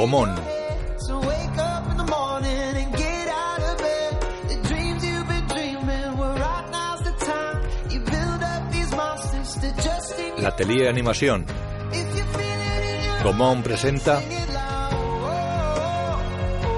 Gomón. 0.00 0.34
La 10.38 10.48
Atelier 10.48 10.88
Animación. 10.88 11.44
Gomón 13.22 13.62
presenta 13.62 14.22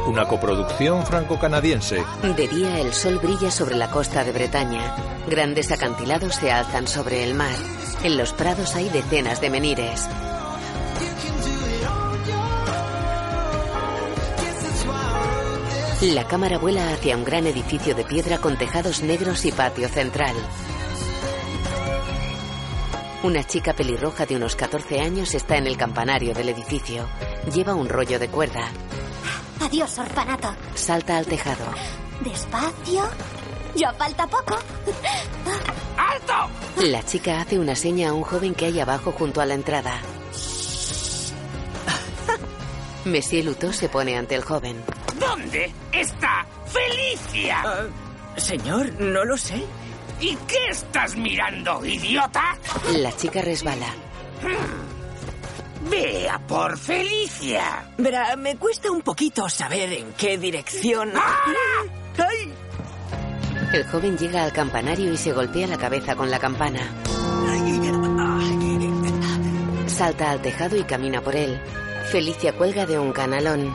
una 0.09 0.27
coproducción 0.27 1.07
franco-canadiense. 1.07 2.03
De 2.25 2.49
día 2.49 2.81
el 2.81 2.93
sol 2.93 3.21
brilla 3.23 3.53
sobre 3.53 3.77
la 3.77 3.89
costa 3.89 4.25
de 4.25 4.33
Bretaña. 4.33 4.97
Grandes 5.29 5.71
acantilados 5.71 6.35
se 6.35 6.51
alzan 6.51 6.89
sobre 6.89 7.23
el 7.23 7.35
mar. 7.35 7.55
En 8.03 8.19
los 8.19 8.33
prados 8.33 8.75
hay 8.75 8.89
decenas 8.89 9.41
de 9.41 9.49
menires. 9.49 10.09
La 16.03 16.27
cámara 16.27 16.59
vuela 16.59 16.93
hacia 16.93 17.17
un 17.17 17.23
gran 17.25 17.47
edificio 17.47 17.95
de 17.95 18.03
piedra 18.05 18.39
con 18.39 18.59
tejados 18.59 19.05
negros 19.05 19.45
y 19.45 19.53
patio 19.53 19.89
central. 19.89 20.35
Una 23.23 23.45
chica 23.45 23.73
pelirroja 23.73 24.27
de 24.27 24.35
unos 24.35 24.57
14 24.57 24.99
años 24.99 25.33
está 25.33 25.59
en 25.59 25.69
el 25.69 25.77
campanario 25.77 26.35
del 26.35 26.49
edificio. 26.49 27.07
Lleva 27.55 27.77
un 27.77 27.89
rollo 27.89 28.19
de 28.19 28.27
cuerda. 28.27 28.69
Adiós, 29.61 29.97
orfanato. 29.97 30.53
Salta 30.75 31.19
al 31.19 31.27
tejado. 31.27 31.67
Despacio. 32.25 33.05
Ya 33.77 33.93
falta 33.93 34.27
poco. 34.27 34.59
La 36.79 37.05
chica 37.05 37.41
hace 37.41 37.61
una 37.61 37.77
seña 37.77 38.09
a 38.09 38.13
un 38.13 38.23
joven 38.25 38.57
que 38.57 38.67
hay 38.67 38.81
abajo 38.81 39.13
junto 39.13 39.41
a 39.41 39.47
la 39.47 39.55
entrada. 39.55 40.01
Monsieur 43.05 43.45
Luto 43.45 43.73
se 43.73 43.89
pone 43.89 44.17
ante 44.17 44.35
el 44.35 44.43
joven. 44.43 44.83
¿Dónde 45.19 45.73
está 45.93 46.47
Felicia? 46.67 47.63
Ah, 47.65 47.87
señor, 48.37 48.93
no 49.01 49.25
lo 49.25 49.37
sé. 49.37 49.63
¿Y 50.21 50.37
qué 50.37 50.69
estás 50.71 51.17
mirando, 51.17 51.85
idiota? 51.85 52.57
La 52.93 53.15
chica 53.17 53.43
resbala. 53.43 53.89
Vea 55.91 56.39
por 56.47 56.79
Felicia. 56.79 57.89
Verá, 57.99 58.37
me 58.37 58.57
cuesta 58.57 58.91
un 58.91 59.03
poquito 59.03 59.49
saber 59.49 59.93
en 59.93 60.13
qué 60.13 60.39
dirección. 60.39 61.13
¡Ay! 61.15 62.53
El 63.73 63.87
joven 63.87 64.17
llega 64.17 64.45
al 64.45 64.53
campanario 64.53 65.13
y 65.13 65.17
se 65.17 65.33
golpea 65.33 65.67
la 65.67 65.79
cabeza 65.79 66.15
con 66.15 66.31
la 66.31 66.39
campana. 66.39 66.81
Salta 69.87 70.31
al 70.31 70.43
tejado 70.43 70.77
y 70.77 70.85
camina 70.85 71.21
por 71.21 71.35
él. 71.35 71.61
Felicia 72.11 72.53
cuelga 72.53 72.87
de 72.87 72.99
un 72.99 73.13
canalón. 73.13 73.75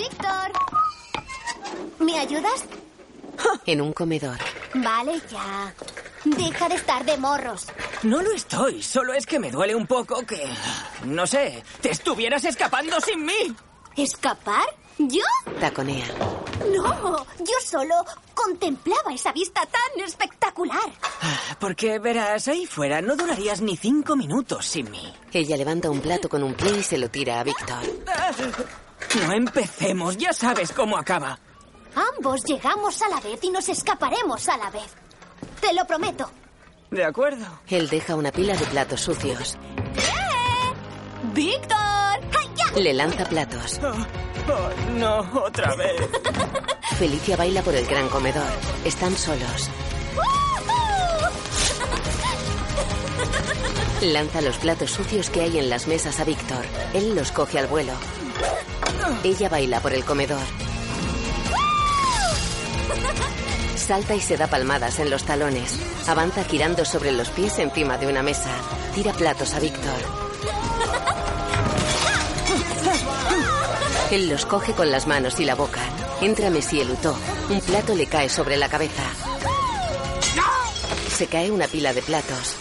Víctor. 0.00 0.52
¿Me 1.98 2.18
ayudas? 2.18 2.64
En 3.66 3.82
un 3.82 3.92
comedor. 3.92 4.38
Vale, 4.74 5.20
ya. 5.30 5.74
Deja 6.24 6.68
de 6.68 6.74
estar 6.76 7.04
de 7.04 7.18
morros. 7.18 7.66
No 8.02 8.22
lo 8.22 8.32
estoy, 8.32 8.82
solo 8.82 9.12
es 9.12 9.26
que 9.26 9.38
me 9.38 9.50
duele 9.50 9.74
un 9.74 9.86
poco 9.86 10.24
que... 10.24 10.42
No 11.04 11.26
sé, 11.26 11.62
te 11.82 11.90
estuvieras 11.90 12.44
escapando 12.44 12.98
sin 13.00 13.26
mí. 13.26 13.54
¿Escapar? 13.96 14.64
¿Yo? 14.96 15.24
Taconea. 15.60 16.06
No, 16.74 17.26
yo 17.38 17.54
solo 17.62 17.94
contemplaba 18.34 19.12
esa 19.12 19.32
vista 19.32 19.62
tan 19.66 20.04
espectacular. 20.04 20.90
Porque 21.58 21.98
verás, 21.98 22.48
ahí 22.48 22.64
fuera 22.66 23.02
no 23.02 23.16
durarías 23.16 23.60
ni 23.60 23.76
cinco 23.76 24.16
minutos 24.16 24.66
sin 24.66 24.90
mí. 24.90 25.12
Ella 25.32 25.56
levanta 25.58 25.90
un 25.90 26.00
plato 26.00 26.28
con 26.28 26.42
un 26.42 26.54
pie 26.54 26.78
y 26.78 26.82
se 26.82 26.96
lo 26.96 27.10
tira 27.10 27.40
a 27.40 27.44
Víctor. 27.44 27.82
No 29.26 29.32
empecemos, 29.32 30.16
ya 30.16 30.32
sabes 30.32 30.72
cómo 30.72 30.96
acaba. 30.96 31.38
Ambos 32.16 32.44
llegamos 32.44 33.02
a 33.02 33.08
la 33.08 33.20
vez 33.20 33.40
y 33.42 33.50
nos 33.50 33.68
escaparemos 33.68 34.48
a 34.48 34.56
la 34.56 34.70
vez. 34.70 34.94
Te 35.60 35.72
lo 35.74 35.84
prometo. 35.84 36.30
De 36.90 37.04
acuerdo. 37.04 37.46
Él 37.68 37.88
deja 37.88 38.14
una 38.14 38.32
pila 38.32 38.56
de 38.56 38.66
platos 38.66 39.00
sucios. 39.00 39.56
¡Víctor! 41.32 41.76
¡Ay, 41.78 42.50
ya! 42.56 42.80
Le 42.80 42.92
lanza 42.92 43.24
platos. 43.26 43.80
Oh, 43.82 44.52
oh, 44.52 44.70
no, 44.92 45.20
otra 45.42 45.74
vez. 45.76 46.00
Felicia 46.98 47.36
baila 47.36 47.62
por 47.62 47.74
el 47.74 47.86
gran 47.86 48.08
comedor. 48.08 48.50
Están 48.84 49.16
solos. 49.16 49.70
Lanza 54.02 54.40
los 54.40 54.56
platos 54.58 54.90
sucios 54.90 55.30
que 55.30 55.42
hay 55.42 55.58
en 55.58 55.70
las 55.70 55.86
mesas 55.86 56.18
a 56.20 56.24
Víctor. 56.24 56.64
Él 56.94 57.14
los 57.14 57.32
coge 57.32 57.58
al 57.58 57.66
vuelo. 57.66 57.92
Ella 59.24 59.48
baila 59.48 59.80
por 59.80 59.92
el 59.92 60.04
comedor. 60.04 60.42
Salta 63.76 64.14
y 64.14 64.20
se 64.20 64.36
da 64.36 64.46
palmadas 64.46 64.98
en 64.98 65.10
los 65.10 65.24
talones. 65.24 65.78
Avanza 66.06 66.44
girando 66.44 66.84
sobre 66.84 67.12
los 67.12 67.28
pies 67.30 67.58
encima 67.58 67.98
de 67.98 68.06
una 68.06 68.22
mesa. 68.22 68.50
Tira 68.94 69.12
platos 69.12 69.54
a 69.54 69.60
Víctor. 69.60 70.00
Él 74.10 74.28
los 74.28 74.46
coge 74.46 74.72
con 74.72 74.90
las 74.90 75.06
manos 75.06 75.38
y 75.40 75.44
la 75.44 75.54
boca. 75.54 75.80
Entra 76.20 76.50
Monsieur 76.50 76.86
Luto. 76.86 77.16
Un 77.48 77.60
plato 77.60 77.94
le 77.94 78.06
cae 78.06 78.28
sobre 78.28 78.56
la 78.56 78.68
cabeza. 78.68 79.04
Se 81.16 81.26
cae 81.26 81.50
una 81.50 81.66
pila 81.66 81.92
de 81.92 82.02
platos. 82.02 82.56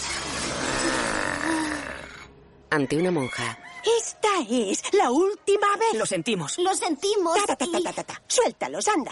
Ante 2.69 2.97
una 2.97 3.11
monja. 3.11 3.57
Esta 4.21 4.41
es 4.41 4.93
la 4.93 5.11
última 5.11 5.67
vez. 5.77 5.93
Lo 5.97 6.05
sentimos. 6.05 6.57
Lo 6.57 6.73
sentimos. 6.75 7.37
Ta, 7.45 7.55
ta, 7.55 8.03
ta. 8.03 8.21
Suéltalos, 8.27 8.87
anda. 8.87 9.11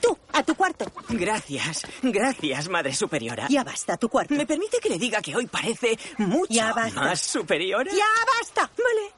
Tú, 0.00 0.16
a 0.32 0.42
tu 0.42 0.54
cuarto. 0.54 0.84
Gracias, 1.10 1.82
gracias, 2.02 2.68
Madre 2.68 2.92
Superiora. 2.94 3.46
Ya 3.48 3.62
basta, 3.62 3.94
a 3.94 3.96
tu 3.96 4.08
cuarto. 4.08 4.34
¿Me 4.34 4.46
permite 4.46 4.78
que 4.78 4.88
le 4.88 4.98
diga 4.98 5.22
que 5.22 5.34
hoy 5.36 5.46
parece 5.46 5.98
mucho 6.18 6.52
Ya 6.52 6.72
basta. 6.72 7.00
más 7.00 7.20
superiora? 7.20 7.90
¡Ya 7.92 8.04
basta! 8.38 8.70
Vale. 8.76 9.12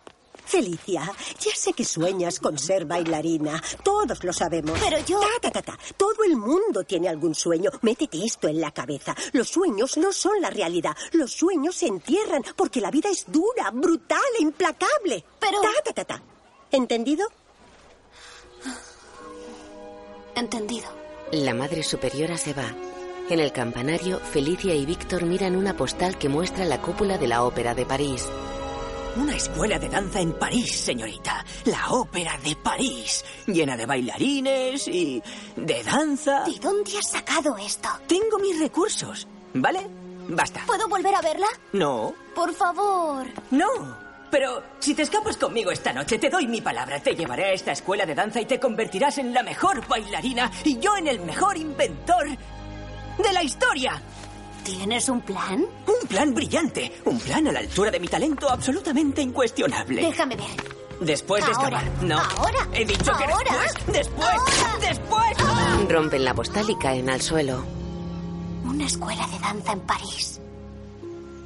Felicia, 0.49 1.03
ya 1.39 1.55
sé 1.55 1.73
que 1.75 1.85
sueñas 1.85 2.41
con 2.41 2.59
ser 2.59 2.87
bailarina. 2.87 3.63
Todos 3.85 4.25
lo 4.25 4.33
sabemos. 4.33 4.79
Pero 4.83 4.99
yo- 5.05 5.21
Ta, 5.21 5.27
ta, 5.43 5.51
ta, 5.51 5.63
ta. 5.63 5.79
Todo 5.97 6.25
el 6.25 6.37
mundo 6.37 6.85
tiene 6.85 7.09
algún 7.09 7.35
sueño. 7.35 7.71
Métete 7.83 8.25
esto 8.25 8.49
en 8.49 8.61
la 8.61 8.71
cabeza. 8.71 9.15
Los 9.33 9.49
sueños 9.51 9.99
no 9.99 10.11
son 10.13 10.41
la 10.41 10.49
realidad. 10.51 10.97
Los 11.13 11.33
sueños 11.33 11.77
se 11.77 11.87
entierran 11.87 12.43
porque 12.57 12.81
la 12.81 12.91
vida 12.91 13.11
es 13.11 13.25
dura, 13.31 13.71
brutal 13.73 14.19
e 14.39 14.43
implacable. 14.43 15.25
Pero- 15.39 15.61
Ta, 15.61 15.69
ta, 15.85 15.93
ta, 15.93 16.05
ta. 16.05 16.23
¿Entendido? 16.71 17.27
Entendido. 20.35 20.89
La 21.33 21.53
madre 21.55 21.83
superiora 21.83 22.39
se 22.39 22.55
va. 22.55 22.73
En 23.29 23.41
el 23.41 23.53
campanario, 23.53 24.19
Felicia 24.21 24.75
y 24.75 24.87
Víctor 24.87 25.25
miran 25.25 25.57
una 25.57 25.77
postal 25.77 26.17
que 26.17 26.31
muestra 26.31 26.65
la 26.65 26.81
cúpula 26.81 27.19
de 27.19 27.29
la 27.29 27.43
ópera 27.45 27.75
de 27.75 27.85
París. 27.85 28.27
Una 29.19 29.34
escuela 29.34 29.79
de 29.79 29.89
danza 29.89 30.21
en 30.21 30.33
París, 30.34 30.71
señorita. 30.81 31.45
La 31.65 31.89
ópera 31.91 32.39
de 32.45 32.55
París. 32.56 33.25
Llena 33.47 33.77
de 33.77 33.84
bailarines 33.87 34.87
y 34.87 35.21
de 35.56 35.83
danza. 35.83 36.45
¿De 36.45 36.59
dónde 36.61 36.97
has 36.99 37.11
sacado 37.11 37.56
esto? 37.56 37.89
Tengo 38.06 38.39
mis 38.39 38.59
recursos, 38.61 39.27
¿vale? 39.55 39.87
Basta. 40.29 40.62
¿Puedo 40.67 40.89
volver 40.89 41.15
a 41.15 41.21
verla? 41.23 41.47
No, 41.73 42.15
Por 42.34 42.55
favor. 42.55 43.27
no. 43.51 44.09
Pero 44.31 44.62
si 44.79 44.95
te 44.95 45.03
escapas 45.03 45.38
conmigo 45.38 45.70
esta 45.70 45.91
noche, 45.93 46.19
te 46.19 46.29
doy 46.29 46.47
mi 46.47 46.61
palabra. 46.61 47.00
Te 47.00 47.17
llevaré 47.17 47.47
a 47.47 47.53
esta 47.53 47.73
escuela 47.73 48.05
de 48.05 48.15
danza 48.15 48.38
y 48.41 48.44
te 48.44 48.61
convertirás 48.61 49.17
en 49.17 49.32
la 49.32 49.43
mejor 49.43 49.87
bailarina 49.88 50.50
y 50.65 50.79
yo 50.79 50.97
en 50.99 51.09
el 51.09 51.20
mejor 51.20 51.56
inventor 51.56 52.26
de 52.29 53.32
la 53.32 53.43
historia. 53.43 54.00
¿Tienes 54.69 55.09
un 55.09 55.23
plan? 55.23 55.61
Un 55.62 56.09
plan 56.09 56.35
brillante. 56.35 56.93
Un 57.06 57.19
plan 57.19 57.47
a 57.49 57.53
la 57.53 57.61
altura 57.61 57.91
de 57.91 57.99
mi 57.99 58.06
talento 58.06 58.50
absolutamente 58.50 59.23
incuestionable. 59.23 60.03
Déjame 60.03 60.37
ver. 60.37 60.47
Después 61.00 61.43
de 61.47 61.53
Ahora, 61.53 61.79
escapar. 61.81 62.05
No. 62.05 62.19
ahora, 62.19 62.69
He 62.75 62.85
dicho 62.85 63.12
que 63.17 63.26
después. 63.26 63.87
Después. 63.87 64.29
ahora. 64.29 64.87
Después. 64.87 65.88
Rompen 65.88 66.23
la 66.23 66.35
postal 66.35 66.69
y 66.69 66.76
caen 66.76 67.09
al 67.09 67.23
suelo. 67.23 67.65
Una 68.67 68.85
escuela 68.85 69.26
de 69.29 69.38
danza 69.38 69.73
en 69.73 69.81
París. 69.81 70.38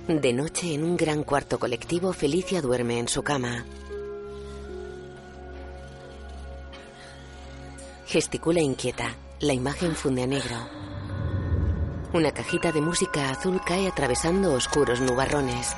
De 0.09 0.33
noche, 0.33 0.75
en 0.75 0.83
un 0.83 0.97
gran 0.97 1.23
cuarto 1.23 1.61
colectivo, 1.61 2.13
Felicia 2.13 2.61
duerme 2.61 2.99
en 2.99 3.07
su 3.07 3.23
cama. 3.23 3.65
Gesticula 8.07 8.61
inquieta. 8.61 9.15
La 9.41 9.53
imagen 9.53 9.95
funde 9.95 10.25
a 10.25 10.27
negro. 10.27 10.82
Una 12.15 12.31
cajita 12.31 12.73
de 12.73 12.83
música 12.83 13.31
azul 13.31 13.59
cae 13.65 13.89
atravesando 13.89 14.53
oscuros 14.53 15.01
nubarrones. 15.01 15.75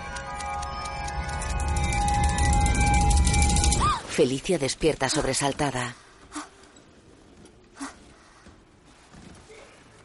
Felicia 4.08 4.58
despierta 4.58 5.08
sobresaltada. 5.08 5.94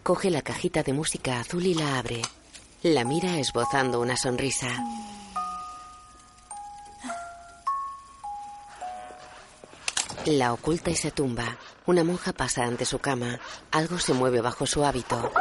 Coge 0.04 0.30
la 0.30 0.44
cajita 0.44 0.84
de 0.84 0.94
música 0.94 1.40
azul 1.40 1.66
y 1.66 1.74
la 1.74 1.98
abre. 1.98 2.22
La 2.84 3.06
mira 3.06 3.40
esbozando 3.40 4.00
una 4.00 4.16
sonrisa. 4.16 4.68
La 10.26 10.54
oculta 10.54 10.92
y 10.92 10.96
se 10.96 11.10
tumba. 11.10 11.58
Una 11.88 12.04
monja 12.04 12.34
pasa 12.34 12.66
ante 12.66 12.86
su 12.86 13.00
cama. 13.00 13.40
Algo 13.72 13.98
se 13.98 14.14
mueve 14.14 14.42
bajo 14.42 14.68
su 14.68 14.86
hábito. 14.86 15.32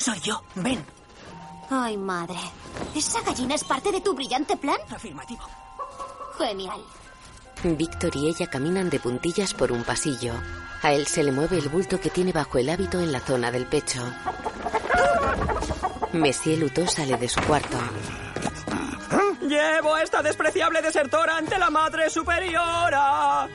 Soy 0.00 0.18
yo. 0.20 0.42
Ven. 0.54 0.82
Ay, 1.68 1.98
madre. 1.98 2.38
¿Esa 2.96 3.20
gallina 3.20 3.54
es 3.54 3.64
parte 3.64 3.92
de 3.92 4.00
tu 4.00 4.14
brillante 4.14 4.56
plan? 4.56 4.78
Afirmativo. 4.90 5.42
Genial. 6.38 6.80
Víctor 7.62 8.16
y 8.16 8.28
ella 8.28 8.46
caminan 8.46 8.88
de 8.88 8.98
puntillas 8.98 9.52
por 9.52 9.70
un 9.70 9.84
pasillo. 9.84 10.32
A 10.82 10.94
él 10.94 11.06
se 11.06 11.22
le 11.22 11.32
mueve 11.32 11.58
el 11.58 11.68
bulto 11.68 12.00
que 12.00 12.08
tiene 12.08 12.32
bajo 12.32 12.56
el 12.56 12.70
hábito 12.70 12.98
en 12.98 13.12
la 13.12 13.20
zona 13.20 13.52
del 13.52 13.66
pecho. 13.66 14.00
Monsieur 16.14 16.58
Luto 16.58 16.86
sale 16.86 17.18
de 17.18 17.28
su 17.28 17.40
cuarto. 17.42 17.76
Llevo 19.42 19.94
a 19.94 20.02
esta 20.02 20.22
despreciable 20.22 20.80
desertora 20.80 21.36
ante 21.36 21.58
la 21.58 21.68
madre 21.68 22.08
superiora. 22.08 23.46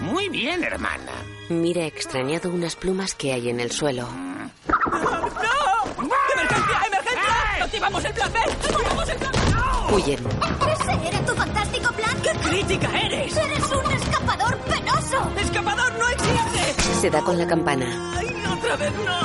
Muy 0.00 0.30
bien, 0.30 0.64
hermana. 0.64 1.12
Mira 1.50 1.84
extrañado 1.84 2.48
unas 2.48 2.74
plumas 2.74 3.14
que 3.14 3.34
hay 3.34 3.50
en 3.50 3.60
el 3.60 3.70
suelo. 3.70 4.29
Huyen. 9.92 10.18
¿Ese 10.18 11.08
era 11.08 11.24
tu 11.24 11.34
fantástico 11.34 11.92
plan? 11.92 12.16
¡Qué 12.22 12.30
crítica 12.48 13.00
eres! 13.00 13.36
¡Eres 13.36 13.72
un 13.72 13.92
escapador 13.92 14.56
penoso! 14.58 15.30
¡Escapador 15.40 15.92
no 15.98 16.08
existe! 16.08 16.82
Se 17.00 17.10
da 17.10 17.20
con 17.22 17.38
la 17.38 17.46
campana. 17.46 18.12
¡Ay, 18.16 18.28
otra 18.58 18.76
vez 18.76 18.92
no! 19.04 19.20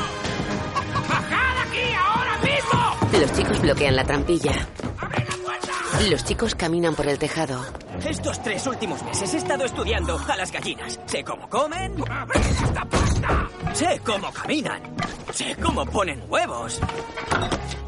¡Bajad 1.10 1.58
aquí 1.68 1.94
ahora 1.94 2.38
mismo! 2.40 3.20
Los 3.20 3.34
chicos 3.34 3.62
bloquean 3.62 3.96
la 3.96 4.04
trampilla. 4.04 4.68
¡Abrid 5.00 5.24
la 5.30 5.36
puerta! 5.44 6.10
Los 6.10 6.24
chicos 6.24 6.56
caminan 6.56 6.96
por 6.96 7.08
el 7.08 7.20
tejado. 7.20 7.64
Estos 8.04 8.42
tres 8.44 8.66
últimos 8.68 9.04
meses 9.04 9.34
he 9.34 9.38
estado 9.38 9.66
estudiando 9.66 10.20
a 10.28 10.36
las 10.36 10.52
gallinas. 10.52 11.00
Sé 11.06 11.24
cómo 11.24 11.48
comen, 11.50 11.96
¡Abrid 12.10 12.42
esta 12.42 12.86
puerta! 12.86 13.50
sé 13.74 14.02
cómo 14.06 14.32
caminan, 14.32 14.82
sé 15.34 15.56
cómo 15.62 15.86
ponen 15.86 16.24
huevos. 16.28 16.80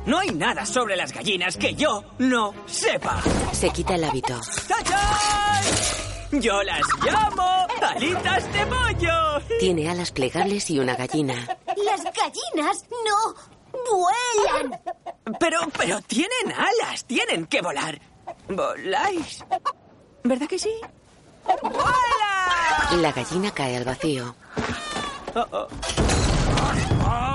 No 0.07 0.19
hay 0.19 0.29
nada 0.31 0.65
sobre 0.65 0.95
las 0.95 1.11
gallinas 1.11 1.57
que 1.57 1.75
yo 1.75 2.01
no 2.19 2.53
sepa. 2.65 3.21
Se 3.51 3.69
quita 3.71 3.95
el 3.95 4.05
hábito. 4.05 4.39
¡Tachán! 4.65 6.41
Yo 6.41 6.63
las 6.63 6.81
llamo 7.03 7.67
alitas 7.81 8.53
de 8.53 8.65
pollo. 8.67 9.41
Tiene 9.59 9.89
alas 9.89 10.11
plegables 10.11 10.69
y 10.69 10.79
una 10.79 10.95
gallina. 10.95 11.35
Las 11.83 12.03
gallinas 12.05 12.85
no 13.05 13.35
vuelan. 13.97 14.79
Pero, 15.41 15.59
pero 15.77 15.99
tienen 16.03 16.53
alas, 16.55 17.03
tienen 17.05 17.45
que 17.47 17.61
volar. 17.61 17.99
¿Voláis? 18.47 19.43
¿Verdad 20.23 20.47
que 20.47 20.57
sí? 20.57 20.71
¡Vuela! 21.61 23.01
La 23.01 23.11
gallina 23.11 23.51
cae 23.51 23.75
al 23.75 23.83
vacío. 23.83 24.33
Oh, 25.35 25.45
oh. 25.51 25.67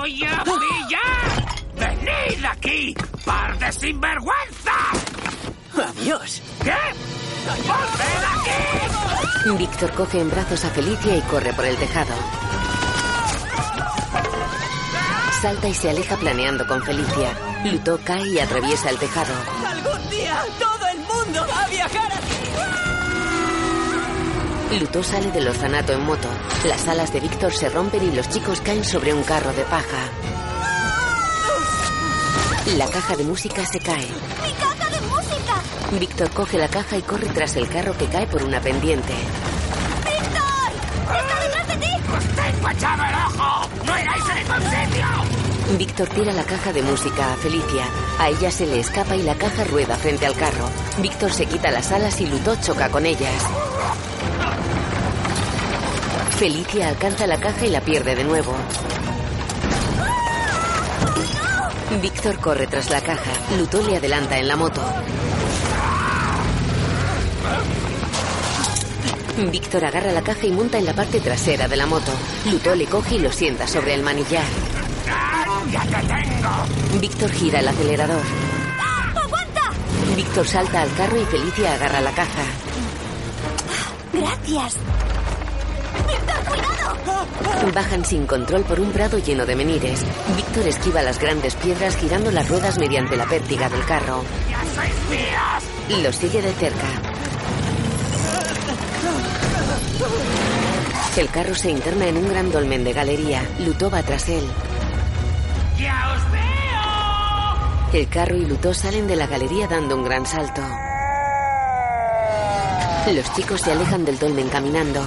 ¡Voy 0.03 0.25
a 0.25 0.43
pillar! 0.43 1.32
¡Venid 1.83 2.45
aquí, 2.45 2.95
par 3.25 3.59
de 3.59 3.73
sinvergüenzas! 3.73 4.99
Adiós. 5.75 6.43
¿Qué? 6.63 6.77
¡Volved 7.67 8.25
aquí! 8.37 8.61
Víctor 9.59 9.91
coge 9.93 10.21
en 10.21 10.31
brazos 10.31 10.65
a 10.65 10.71
Felicia 10.71 11.17
y 11.17 11.21
corre 11.23 11.53
por 11.53 11.65
el 11.65 11.77
tejado. 11.77 12.15
Salta 15.41 15.67
y 15.69 15.75
se 15.75 15.91
aleja 15.91 16.17
planeando 16.17 16.65
con 16.69 16.85
Felicia. 16.85 17.37
Lutó 17.65 17.99
cae 18.05 18.29
y 18.29 18.39
atraviesa 18.39 18.91
el 18.91 18.99
tejado. 18.99 19.35
Algún 19.67 20.11
día 20.11 20.45
todo 20.61 20.87
el 20.87 20.99
mundo 20.99 21.45
va 21.51 21.65
a 21.65 21.69
viajar 21.69 22.13
aquí. 22.13 22.37
Lutó 24.79 25.03
sale 25.03 25.33
del 25.33 25.49
orfanato 25.49 25.93
en 25.93 26.05
moto. 26.05 26.29
Las 26.65 26.87
alas 26.87 27.13
de 27.13 27.19
Víctor 27.19 27.53
se 27.53 27.69
rompen 27.69 28.05
y 28.05 28.13
los 28.13 28.29
chicos 28.29 28.61
caen 28.61 28.85
sobre 28.85 29.13
un 29.13 29.25
carro 29.25 29.53
de 29.53 29.65
paja. 29.65 30.09
La 32.67 32.87
caja 32.87 33.17
de 33.17 33.25
música 33.25 33.67
se 33.67 33.81
cae. 33.81 34.07
¡Mi 34.41 34.53
caja 34.53 34.89
de 34.89 35.01
música! 35.09 35.61
Víctor 35.99 36.31
coge 36.31 36.59
la 36.59 36.69
caja 36.69 36.97
y 36.97 37.03
corre 37.03 37.27
tras 37.27 37.57
el 37.57 37.69
carro 37.69 37.97
que 37.99 38.07
cae 38.07 38.27
por 38.29 38.45
una 38.45 38.61
pendiente. 38.61 39.13
¡Víctor! 40.05 41.19
¡Está 41.19 41.41
detrás 41.41 41.69
de 41.69 41.77
ti! 41.77 41.93
¡Os 42.17 42.25
tengo 42.25 42.71
echado 42.71 43.03
el 43.03 43.15
ojo! 43.15 43.69
¡No 43.85 43.99
iráis 43.99 44.25
a 44.25 44.35
ningún 44.35 44.71
sitio! 44.71 45.77
Víctor 45.77 46.09
tira 46.11 46.33
la 46.33 46.45
caja 46.45 46.73
de 46.73 46.83
música 46.83 47.33
a 47.33 47.37
Felicia. 47.37 47.85
A 48.21 48.29
ella 48.29 48.51
se 48.51 48.67
le 48.67 48.79
escapa 48.79 49.17
y 49.17 49.23
la 49.23 49.35
caja 49.35 49.65
rueda 49.65 49.97
frente 49.97 50.25
al 50.25 50.37
carro. 50.37 50.71
Víctor 50.99 51.33
se 51.33 51.47
quita 51.47 51.71
las 51.73 51.91
alas 51.91 52.21
y 52.21 52.27
Lutó 52.27 52.55
choca 52.57 52.89
con 52.91 53.05
ellas. 53.05 53.43
Felicia 56.39 56.89
alcanza 56.89 57.27
la 57.27 57.39
caja 57.39 57.67
y 57.67 57.71
la 57.71 57.81
pierde 57.81 58.15
de 58.15 58.25
nuevo. 58.25 58.55
Víctor 62.01 62.39
corre 62.39 62.67
tras 62.67 62.91
la 62.91 63.01
caja. 63.01 63.31
Lutó 63.59 63.83
le 63.83 63.97
adelanta 63.97 64.39
en 64.39 64.49
la 64.49 64.57
moto. 64.57 64.83
Víctor 69.51 69.85
agarra 69.85 70.13
la 70.13 70.23
caja 70.23 70.47
y 70.47 70.53
monta 70.53 70.79
en 70.79 70.85
la 70.85 70.95
parte 70.95 71.21
trasera 71.21 71.69
de 71.69 71.77
la 71.77 71.87
moto. 71.87 72.13
Lutó 72.51 72.75
le 72.75 72.87
coge 72.87 73.17
y 73.17 73.19
lo 73.19 73.33
sienta 73.33 73.67
sobre 73.67 73.95
el 73.95 74.03
manillar. 74.03 74.45
¡Ya 75.71 75.83
te 75.83 76.07
tengo! 76.07 77.01
Víctor 77.01 77.31
gira 77.31 77.61
el 77.61 77.69
acelerador. 77.69 78.23
¡Aguanta! 79.15 79.73
Víctor 80.17 80.47
salta 80.47 80.83
al 80.83 80.95
carro 80.95 81.21
y 81.21 81.25
Felicia 81.25 81.75
agarra 81.75 82.01
la 82.01 82.13
caja. 82.13 82.43
Gracias. 84.13 84.77
Bajan 87.75 88.05
sin 88.05 88.27
control 88.27 88.65
por 88.65 88.81
un 88.81 88.91
prado 88.93 89.19
lleno 89.19 89.47
de 89.47 89.57
menires. 89.57 90.01
Víctor 90.37 90.67
esquiva 90.67 91.03
las 91.03 91.19
grandes 91.19 91.55
piedras 91.55 91.97
girando 91.97 92.31
las 92.31 92.49
ruedas 92.49 92.79
mediante 92.79 93.17
la 93.17 93.27
pértiga 93.27 93.69
del 93.69 93.85
carro. 93.85 94.23
¡Ya 94.51 94.63
sois! 94.75 96.03
Lo 96.03 96.13
sigue 96.13 96.43
de 96.43 96.53
cerca. 96.53 96.87
El 101.17 101.29
carro 101.29 101.55
se 101.55 101.71
interna 101.71 102.07
en 102.07 102.17
un 102.17 102.29
gran 102.29 102.51
dolmen 102.51 102.85
de 102.85 102.93
galería. 102.93 103.43
Lutó 103.59 103.91
va 103.91 104.03
tras 104.03 104.29
él. 104.29 104.45
¡Ya 105.79 106.15
os 106.15 106.31
veo! 106.33 108.01
El 108.01 108.09
carro 108.09 108.37
y 108.37 108.47
Lutó 108.47 108.73
salen 108.73 109.07
de 109.07 109.17
la 109.17 109.27
galería 109.27 109.67
dando 109.69 109.97
un 109.97 110.05
gran 110.05 110.25
salto. 110.25 110.63
Los 113.13 113.35
chicos 113.35 113.61
se 113.61 113.73
alejan 113.73 114.05
del 114.05 114.19
dolmen 114.19 114.49
caminando. 114.49 115.05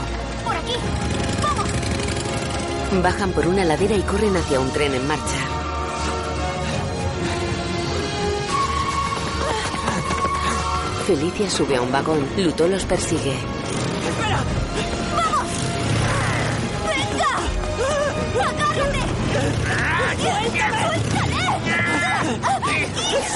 ¡Vamos! 2.96 3.04
Bajan 3.04 3.32
por 3.32 3.48
una 3.48 3.66
ladera 3.66 3.96
y 3.96 4.02
corren 4.02 4.36
hacia 4.38 4.60
un 4.60 4.72
tren 4.72 4.94
en 4.94 5.08
marcha. 5.08 5.24
Felicia 11.06 11.50
sube 11.50 11.76
a 11.76 11.82
un 11.82 11.92
vagón. 11.92 12.26
Lutó 12.38 12.68
los 12.68 12.86
persigue. 12.86 13.34
¡Espera! 13.34 14.44
¡Venga! 16.88 17.32
¡Agárrate! 18.48 19.02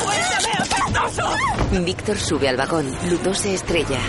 ¡Suéltame, 0.02 0.52
apestoso! 0.60 1.30
Víctor 1.86 2.18
sube 2.18 2.50
al 2.50 2.58
vagón. 2.58 2.92
Lutó 3.10 3.34
se 3.34 3.54
estrella. 3.54 4.00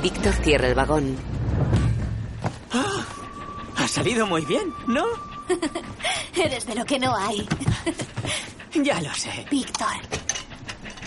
Víctor 0.00 0.32
cierra 0.34 0.68
el 0.68 0.74
vagón. 0.74 1.16
Ha 3.76 3.88
salido 3.88 4.26
muy 4.26 4.44
bien, 4.44 4.72
¿no? 4.86 5.04
Eres 6.34 6.66
de 6.66 6.74
lo 6.74 6.84
que 6.84 6.98
no 6.98 7.14
hay. 7.16 7.46
Ya 8.82 9.00
lo 9.00 9.14
sé. 9.14 9.46
Víctor, 9.52 9.86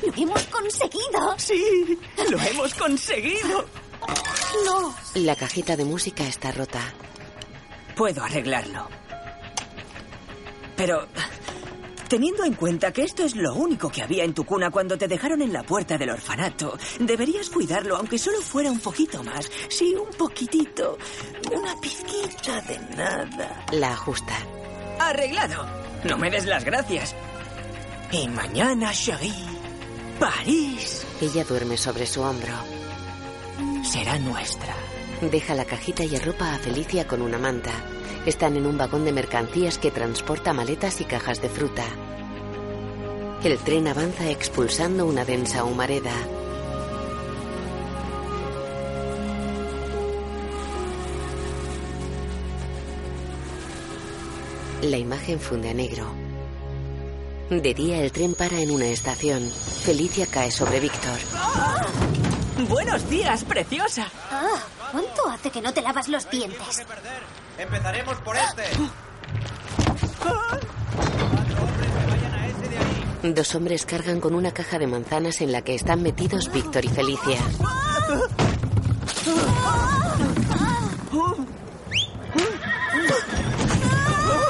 lo 0.02 0.14
hemos 0.16 0.44
conseguido. 0.44 1.36
Sí, 1.38 2.00
lo 2.30 2.40
hemos 2.40 2.74
conseguido. 2.76 3.66
No. 4.66 4.96
La 5.16 5.36
cajita 5.36 5.76
de 5.76 5.84
música 5.84 6.24
está 6.24 6.52
rota. 6.52 6.80
Puedo 7.96 8.24
arreglarlo. 8.24 8.88
Pero, 10.78 11.08
teniendo 12.08 12.44
en 12.44 12.54
cuenta 12.54 12.92
que 12.92 13.04
esto 13.04 13.24
es 13.24 13.36
lo 13.36 13.54
único 13.54 13.90
que 13.90 14.04
había 14.04 14.24
en 14.24 14.34
tu 14.34 14.46
cuna 14.46 14.70
cuando 14.72 14.98
te 14.98 15.08
dejaron 15.08 15.42
en 15.42 15.54
la 15.54 15.64
puerta 15.64 15.98
del 15.98 16.10
orfanato, 16.10 16.78
deberías 17.00 17.50
cuidarlo, 17.50 17.96
aunque 17.98 18.18
solo 18.18 18.42
fuera 18.42 18.72
un 18.72 18.80
poquito 18.80 19.24
más. 19.24 19.50
Sí, 19.70 19.96
un 19.96 20.10
poquitito. 20.18 20.98
Una 21.54 21.80
pizquita 21.80 22.62
de 22.62 22.80
nada. 22.96 23.66
La 23.72 23.94
ajusta. 23.94 24.34
Arreglado. 25.00 25.66
No 26.04 26.18
me 26.18 26.30
des 26.30 26.46
las 26.46 26.64
gracias. 26.64 27.16
Y 28.12 28.28
mañana, 28.30 28.92
Cherie, 28.94 29.34
París 30.20 31.06
Ella 31.22 31.44
duerme 31.44 31.76
sobre 31.76 32.06
su 32.06 32.22
hombro. 32.22 32.54
será 33.84 34.18
nuestra. 34.20 34.74
Deja 35.22 35.56
la 35.56 35.66
cajita 35.66 36.04
y 36.04 36.16
arropa 36.16 36.54
a 36.54 36.58
Felicia 36.60 37.08
con 37.08 37.22
una 37.22 37.38
manta. 37.38 37.72
Están 38.28 38.58
en 38.58 38.68
un 38.68 38.78
vagón 38.78 39.06
de 39.06 39.14
mercancías 39.14 39.78
que 39.78 39.90
transporta 39.90 40.52
maletas 40.52 41.00
y 41.00 41.06
cajas 41.06 41.42
de 41.42 41.48
fruta. 41.48 41.86
El 43.42 43.58
tren 43.60 43.88
avanza 43.88 44.30
expulsando 44.30 45.06
una 45.06 45.24
densa 45.24 45.64
humareda. 45.64 46.12
La 54.82 54.98
imagen 54.98 55.40
funde 55.40 55.70
a 55.70 55.74
negro. 55.74 56.12
De 57.50 57.74
día 57.74 58.04
el 58.04 58.12
tren 58.12 58.36
para 58.36 58.60
en 58.60 58.72
una 58.72 58.88
estación. 58.88 59.50
Felicia 59.50 60.28
cae 60.28 60.52
sobre 60.52 60.82
Víctor. 60.82 61.18
Buenos 62.68 63.10
días, 63.10 63.46
preciosa. 63.46 64.12
Ah, 64.30 64.66
¿cuánto 64.92 65.30
hace 65.30 65.52
que 65.52 65.62
no 65.62 65.74
te 65.74 65.82
lavas 65.82 66.08
los 66.08 66.30
dientes? 66.30 66.86
Empezaremos 67.58 68.18
por 68.20 68.36
este. 68.36 68.64
Dos 73.34 73.56
hombres 73.56 73.86
cargan 73.86 74.20
con 74.22 74.36
una 74.36 74.52
caja 74.52 74.78
de 74.80 74.88
manzanas 74.88 75.42
en 75.42 75.52
la 75.52 75.62
que 75.62 75.76
están 75.76 76.02
metidos 76.04 76.52
Víctor 76.52 76.86
y 76.86 76.90
Felicia. 76.90 77.40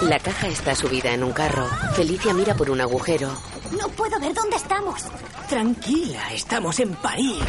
La 0.02 0.20
caja 0.20 0.48
está 0.48 0.76
subida 0.76 1.14
en 1.14 1.24
un 1.24 1.32
carro. 1.32 1.68
Felicia 1.96 2.34
mira 2.34 2.56
por 2.56 2.70
un 2.70 2.80
agujero. 2.82 3.32
No 3.72 3.90
puedo 3.90 4.20
ver 4.20 4.34
dónde 4.34 4.56
estamos. 4.56 5.02
Tranquila, 5.50 6.34
estamos 6.34 6.80
en 6.80 6.94
París. 6.96 7.44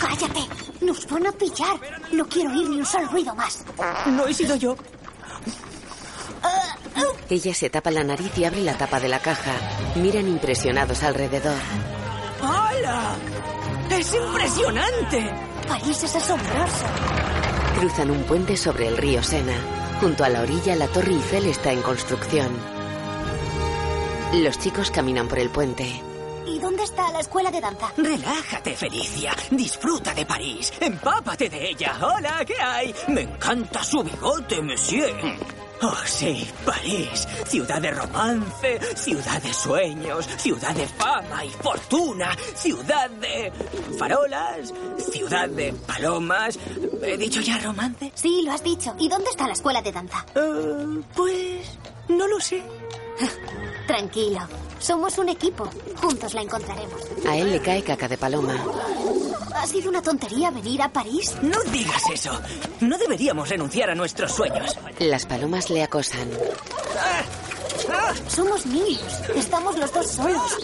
Cállate. 0.00 0.57
Nos 0.88 1.06
van 1.06 1.26
a 1.26 1.32
pillar. 1.32 1.78
No 2.12 2.26
quiero 2.26 2.50
oír 2.50 2.66
ni 2.70 2.78
un 2.78 2.86
solo 2.86 3.08
ruido 3.08 3.34
más. 3.34 3.62
No 4.06 4.26
he 4.26 4.32
sido 4.32 4.56
yo. 4.56 4.74
Ella 7.28 7.52
se 7.52 7.68
tapa 7.68 7.90
la 7.90 8.02
nariz 8.02 8.32
y 8.38 8.44
abre 8.44 8.62
la 8.62 8.78
tapa 8.78 8.98
de 8.98 9.08
la 9.08 9.20
caja. 9.20 9.52
Miran 9.96 10.26
impresionados 10.26 11.02
alrededor. 11.02 11.58
¡Hala! 12.40 13.16
¡Es 13.90 14.14
impresionante! 14.14 15.30
París 15.68 16.02
es 16.04 16.16
asombroso. 16.16 16.86
Cruzan 17.78 18.10
un 18.10 18.22
puente 18.22 18.56
sobre 18.56 18.88
el 18.88 18.96
río 18.96 19.22
Sena. 19.22 19.58
Junto 20.00 20.24
a 20.24 20.30
la 20.30 20.40
orilla, 20.40 20.74
la 20.74 20.88
Torre 20.88 21.12
Eiffel 21.12 21.46
está 21.48 21.70
en 21.70 21.82
construcción. 21.82 22.48
Los 24.32 24.58
chicos 24.58 24.90
caminan 24.90 25.28
por 25.28 25.38
el 25.38 25.50
puente. 25.50 26.07
¿Y 26.58 26.60
dónde 26.60 26.82
está 26.82 27.12
la 27.12 27.20
escuela 27.20 27.52
de 27.52 27.60
danza? 27.60 27.92
Relájate, 27.96 28.74
Felicia. 28.74 29.32
Disfruta 29.48 30.12
de 30.12 30.26
París. 30.26 30.72
Empápate 30.80 31.48
de 31.48 31.70
ella. 31.70 31.96
Hola, 32.02 32.44
¿qué 32.44 32.60
hay? 32.60 32.92
Me 33.06 33.20
encanta 33.20 33.84
su 33.84 34.02
bigote, 34.02 34.60
monsieur. 34.60 35.14
Oh, 35.82 35.94
sí, 36.04 36.48
París. 36.66 37.28
Ciudad 37.46 37.80
de 37.80 37.92
romance, 37.92 38.80
ciudad 38.96 39.40
de 39.40 39.54
sueños, 39.54 40.26
ciudad 40.36 40.74
de 40.74 40.88
fama 40.88 41.44
y 41.44 41.50
fortuna, 41.50 42.36
ciudad 42.56 43.08
de 43.08 43.52
farolas, 43.96 44.74
ciudad 45.12 45.48
de 45.48 45.72
palomas. 45.86 46.58
¿He 47.02 47.16
dicho 47.16 47.40
ya 47.40 47.58
romance? 47.58 48.10
Sí, 48.16 48.42
lo 48.44 48.50
has 48.50 48.64
dicho. 48.64 48.96
¿Y 48.98 49.08
dónde 49.08 49.30
está 49.30 49.46
la 49.46 49.52
escuela 49.52 49.80
de 49.80 49.92
danza? 49.92 50.26
Eh, 50.34 51.02
pues 51.14 51.78
no 52.08 52.26
lo 52.26 52.40
sé. 52.40 52.64
Tranquilo. 53.86 54.40
Somos 54.78 55.18
un 55.18 55.28
equipo. 55.28 55.68
Juntos 56.00 56.34
la 56.34 56.42
encontraremos. 56.42 57.02
A 57.28 57.36
él 57.36 57.50
le 57.52 57.60
cae 57.60 57.82
caca 57.82 58.08
de 58.08 58.16
paloma. 58.16 58.54
¿Ha 59.54 59.66
sido 59.66 59.90
una 59.90 60.00
tontería 60.00 60.50
venir 60.50 60.80
a 60.82 60.92
París? 60.92 61.34
No 61.42 61.60
digas 61.64 62.02
eso. 62.12 62.30
No 62.80 62.96
deberíamos 62.96 63.48
renunciar 63.48 63.90
a 63.90 63.94
nuestros 63.94 64.32
sueños. 64.32 64.76
Las 65.00 65.26
palomas 65.26 65.68
le 65.70 65.82
acosan. 65.82 66.28
Somos 68.28 68.66
niños. 68.66 69.20
Estamos 69.34 69.76
los 69.78 69.92
dos 69.92 70.06
solos. 70.06 70.58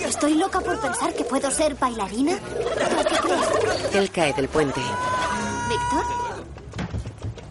Estoy 0.00 0.34
loca 0.34 0.60
por 0.60 0.78
pensar 0.80 1.14
que 1.14 1.24
puedo 1.24 1.50
ser 1.50 1.74
bailarina. 1.76 2.38
¿Tú 2.38 3.04
qué 3.08 3.18
crees? 3.18 3.94
Él 3.94 4.10
cae 4.10 4.32
del 4.34 4.48
puente. 4.48 4.80
¿Víctor? 5.68 6.04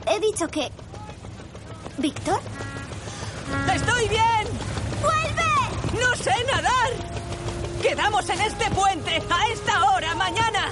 He 0.08 0.19
dicho 0.19 0.48
que... 0.48 0.69
¿Víctor? 1.98 2.39
¡Estoy 3.74 4.08
bien! 4.08 4.48
¡Vuelve! 5.01 5.49
¡No 6.00 6.15
sé 6.15 6.32
nadar! 6.51 6.91
¡Quedamos 7.82 8.29
en 8.29 8.41
este 8.41 8.70
puente 8.72 9.22
a 9.29 9.48
esta 9.48 9.91
hora 9.91 10.15
mañana! 10.15 10.72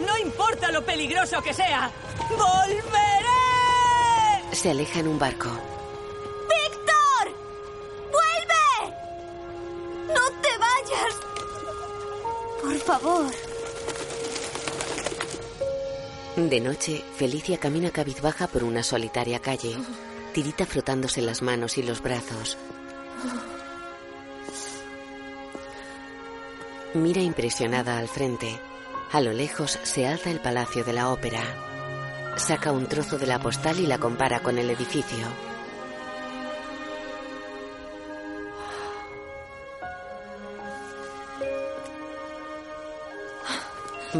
No 0.00 0.16
importa 0.18 0.70
lo 0.70 0.84
peligroso 0.84 1.42
que 1.42 1.54
sea. 1.54 1.90
¡Volveré! 2.30 2.86
Se 4.52 4.70
aleja 4.70 5.00
en 5.00 5.08
un 5.08 5.18
barco. 5.18 5.48
¡Víctor! 6.48 7.34
¡Vuelve! 8.12 8.94
¡No 10.08 10.30
te 10.40 10.48
vayas! 10.58 11.14
Por 12.62 12.78
favor. 12.78 13.32
De 16.36 16.60
noche, 16.60 17.02
Felicia 17.16 17.58
camina 17.58 17.90
cabizbaja 17.90 18.46
por 18.46 18.62
una 18.64 18.82
solitaria 18.82 19.40
calle. 19.40 19.76
Tirita 20.34 20.66
frotándose 20.66 21.22
las 21.22 21.40
manos 21.40 21.78
y 21.78 21.82
los 21.82 22.02
brazos. 22.02 22.58
Mira 26.94 27.20
impresionada 27.20 27.98
al 27.98 28.08
frente. 28.08 28.58
A 29.12 29.20
lo 29.20 29.32
lejos 29.32 29.78
se 29.82 30.06
alza 30.06 30.30
el 30.30 30.40
Palacio 30.40 30.84
de 30.84 30.92
la 30.92 31.10
Ópera. 31.10 31.42
Saca 32.36 32.72
un 32.72 32.86
trozo 32.86 33.18
de 33.18 33.26
la 33.26 33.38
postal 33.38 33.78
y 33.80 33.86
la 33.86 33.98
compara 33.98 34.40
con 34.40 34.58
el 34.58 34.70
edificio. 34.70 35.26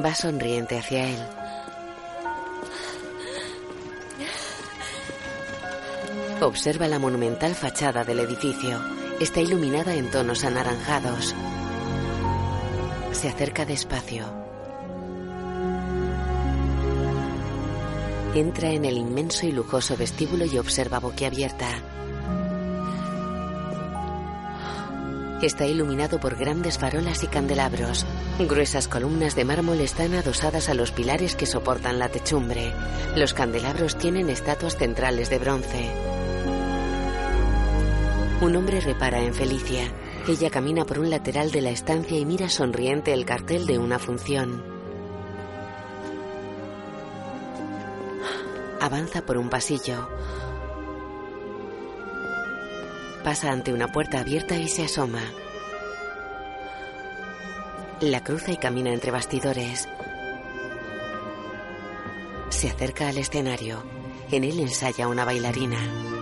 Va 0.05 0.15
sonriente 0.15 0.79
hacia 0.79 1.09
él. 1.09 1.19
Observa 6.43 6.87
la 6.87 6.99
monumental 6.99 7.55
fachada 7.55 8.05
del 8.05 8.21
edificio. 8.21 8.79
Está 9.21 9.41
iluminada 9.41 9.95
en 9.95 10.11
tonos 10.11 10.45
anaranjados. 10.45 11.35
Se 13.17 13.31
acerca 13.31 13.65
despacio. 13.65 14.27
Entra 18.35 18.69
en 18.69 18.85
el 18.85 18.99
inmenso 18.99 19.47
y 19.47 19.53
lujoso 19.53 19.97
vestíbulo 19.97 20.45
y 20.45 20.59
observa 20.59 20.99
boquiabierta. 21.01 21.67
Está 25.41 25.65
iluminado 25.65 26.21
por 26.21 26.37
grandes 26.37 26.77
farolas 26.77 27.25
y 27.25 27.29
candelabros. 27.29 28.05
Gruesas 28.39 28.87
columnas 28.87 29.35
de 29.35 29.47
mármol 29.47 29.81
están 29.81 30.13
adosadas 30.13 30.69
a 30.69 30.75
los 30.75 30.93
pilares 30.93 31.37
que 31.37 31.47
soportan 31.47 31.99
la 31.99 32.11
techumbre. 32.11 32.75
Los 33.17 33.33
candelabros 33.33 33.97
tienen 33.97 34.29
estatuas 34.29 34.77
centrales 34.77 35.31
de 35.31 35.39
bronce. 35.39 35.91
Un 38.43 38.57
hombre 38.57 38.83
repara 38.83 39.21
en 39.23 39.33
Felicia. 39.33 39.91
Ella 40.29 40.51
camina 40.51 40.85
por 40.85 40.99
un 40.99 41.09
lateral 41.09 41.53
de 41.53 41.61
la 41.61 41.71
estancia 41.71 42.19
y 42.19 42.25
mira 42.25 42.49
sonriente 42.49 43.13
el 43.13 43.25
cartel 43.25 43.65
de 43.65 43.79
una 43.79 44.01
función. 44.01 44.61
Avanza 48.81 49.25
por 49.25 49.39
un 49.39 49.49
pasillo. 49.49 50.09
Pasa 53.23 53.53
ante 53.53 53.73
una 53.73 53.87
puerta 53.87 54.19
abierta 54.19 54.57
y 54.57 54.67
se 54.67 54.87
asoma. 54.87 55.23
La 58.01 58.25
cruza 58.25 58.51
y 58.51 58.57
camina 58.57 58.93
entre 58.93 59.13
bastidores. 59.13 59.89
Se 62.49 62.69
acerca 62.69 63.09
al 63.09 63.19
escenario. 63.19 63.85
En 64.33 64.43
él 64.43 64.59
ensaya 64.59 65.07
una 65.07 65.25
bailarina. 65.25 66.16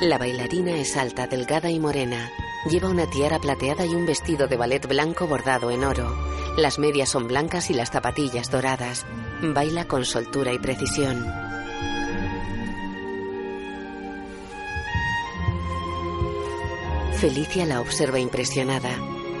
La 0.00 0.16
bailarina 0.16 0.76
es 0.76 0.96
alta, 0.96 1.26
delgada 1.26 1.70
y 1.70 1.80
morena. 1.80 2.30
Lleva 2.70 2.88
una 2.88 3.10
tiara 3.10 3.40
plateada 3.40 3.84
y 3.84 3.96
un 3.96 4.06
vestido 4.06 4.46
de 4.46 4.56
ballet 4.56 4.86
blanco 4.86 5.26
bordado 5.26 5.72
en 5.72 5.82
oro. 5.82 6.16
Las 6.56 6.78
medias 6.78 7.08
son 7.08 7.26
blancas 7.26 7.68
y 7.70 7.74
las 7.74 7.90
zapatillas 7.90 8.48
doradas. 8.48 9.04
Baila 9.42 9.88
con 9.88 10.04
soltura 10.04 10.52
y 10.52 10.60
precisión. 10.60 11.26
Felicia 17.14 17.66
la 17.66 17.80
observa 17.80 18.20
impresionada. 18.20 18.90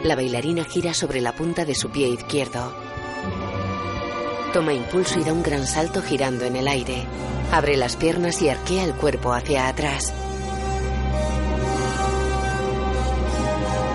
La 0.02 0.16
bailarina 0.16 0.64
gira 0.64 0.92
sobre 0.92 1.20
la 1.20 1.36
punta 1.36 1.64
de 1.64 1.76
su 1.76 1.90
pie 1.90 2.08
izquierdo. 2.08 2.74
Toma 4.52 4.72
impulso 4.72 5.20
y 5.20 5.22
da 5.22 5.32
un 5.32 5.44
gran 5.44 5.68
salto 5.68 6.02
girando 6.02 6.46
en 6.46 6.56
el 6.56 6.66
aire. 6.66 7.06
Abre 7.52 7.76
las 7.76 7.94
piernas 7.94 8.42
y 8.42 8.48
arquea 8.48 8.82
el 8.84 8.94
cuerpo 8.94 9.32
hacia 9.32 9.68
atrás. 9.68 10.12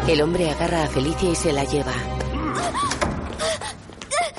El 0.08 0.22
hombre 0.22 0.50
agarra 0.50 0.84
a 0.84 0.88
Felicia 0.88 1.30
y 1.30 1.36
se 1.36 1.54
la 1.54 1.64
lleva. 1.64 1.94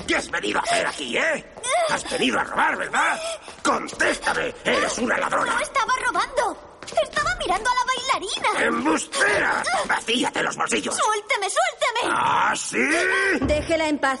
¿Qué 0.07 0.15
has 0.15 0.29
venido 0.29 0.59
a 0.59 0.61
hacer 0.61 0.85
aquí, 0.85 1.17
eh? 1.17 1.45
¿Has 1.89 2.09
venido 2.09 2.39
a 2.39 2.43
robar, 2.43 2.77
verdad? 2.77 3.19
¡Contéstame! 3.63 4.53
¡Eres 4.63 4.97
una 4.99 5.17
ladrona! 5.17 5.53
¡No 5.53 5.59
estaba 5.59 5.93
robando! 6.05 6.79
¡Estaba 6.85 7.35
mirando 7.37 7.69
a 7.69 7.73
la 7.73 7.85
bailarina! 7.85 8.65
¡Embustera! 8.67 9.63
¡Vacíate 9.87 10.43
los 10.43 10.55
bolsillos! 10.55 10.95
¡Suélteme, 10.95 11.47
suélteme! 11.49 12.13
¿Ah, 12.13 12.53
sí? 12.55 13.45
Déjela 13.45 13.89
en 13.89 13.97
paz. 13.97 14.19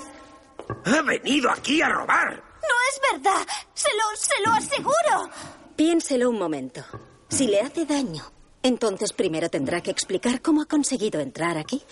¡Ha 0.85 1.01
venido 1.03 1.51
aquí 1.51 1.81
a 1.81 1.89
robar! 1.89 2.33
No 2.33 2.75
es 2.89 3.21
verdad. 3.21 3.47
Se 3.75 3.89
lo, 3.89 4.17
se 4.17 4.41
lo 4.43 4.51
aseguro. 4.51 5.29
Piénselo 5.75 6.29
un 6.31 6.39
momento. 6.39 6.83
Si 7.29 7.47
le 7.47 7.61
hace 7.61 7.85
daño, 7.85 8.23
entonces 8.65 9.13
primero 9.13 9.49
tendrá 9.49 9.81
que 9.81 9.91
explicar 9.91 10.41
cómo 10.41 10.63
ha 10.63 10.65
conseguido 10.65 11.19
entrar 11.19 11.57
aquí. 11.57 11.83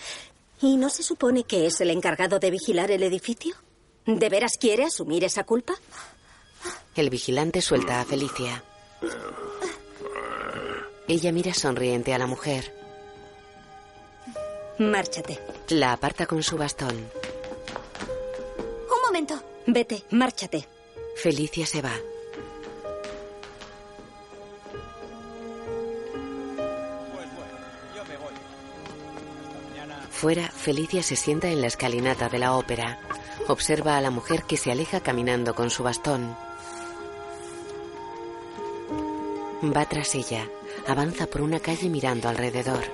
¿Y 0.60 0.76
no 0.76 0.90
se 0.90 1.04
supone 1.04 1.44
que 1.44 1.66
es 1.66 1.80
el 1.80 1.90
encargado 1.90 2.40
de 2.40 2.50
vigilar 2.50 2.90
el 2.90 3.04
edificio? 3.04 3.54
¿De 4.06 4.28
veras 4.28 4.58
quiere 4.58 4.84
asumir 4.84 5.22
esa 5.22 5.44
culpa? 5.44 5.74
El 6.96 7.10
vigilante 7.10 7.60
suelta 7.60 8.00
a 8.00 8.04
Felicia. 8.04 8.64
Ella 11.06 11.30
mira 11.30 11.54
sonriente 11.54 12.12
a 12.12 12.18
la 12.18 12.26
mujer. 12.26 12.74
Márchate. 14.78 15.38
La 15.68 15.92
aparta 15.92 16.26
con 16.26 16.42
su 16.42 16.56
bastón. 16.56 16.96
Un 16.96 19.02
momento. 19.06 19.40
Vete, 19.66 20.02
márchate. 20.10 20.66
Felicia 21.16 21.66
se 21.66 21.82
va. 21.82 21.94
Fuera, 30.14 30.48
Felicia 30.48 31.02
se 31.02 31.16
sienta 31.16 31.48
en 31.48 31.60
la 31.60 31.66
escalinata 31.66 32.28
de 32.28 32.38
la 32.38 32.54
ópera. 32.54 32.98
Observa 33.48 33.96
a 33.96 34.00
la 34.00 34.10
mujer 34.10 34.44
que 34.44 34.56
se 34.56 34.70
aleja 34.70 35.00
caminando 35.00 35.54
con 35.54 35.70
su 35.70 35.82
bastón. 35.82 36.36
Va 39.76 39.84
tras 39.86 40.14
ella. 40.14 40.46
Avanza 40.86 41.26
por 41.26 41.42
una 41.42 41.58
calle 41.60 41.88
mirando 41.88 42.28
alrededor. 42.28 42.84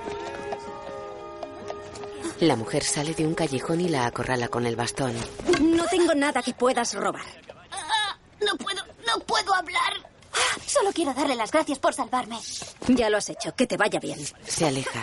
La 2.40 2.56
mujer 2.56 2.82
sale 2.84 3.12
de 3.14 3.26
un 3.26 3.34
callejón 3.34 3.80
y 3.82 3.88
la 3.88 4.06
acorrala 4.06 4.48
con 4.48 4.64
el 4.66 4.74
bastón. 4.76 5.14
No 5.60 5.84
tengo 5.88 6.14
nada 6.14 6.42
que 6.42 6.54
puedas 6.54 6.94
robar. 6.94 7.26
Ah, 7.70 8.16
no 8.40 8.56
puedo, 8.56 8.82
no 9.06 9.20
puedo 9.24 9.54
hablar. 9.54 9.92
Ah, 10.32 10.58
Solo 10.66 10.90
quiero 10.92 11.12
darle 11.12 11.34
las 11.36 11.50
gracias 11.50 11.78
por 11.78 11.92
salvarme. 11.92 12.38
Ya 12.88 13.10
lo 13.10 13.18
has 13.18 13.28
hecho. 13.28 13.54
Que 13.54 13.66
te 13.66 13.76
vaya 13.76 14.00
bien. 14.00 14.18
Se 14.46 14.66
aleja. 14.66 15.02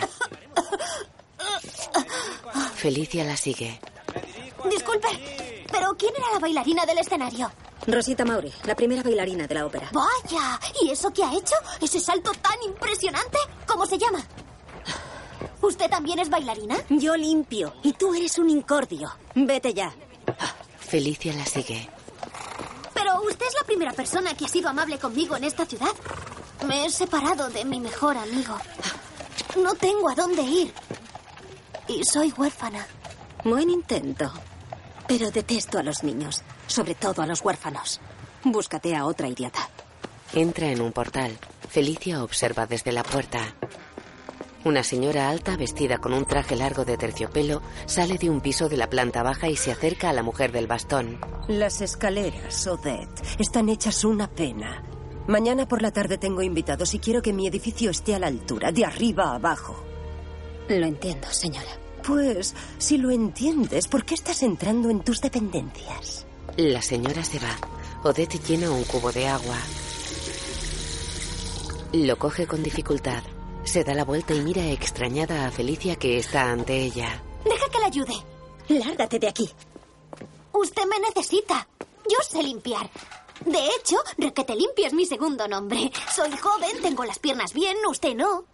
Felicia 2.77 3.24
la 3.24 3.36
sigue. 3.36 3.79
Disculpe, 4.69 5.07
pero 5.72 5.96
¿quién 5.98 6.13
era 6.15 6.34
la 6.34 6.39
bailarina 6.39 6.86
del 6.86 7.00
escenario? 7.00 7.51
Rosita 7.88 8.24
Mauri, 8.24 8.53
la 8.65 8.75
primera 8.75 9.01
bailarina 9.01 9.48
de 9.48 9.55
la 9.55 9.65
ópera. 9.65 9.89
Vaya, 9.91 10.60
¿y 10.79 10.91
eso 10.91 11.12
qué 11.12 11.24
ha 11.24 11.34
hecho? 11.34 11.55
¿Ese 11.81 12.00
salto 12.00 12.31
tan 12.34 12.62
impresionante? 12.63 13.39
¿Cómo 13.65 13.88
se 13.88 13.98
llama? 13.98 14.24
¿Usted 15.60 15.89
también 15.89 16.19
es 16.19 16.29
bailarina? 16.29 16.77
Yo 16.89 17.17
limpio 17.17 17.74
y 17.81 17.93
tú 17.93 18.13
eres 18.13 18.38
un 18.38 18.51
incordio. 18.51 19.12
Vete 19.34 19.74
ya. 19.74 19.91
Felicia 20.79 21.34
la 21.34 21.48
sigue. 21.48 21.89
Pero 22.93 23.24
usted 23.24 23.48
es 23.48 23.55
la 23.55 23.65
primera 23.65 23.93
persona 23.93 24.36
que 24.36 24.46
ha 24.46 24.50
sido 24.50 24.69
amable 24.69 25.00
conmigo 25.00 25.36
en 25.36 25.46
esta 25.46 25.65
ciudad. 25.65 25.91
Me 26.67 26.86
he 26.86 26.89
separado 26.91 27.50
de 27.50 27.65
mi 27.65 27.79
mejor 27.79 28.17
amigo. 28.17 28.55
No 29.63 29.74
tengo 29.74 30.10
a 30.10 30.15
dónde 30.15 30.43
ir. 30.43 30.74
Y 31.88 32.03
soy 32.03 32.34
huérfana. 32.38 32.86
Buen 33.45 33.69
intento. 33.69 34.32
Pero 35.08 35.32
detesto 35.32 35.80
a 35.80 35.84
los 35.84 36.04
niños, 36.04 36.43
sobre 36.67 36.95
todo 36.95 37.21
a 37.21 37.28
los 37.28 37.41
huérfanos. 37.41 38.02
Búscate 38.43 38.95
a 38.95 39.06
otra 39.06 39.30
idiota. 39.30 39.69
Entra 40.34 40.67
en 40.67 40.82
un 40.82 40.91
portal. 40.91 41.38
Felicia 41.69 42.23
observa 42.23 42.65
desde 42.65 42.91
la 42.91 43.04
puerta. 43.04 43.56
Una 44.65 44.84
señora 44.84 45.30
alta, 45.30 45.56
vestida 45.56 45.97
con 45.97 46.13
un 46.13 46.26
traje 46.26 46.58
largo 46.58 46.84
de 46.84 46.97
terciopelo, 46.97 47.62
sale 47.86 48.17
de 48.17 48.30
un 48.30 48.41
piso 48.41 48.67
de 48.67 48.76
la 48.76 48.89
planta 48.89 49.23
baja 49.23 49.47
y 49.47 49.56
se 49.56 49.71
acerca 49.71 50.10
a 50.10 50.13
la 50.13 50.23
mujer 50.23 50.52
del 50.52 50.67
bastón. 50.67 51.19
Las 51.47 51.80
escaleras, 51.80 52.67
Odette, 52.67 53.39
están 53.39 53.69
hechas 53.69 54.04
una 54.04 54.28
pena. 54.30 54.84
Mañana 55.28 55.67
por 55.67 55.82
la 55.82 55.91
tarde 55.91 56.17
tengo 56.17 56.41
invitados 56.41 56.93
y 56.93 57.00
quiero 57.00 57.21
que 57.21 57.32
mi 57.32 57.47
edificio 57.47 57.89
esté 57.91 58.13
a 58.15 58.19
la 58.19 58.28
altura, 58.28 58.73
de 58.73 58.84
arriba 58.84 59.32
a 59.32 59.36
abajo. 59.36 59.87
Lo 60.69 60.86
entiendo, 60.86 61.27
señora. 61.32 61.69
Pues, 62.06 62.56
si 62.77 62.97
lo 62.97 63.12
entiendes, 63.12 63.88
¿por 63.88 64.06
qué 64.06 64.13
estás 64.13 64.43
entrando 64.43 64.89
en 64.89 65.01
tus 65.01 65.21
dependencias? 65.21 66.25
La 66.58 66.82
señora 66.82 67.23
se 67.23 67.39
va. 67.39 67.58
Odette 68.03 68.39
llena 68.45 68.71
un 68.71 68.84
cubo 68.84 69.12
de 69.12 69.27
agua. 69.27 69.58
Lo 71.93 72.17
coge 72.17 72.47
con 72.47 72.63
dificultad. 72.63 73.23
Se 73.63 73.84
da 73.84 73.93
la 73.93 74.03
vuelta 74.03 74.34
y 74.34 74.41
mira 74.41 74.65
extrañada 74.67 75.47
a 75.47 75.51
Felicia 75.51 75.95
que 75.95 76.17
está 76.17 76.51
ante 76.51 76.77
ella. 76.77 77.21
Deja 77.43 77.69
que 77.69 77.80
la 77.80 77.88
ayude. 77.88 78.13
Lárgate 78.67 79.19
de 79.19 79.27
aquí. 79.27 79.49
Usted 80.53 80.84
me 80.86 80.99
necesita. 80.99 81.67
Yo 82.10 82.17
sé 82.27 82.43
limpiar. 82.43 82.89
De 83.45 83.60
hecho, 83.67 83.97
Requete 84.17 84.56
Limpia 84.56 84.88
es 84.88 84.93
mi 84.93 85.06
segundo 85.06 85.47
nombre. 85.47 85.91
Soy 86.13 86.32
joven, 86.38 86.82
tengo 86.82 87.06
las 87.06 87.19
piernas 87.19 87.53
bien, 87.53 87.77
usted 87.89 88.15
no. 88.15 88.45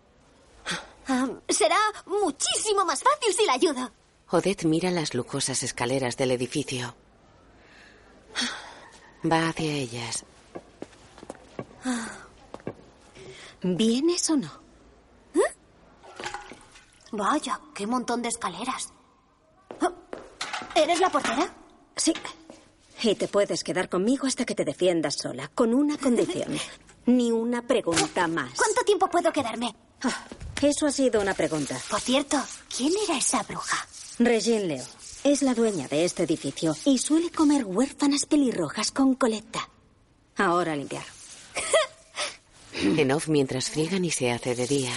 Será 1.50 1.78
muchísimo 2.06 2.86
más 2.86 3.04
fácil 3.04 3.34
si 3.34 3.46
la 3.46 3.54
ayudo. 3.54 3.92
Odette 4.30 4.66
mira 4.66 4.89
las 4.89 5.13
lujosas 5.13 5.62
escaleras 5.63 6.18
del 6.18 6.32
edificio. 6.32 6.96
Va 9.30 9.50
hacia 9.50 9.72
ellas. 9.72 10.26
¿Vienes 13.62 14.30
o 14.30 14.38
no? 14.38 14.63
Vaya, 17.12 17.60
qué 17.76 17.86
montón 17.86 18.22
de 18.24 18.30
escaleras. 18.30 18.92
¿Eres 20.76 21.00
la 21.00 21.10
portera? 21.12 21.54
Sí. 21.96 22.13
Y 23.04 23.16
te 23.16 23.28
puedes 23.28 23.63
quedar 23.63 23.88
conmigo 23.89 24.26
hasta 24.26 24.46
que 24.46 24.56
te 24.56 24.66
defiendas 24.66 25.18
sola, 25.18 25.50
con 25.54 25.74
una 25.74 25.98
condición. 25.98 26.58
Ni 27.06 27.32
una 27.32 27.62
pregunta 27.62 28.28
más. 28.28 28.52
¿Cuánto 28.56 28.84
tiempo 28.84 29.08
puedo 29.08 29.32
quedarme? 29.32 29.76
Ah, 30.04 30.26
eso 30.62 30.88
ha 30.88 30.92
sido 30.92 31.22
una 31.22 31.34
pregunta. 31.34 31.78
Por 31.89 32.00
cierto, 32.00 32.38
¿quién 32.76 32.94
era 33.04 33.18
esa 33.18 33.44
bruja? 33.44 33.86
Regine 34.20 34.66
Leo. 34.66 34.86
Es 35.24 35.42
la 35.42 35.54
dueña 35.54 35.88
de 35.88 36.06
este 36.06 36.24
edificio 36.24 36.76
y 36.86 36.98
suele 36.98 37.30
comer 37.32 37.66
huérfanas 37.66 38.26
pelirrojas 38.26 38.92
con 38.92 39.16
coleta. 39.16 39.70
Ahora 40.38 40.74
a 40.74 40.76
limpiar. 40.76 41.04
En 42.74 43.12
off 43.12 43.28
mientras 43.28 43.70
friegan 43.70 44.04
y 44.04 44.12
se 44.12 44.32
hace 44.32 44.56
de 44.56 44.68
día. 44.68 44.92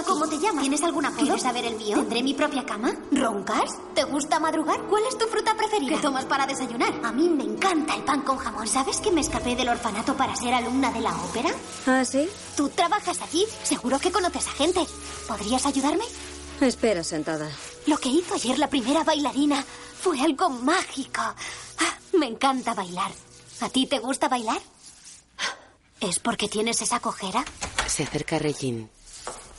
¿Cómo 0.00 0.26
te 0.26 0.38
llamas? 0.38 0.62
¿Tienes 0.62 0.82
algún 0.82 1.04
apodo? 1.04 1.20
¿Quieres 1.20 1.42
saber 1.42 1.66
el 1.66 1.76
mío? 1.76 1.98
¿Tendré 1.98 2.22
mi 2.22 2.32
propia 2.32 2.64
cama? 2.64 2.94
¿Roncas? 3.10 3.76
¿Te 3.94 4.04
gusta 4.04 4.40
madrugar? 4.40 4.80
¿Cuál 4.88 5.02
es 5.06 5.18
tu 5.18 5.26
fruta 5.26 5.54
preferida? 5.54 5.96
¿Qué 5.96 6.02
tomas 6.02 6.24
para 6.24 6.46
desayunar? 6.46 6.92
A 7.04 7.12
mí 7.12 7.28
me 7.28 7.44
encanta 7.44 7.94
el 7.94 8.02
pan 8.02 8.22
con 8.22 8.38
jamón. 8.38 8.66
¿Sabes 8.66 8.98
que 9.00 9.10
me 9.10 9.20
escapé 9.20 9.54
del 9.54 9.68
orfanato 9.68 10.16
para 10.16 10.34
ser 10.34 10.54
alumna 10.54 10.90
de 10.90 11.00
la 11.00 11.14
ópera? 11.14 11.50
¿Ah, 11.86 12.04
sí? 12.04 12.28
Tú 12.56 12.70
trabajas 12.70 13.20
allí. 13.20 13.44
Seguro 13.62 13.98
que 13.98 14.10
conoces 14.10 14.48
a 14.48 14.52
gente. 14.52 14.80
¿Podrías 15.28 15.66
ayudarme? 15.66 16.04
Espera 16.60 17.04
sentada. 17.04 17.50
Lo 17.86 17.98
que 17.98 18.08
hizo 18.08 18.34
ayer 18.34 18.58
la 18.58 18.68
primera 18.70 19.04
bailarina 19.04 19.62
fue 20.00 20.20
algo 20.20 20.48
mágico. 20.48 21.20
Ah, 21.20 21.98
me 22.18 22.26
encanta 22.26 22.72
bailar. 22.74 23.12
¿A 23.60 23.68
ti 23.68 23.86
te 23.86 23.98
gusta 23.98 24.28
bailar? 24.28 24.60
¿Es 26.00 26.18
porque 26.18 26.48
tienes 26.48 26.82
esa 26.82 26.98
cojera? 26.98 27.44
Se 27.86 28.02
acerca 28.02 28.38
Regine. 28.38 28.88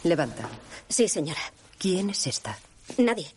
Levanta. 0.03 0.49
Sí, 0.89 1.07
señora. 1.07 1.41
¿Quién 1.77 2.09
es 2.09 2.27
esta? 2.27 2.57
Nadie. 2.97 3.31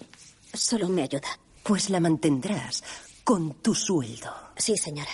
Solo 0.52 0.88
me 0.88 1.02
ayuda. 1.02 1.28
Pues 1.62 1.90
la 1.90 2.00
mantendrás 2.00 2.82
con 3.24 3.54
tu 3.54 3.74
sueldo. 3.74 4.32
Sí, 4.56 4.76
señora. 4.76 5.10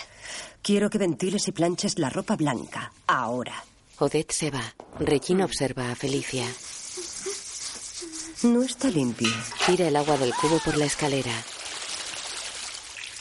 Quiero 0.61 0.89
que 0.89 0.97
ventiles 0.97 1.47
y 1.47 1.51
planches 1.51 1.97
la 1.99 2.09
ropa 2.09 2.35
blanca. 2.35 2.91
Ahora. 3.07 3.63
Odette 3.99 4.31
se 4.31 4.51
va. 4.51 4.73
Regine 4.99 5.43
observa 5.43 5.91
a 5.91 5.95
Felicia. 5.95 6.45
No 8.43 8.61
está 8.63 8.89
limpio. 8.89 9.29
Tira 9.65 9.87
el 9.87 9.95
agua 9.95 10.17
del 10.17 10.33
cubo 10.33 10.59
por 10.59 10.77
la 10.77 10.85
escalera. 10.85 11.33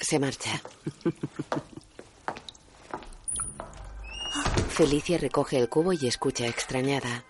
Se 0.01 0.19
marcha. 0.19 0.61
Felicia 4.71 5.19
recoge 5.19 5.59
el 5.59 5.69
cubo 5.69 5.93
y 5.93 6.07
escucha 6.07 6.47
extrañada. 6.47 7.25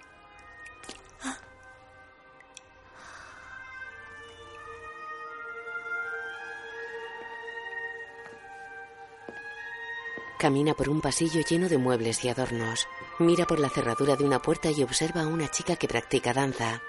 Camina 10.42 10.74
por 10.74 10.88
un 10.88 11.00
pasillo 11.00 11.40
lleno 11.48 11.68
de 11.68 11.78
muebles 11.78 12.24
y 12.24 12.28
adornos. 12.28 12.88
Mira 13.20 13.46
por 13.46 13.60
la 13.60 13.68
cerradura 13.68 14.16
de 14.16 14.24
una 14.24 14.42
puerta 14.42 14.72
y 14.72 14.82
observa 14.82 15.22
a 15.22 15.28
una 15.28 15.46
chica 15.48 15.76
que 15.76 15.86
practica 15.86 16.32
danza. 16.32 16.82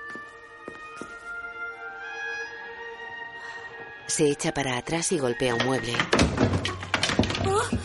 Se 4.07 4.27
echa 4.27 4.55
para 4.55 4.75
atrás 4.75 5.11
y 5.11 5.19
golpea 5.19 5.53
un 5.53 5.67
mueble. 5.67 5.93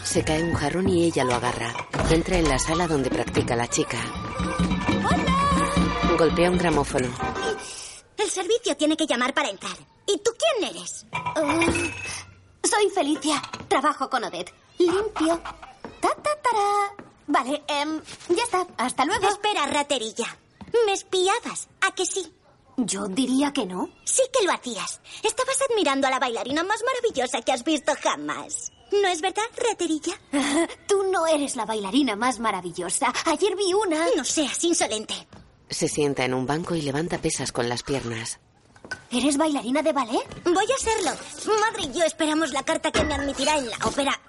Se 0.05 0.25
cae 0.25 0.43
un 0.43 0.55
jarrón 0.55 0.89
y 0.89 1.05
ella 1.05 1.25
lo 1.25 1.35
agarra. 1.35 1.75
Entra 2.09 2.39
en 2.39 2.49
la 2.49 2.59
sala 2.59 2.89
donde 2.89 3.11
practica 3.11 3.55
la 3.55 3.69
chica. 3.69 3.99
Golpea 6.17 6.51
un 6.51 6.57
gramófono. 6.57 7.09
El 8.17 8.31
servicio 8.31 8.75
tiene 8.75 8.97
que 8.97 9.07
llamar 9.07 9.35
para 9.35 9.51
entrar. 9.51 9.77
¿Y 10.07 10.17
tú 10.17 10.31
quién 10.39 10.71
eres? 10.71 11.05
Oh, 11.13 11.61
soy 12.67 12.89
Felicia. 12.89 13.43
Trabajo 13.69 14.09
con 14.09 14.25
Odette. 14.25 14.55
Limpio. 14.79 15.41
Ta, 16.01 16.09
ta, 16.23 16.31
tará. 16.43 16.95
Vale, 17.27 17.63
em, 17.69 18.01
ya 18.29 18.43
está. 18.43 18.67
Hasta 18.77 19.05
luego. 19.05 19.29
Espera, 19.29 19.67
raterilla. 19.67 20.37
Me 20.87 20.93
espiabas. 20.93 21.69
¿A 21.87 21.93
que 21.95 22.07
sí? 22.07 22.33
Yo 22.77 23.09
diría 23.09 23.53
que 23.53 23.67
no. 23.67 23.91
Sí 24.05 24.23
que 24.33 24.47
lo 24.47 24.53
hacías. 24.53 25.01
Estabas 25.23 25.59
admirando 25.69 26.07
a 26.07 26.11
la 26.11 26.21
bailarina 26.21 26.63
más 26.63 26.83
maravillosa 26.85 27.43
que 27.43 27.53
has 27.53 27.65
visto 27.65 27.93
jamás. 28.01 28.73
¿No 28.93 29.09
es 29.09 29.21
verdad, 29.21 29.43
raterilla? 29.57 30.15
Tú 30.87 31.03
no 31.11 31.27
eres 31.27 31.57
la 31.57 31.67
bailarina 31.67 32.17
más 32.17 32.39
maravillosa. 32.39 33.13
Ayer 33.27 33.57
vi 33.57 33.75
una. 33.75 34.07
No 34.17 34.25
seas 34.25 34.63
insolente. 34.65 35.15
Se 35.69 35.89
sienta 35.89 36.25
en 36.25 36.35
un 36.35 36.47
banco 36.47 36.75
y 36.75 36.83
levanta 36.83 37.19
pesas 37.19 37.53
con 37.53 37.69
las 37.69 37.83
piernas. 37.83 38.41
¿Eres 39.11 39.37
bailarina 39.37 39.83
de 39.83 39.93
ballet? 39.93 40.43
Voy 40.45 40.67
a 40.67 40.83
serlo. 40.83 41.11
Madre 41.61 41.85
y 41.85 41.99
yo 41.99 42.05
esperamos 42.05 42.53
la 42.53 42.63
carta 42.63 42.91
que 42.91 43.05
me 43.05 43.15
admitirá 43.15 43.57
en 43.57 43.71
la 43.71 43.77
ópera. 43.85 44.21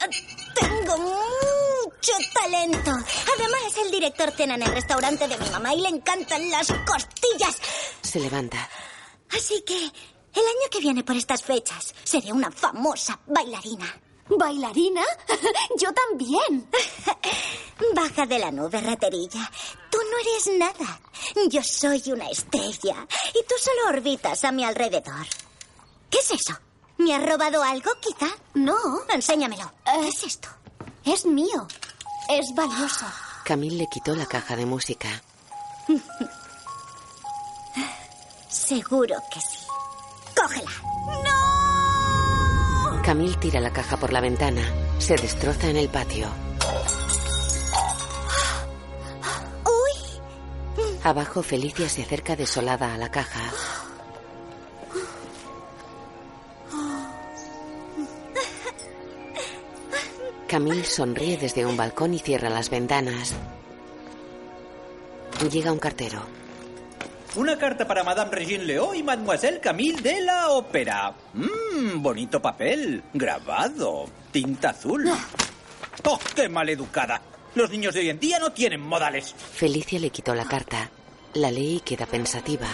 Tengo 0.55 0.97
mucho 0.97 2.13
talento. 2.33 2.91
Además, 2.91 3.77
el 3.85 3.91
director 3.91 4.31
cena 4.31 4.55
en 4.55 4.63
el 4.63 4.71
restaurante 4.71 5.27
de 5.27 5.37
mi 5.37 5.49
mamá 5.49 5.73
y 5.73 5.81
le 5.81 5.89
encantan 5.89 6.49
las 6.49 6.67
costillas. 6.85 7.57
Se 8.01 8.19
levanta. 8.19 8.69
Así 9.31 9.63
que, 9.65 9.77
el 9.77 10.45
año 10.45 10.69
que 10.71 10.79
viene 10.79 11.03
por 11.03 11.15
estas 11.15 11.43
fechas, 11.43 11.93
seré 12.03 12.31
una 12.31 12.51
famosa 12.51 13.19
bailarina. 13.27 13.85
¿Bailarina? 14.29 15.01
Yo 15.77 15.89
también. 15.93 16.69
Baja 17.95 18.25
de 18.25 18.39
la 18.39 18.51
nube, 18.51 18.79
raterilla. 18.81 19.49
Tú 19.89 19.97
no 20.11 20.17
eres 20.19 20.59
nada. 20.59 20.99
Yo 21.49 21.61
soy 21.63 22.01
una 22.11 22.29
estrella 22.29 23.07
y 23.29 23.43
tú 23.43 23.55
solo 23.59 23.97
orbitas 23.97 24.43
a 24.43 24.51
mi 24.51 24.63
alrededor. 24.63 25.25
¿Qué 26.09 26.19
es 26.19 26.31
eso? 26.31 26.57
¿Me 26.97 27.15
has 27.15 27.25
robado 27.25 27.63
algo, 27.63 27.91
quizá? 28.01 28.27
No. 28.53 28.77
Enséñamelo. 29.09 29.71
¿Qué 29.85 30.07
es 30.09 30.23
esto? 30.23 30.49
Es 31.05 31.25
mío. 31.25 31.67
Es 32.29 32.53
valioso. 32.53 33.05
Camille 33.45 33.77
le 33.77 33.87
quitó 33.87 34.15
la 34.15 34.25
caja 34.25 34.55
de 34.55 34.65
música. 34.65 35.07
Seguro 38.49 39.15
que 39.31 39.39
sí. 39.39 39.68
Camille 43.09 43.37
tira 43.37 43.59
la 43.59 43.73
caja 43.73 43.97
por 43.97 44.13
la 44.13 44.21
ventana. 44.21 44.61
Se 44.99 45.15
destroza 45.15 45.67
en 45.67 45.77
el 45.77 45.89
patio. 45.89 46.27
¡Uy! 49.65 50.21
Abajo, 51.03 51.41
Felicia 51.41 51.89
se 51.89 52.03
acerca 52.03 52.35
desolada 52.35 52.93
a 52.93 52.99
la 52.99 53.09
caja. 53.09 53.51
Camille 60.47 60.85
sonríe 60.85 61.37
desde 61.37 61.65
un 61.65 61.75
balcón 61.75 62.13
y 62.13 62.19
cierra 62.19 62.51
las 62.51 62.69
ventanas. 62.69 63.33
Llega 65.49 65.71
un 65.71 65.79
cartero. 65.79 66.38
Una 67.35 67.57
carta 67.57 67.87
para 67.87 68.03
Madame 68.03 68.31
Regine 68.31 68.63
Leo 68.63 68.93
y 68.95 69.03
Mademoiselle 69.03 69.59
Camille 69.59 70.01
de 70.01 70.21
la 70.21 70.49
Ópera. 70.49 71.13
Mmm, 71.33 72.01
bonito 72.01 72.41
papel. 72.41 73.03
Grabado. 73.13 74.05
Tinta 74.31 74.71
azul. 74.71 75.09
¡Oh, 76.05 76.19
qué 76.35 76.49
maleducada! 76.49 77.21
Los 77.53 77.69
niños 77.69 77.93
de 77.93 78.01
hoy 78.01 78.09
en 78.09 78.19
día 78.19 78.39
no 78.39 78.51
tienen 78.51 78.81
modales. 78.81 79.33
Felicia 79.33 79.99
le 79.99 80.09
quitó 80.09 80.33
la 80.33 80.45
carta. 80.45 80.89
La 81.35 81.51
lee 81.51 81.77
y 81.77 81.81
queda 81.81 82.07
pensativa. 82.07 82.67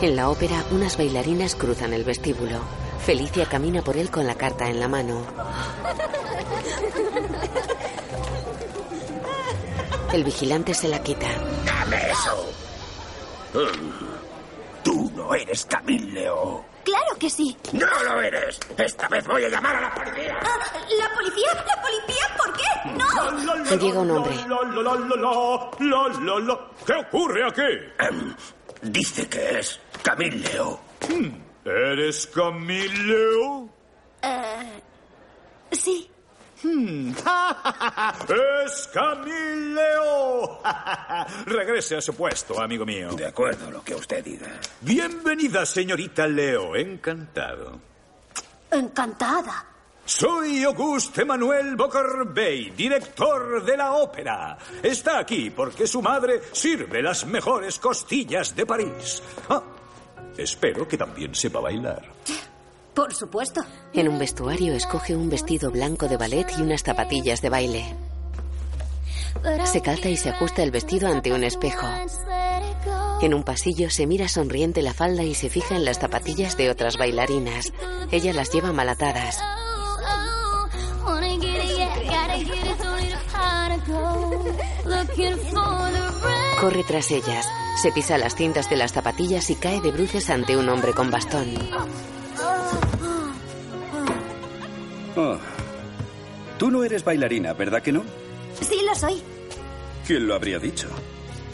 En 0.00 0.16
la 0.16 0.30
ópera, 0.30 0.64
unas 0.70 0.96
bailarinas 0.96 1.56
cruzan 1.56 1.92
el 1.92 2.04
vestíbulo. 2.04 2.60
Felicia 3.04 3.46
camina 3.46 3.82
por 3.82 3.96
él 3.96 4.10
con 4.10 4.26
la 4.26 4.36
carta 4.36 4.68
en 4.68 4.78
la 4.78 4.88
mano. 4.88 5.26
El 10.12 10.24
vigilante 10.24 10.74
se 10.74 10.88
la 10.88 11.02
quita. 11.02 11.26
¡Dame 11.64 12.10
eso! 12.10 12.52
Mm, 13.54 14.82
Tú 14.82 15.10
no 15.14 15.34
eres 15.34 15.64
Camille 15.66 16.12
Leo. 16.12 16.64
Claro 16.84 17.16
que 17.18 17.30
sí. 17.30 17.56
¡No 17.72 17.86
lo 18.04 18.20
eres! 18.20 18.58
Esta 18.76 19.08
vez 19.08 19.24
voy 19.26 19.44
a 19.44 19.48
llamar 19.48 19.76
a 19.76 19.80
la 19.82 19.94
policía. 19.94 20.36
Ah, 20.42 20.58
¿La 20.98 21.14
policía? 21.14 21.48
¿La 21.54 21.80
policía? 21.80 22.24
¿Por 22.36 22.52
qué? 22.56 22.68
¡No! 22.98 23.76
Llega 23.76 24.00
un 24.00 24.10
hombre. 24.10 24.36
¿Qué 26.86 26.92
ocurre 26.94 27.46
aquí? 27.46 27.62
Em, 28.00 28.34
dice 28.82 29.28
que 29.28 29.60
es 29.60 29.80
Camille 30.02 30.38
Leo. 30.38 30.80
¿Eres 31.64 32.26
Camille 32.26 32.98
Leo? 33.04 33.68
Eh, 34.22 34.82
sí. 35.72 36.10
¡Es 36.64 37.16
Camille 38.92 39.74
Leo! 39.74 40.60
Regrese 41.46 41.96
a 41.96 42.00
su 42.00 42.14
puesto, 42.14 42.60
amigo 42.60 42.86
mío. 42.86 43.12
De 43.14 43.26
acuerdo, 43.26 43.70
lo 43.70 43.82
que 43.82 43.94
usted 43.94 44.24
diga. 44.24 44.48
Bienvenida, 44.80 45.66
señorita 45.66 46.26
Leo. 46.26 46.76
Encantado. 46.76 47.80
Encantada. 48.70 49.66
Soy 50.04 50.64
Auguste 50.64 51.24
Manuel 51.24 51.76
Boccorbey, 51.76 52.70
director 52.70 53.64
de 53.64 53.76
la 53.76 53.92
ópera. 53.92 54.58
Está 54.82 55.18
aquí 55.18 55.50
porque 55.50 55.86
su 55.86 56.02
madre 56.02 56.42
sirve 56.52 57.02
las 57.02 57.26
mejores 57.26 57.78
costillas 57.78 58.54
de 58.54 58.66
París. 58.66 59.22
Ah, 59.48 59.62
espero 60.36 60.86
que 60.86 60.96
también 60.96 61.34
sepa 61.34 61.60
bailar. 61.60 62.02
Por 62.94 63.14
supuesto. 63.14 63.64
En 63.94 64.08
un 64.08 64.18
vestuario 64.18 64.74
escoge 64.74 65.16
un 65.16 65.30
vestido 65.30 65.70
blanco 65.70 66.08
de 66.08 66.16
ballet 66.16 66.46
y 66.58 66.62
unas 66.62 66.82
zapatillas 66.82 67.40
de 67.40 67.48
baile. 67.48 67.96
Se 69.64 69.80
calza 69.80 70.08
y 70.08 70.16
se 70.16 70.30
ajusta 70.30 70.62
el 70.62 70.70
vestido 70.70 71.08
ante 71.08 71.32
un 71.32 71.42
espejo. 71.42 71.86
En 73.22 73.34
un 73.34 73.44
pasillo 73.44 73.88
se 73.88 74.06
mira 74.06 74.28
sonriente 74.28 74.82
la 74.82 74.92
falda 74.92 75.22
y 75.22 75.34
se 75.34 75.48
fija 75.48 75.76
en 75.76 75.84
las 75.84 75.98
zapatillas 75.98 76.56
de 76.56 76.70
otras 76.70 76.96
bailarinas. 76.98 77.72
Ella 78.10 78.32
las 78.32 78.52
lleva 78.52 78.72
mal 78.72 78.88
atadas. 78.88 79.40
Corre 86.60 86.84
tras 86.84 87.10
ellas. 87.10 87.48
Se 87.80 87.90
pisa 87.90 88.18
las 88.18 88.36
cintas 88.36 88.68
de 88.68 88.76
las 88.76 88.92
zapatillas 88.92 89.48
y 89.50 89.54
cae 89.54 89.80
de 89.80 89.90
bruces 89.92 90.28
ante 90.30 90.56
un 90.56 90.68
hombre 90.68 90.92
con 90.92 91.10
bastón. 91.10 91.54
Oh. 95.16 95.36
Tú 96.58 96.70
no 96.70 96.84
eres 96.84 97.04
bailarina, 97.04 97.52
¿verdad 97.54 97.82
que 97.82 97.92
no? 97.92 98.04
Sí, 98.60 98.80
lo 98.86 98.94
soy. 98.94 99.22
¿Quién 100.06 100.26
lo 100.26 100.34
habría 100.34 100.58
dicho? 100.58 100.88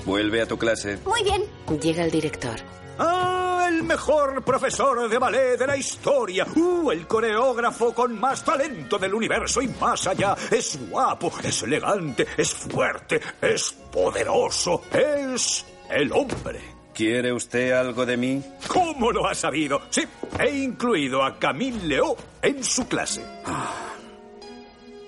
Vuelve 0.04 0.42
a 0.42 0.46
tu 0.46 0.58
clase. 0.58 0.98
Muy 1.04 1.22
bien. 1.22 1.42
Llega 1.80 2.04
el 2.04 2.10
director. 2.10 2.56
¡Ah! 2.98 3.66
El 3.68 3.82
mejor 3.82 4.42
profesor 4.42 5.08
de 5.08 5.18
ballet 5.18 5.58
de 5.58 5.66
la 5.66 5.76
historia. 5.76 6.46
¡Uh! 6.56 6.90
El 6.90 7.06
coreógrafo 7.06 7.94
con 7.94 8.18
más 8.18 8.42
talento 8.44 8.98
del 8.98 9.12
universo 9.12 9.60
y 9.60 9.68
más 9.68 10.06
allá. 10.06 10.34
Es 10.50 10.78
guapo, 10.88 11.30
es 11.44 11.62
elegante, 11.62 12.26
es 12.36 12.54
fuerte, 12.54 13.20
es 13.42 13.72
poderoso. 13.92 14.82
Es 14.90 15.66
el 15.90 16.10
hombre. 16.12 16.77
¿Quiere 16.98 17.32
usted 17.32 17.70
algo 17.70 18.04
de 18.04 18.16
mí? 18.16 18.42
¿Cómo 18.66 19.12
lo 19.12 19.28
ha 19.28 19.34
sabido? 19.36 19.82
Sí, 19.88 20.02
he 20.40 20.50
incluido 20.50 21.22
a 21.22 21.38
Camille 21.38 21.86
Leo 21.86 22.16
en 22.42 22.64
su 22.64 22.88
clase. 22.88 23.22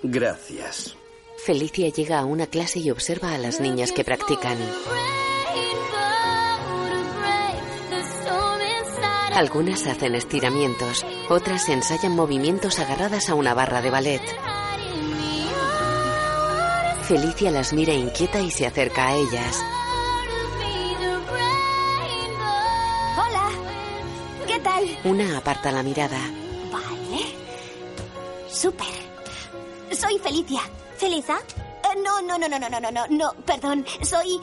Gracias. 0.00 0.96
Felicia 1.44 1.88
llega 1.88 2.20
a 2.20 2.24
una 2.24 2.46
clase 2.46 2.78
y 2.78 2.92
observa 2.92 3.34
a 3.34 3.38
las 3.38 3.58
niñas 3.58 3.90
que 3.90 4.04
practican. 4.04 4.56
Algunas 9.34 9.84
hacen 9.88 10.14
estiramientos, 10.14 11.04
otras 11.28 11.68
ensayan 11.68 12.12
movimientos 12.12 12.78
agarradas 12.78 13.28
a 13.28 13.34
una 13.34 13.52
barra 13.52 13.82
de 13.82 13.90
ballet. 13.90 14.22
Felicia 17.08 17.50
las 17.50 17.72
mira 17.72 17.94
inquieta 17.94 18.38
y 18.38 18.52
se 18.52 18.64
acerca 18.64 19.08
a 19.08 19.16
ellas. 19.16 19.60
Una 25.04 25.38
aparta 25.38 25.72
la 25.72 25.82
mirada. 25.82 26.18
Vale. 26.70 27.24
Súper. 28.52 28.86
Soy 29.98 30.18
Felicia. 30.18 30.60
¿Feliza? 30.96 31.38
Eh, 31.38 31.96
no, 32.04 32.20
no, 32.22 32.38
no, 32.38 32.48
no, 32.48 32.58
no, 32.58 32.68
no, 32.68 32.80
no, 32.80 32.90
no, 32.90 33.06
no, 33.08 33.32
perdón. 33.46 33.86
Soy... 34.02 34.38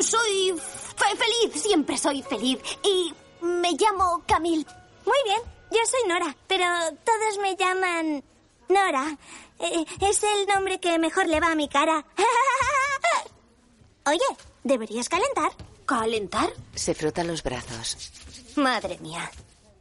Soy 0.00 0.54
fe- 0.58 1.16
feliz, 1.16 1.62
siempre 1.62 1.96
soy 1.98 2.22
feliz. 2.22 2.58
Y 2.82 3.12
me 3.42 3.72
llamo 3.72 4.22
Camille. 4.26 4.66
Muy 5.04 5.18
bien, 5.24 5.40
yo 5.70 5.78
soy 5.88 6.08
Nora, 6.08 6.34
pero 6.48 6.64
todos 7.04 7.38
me 7.42 7.54
llaman 7.56 8.24
Nora. 8.68 9.16
Eh, 9.60 9.84
es 10.00 10.22
el 10.22 10.46
nombre 10.52 10.80
que 10.80 10.98
mejor 10.98 11.26
le 11.26 11.38
va 11.40 11.52
a 11.52 11.54
mi 11.54 11.68
cara. 11.68 12.04
Oye, 14.06 14.18
deberías 14.64 15.08
calentar. 15.08 15.52
¿Calentar? 15.86 16.50
Se 16.74 16.94
frota 16.94 17.22
los 17.22 17.42
brazos. 17.42 18.10
Madre 18.56 18.98
mía. 18.98 19.30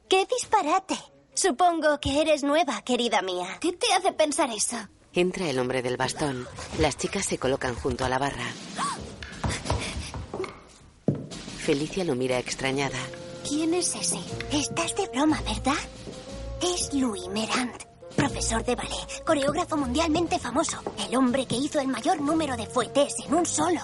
¡Qué 0.09 0.25
disparate! 0.25 0.97
Supongo 1.33 1.99
que 1.99 2.21
eres 2.21 2.43
nueva, 2.43 2.81
querida 2.81 3.21
mía. 3.21 3.57
¿Qué 3.59 3.73
te 3.73 3.91
hace 3.93 4.11
pensar 4.13 4.49
eso? 4.51 4.77
Entra 5.13 5.49
el 5.49 5.59
hombre 5.59 5.81
del 5.81 5.97
bastón. 5.97 6.47
Las 6.79 6.97
chicas 6.97 7.25
se 7.25 7.37
colocan 7.37 7.75
junto 7.75 8.05
a 8.05 8.09
la 8.09 8.19
barra. 8.19 8.45
Felicia 11.57 12.03
lo 12.03 12.15
mira 12.15 12.39
extrañada. 12.39 12.97
¿Quién 13.47 13.73
es 13.73 13.95
ese? 13.95 14.19
Estás 14.51 14.95
de 14.95 15.07
broma, 15.07 15.41
¿verdad? 15.41 15.81
Es 16.61 16.93
Louis 16.93 17.27
Merand, 17.29 17.73
profesor 18.15 18.63
de 18.63 18.75
ballet, 18.75 19.23
coreógrafo 19.25 19.77
mundialmente 19.77 20.39
famoso, 20.39 20.81
el 21.07 21.15
hombre 21.15 21.45
que 21.45 21.55
hizo 21.55 21.79
el 21.79 21.87
mayor 21.87 22.21
número 22.21 22.55
de 22.57 22.65
fuetes 22.65 23.15
en 23.25 23.33
un 23.33 23.45
solo. 23.45 23.81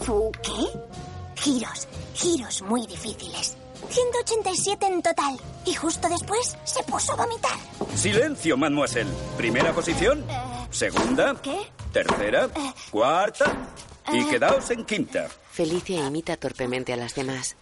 ¿Fu 0.00 0.30
qué? 0.42 1.40
Giros, 1.40 1.88
giros 2.14 2.62
muy 2.62 2.86
difíciles. 2.86 3.56
187 3.88 4.86
en 4.86 5.02
total. 5.02 5.36
Y 5.64 5.74
justo 5.74 6.08
después 6.08 6.56
se 6.64 6.82
puso 6.84 7.12
a 7.12 7.16
vomitar. 7.16 7.56
Silencio, 7.94 8.56
mademoiselle. 8.56 9.10
Primera 9.36 9.72
posición. 9.72 10.24
Segunda. 10.70 11.34
¿Qué? 11.42 11.58
Tercera. 11.92 12.48
Cuarta. 12.90 13.68
Y 14.12 14.18
Eh. 14.20 14.26
quedaos 14.30 14.70
en 14.70 14.84
quinta. 14.84 15.28
Felicia 15.50 16.06
imita 16.06 16.36
torpemente 16.36 16.92
a 16.92 16.96
las 16.96 17.14
demás. 17.14 17.56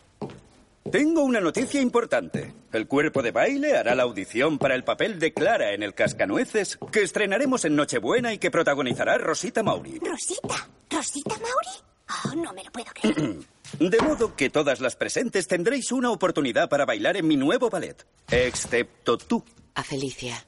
Tengo 0.90 1.22
una 1.22 1.40
noticia 1.40 1.80
importante. 1.80 2.54
El 2.72 2.88
cuerpo 2.88 3.22
de 3.22 3.30
baile 3.32 3.76
hará 3.76 3.94
la 3.94 4.04
audición 4.04 4.58
para 4.58 4.74
el 4.74 4.82
papel 4.82 5.18
de 5.18 5.32
Clara 5.34 5.72
en 5.72 5.82
el 5.82 5.94
Cascanueces, 5.94 6.78
que 6.90 7.02
estrenaremos 7.02 7.64
en 7.64 7.76
Nochebuena 7.76 8.32
y 8.32 8.38
que 8.38 8.50
protagonizará 8.50 9.18
Rosita 9.18 9.62
Mauri. 9.62 9.98
¿Rosita? 9.98 10.68
¿Rosita 10.90 11.34
Mauri? 11.34 12.30
Oh, 12.32 12.34
no 12.36 12.52
me 12.54 12.64
lo 12.64 12.72
puedo 12.72 12.86
creer. 12.94 13.36
De 13.78 13.98
modo 14.00 14.34
que 14.34 14.50
todas 14.50 14.80
las 14.80 14.96
presentes 14.96 15.46
tendréis 15.46 15.92
una 15.92 16.10
oportunidad 16.10 16.68
para 16.68 16.84
bailar 16.84 17.16
en 17.16 17.26
mi 17.26 17.36
nuevo 17.36 17.70
ballet, 17.70 18.04
excepto 18.30 19.16
tú. 19.16 19.44
A 19.74 19.82
Felicia. 19.82 20.44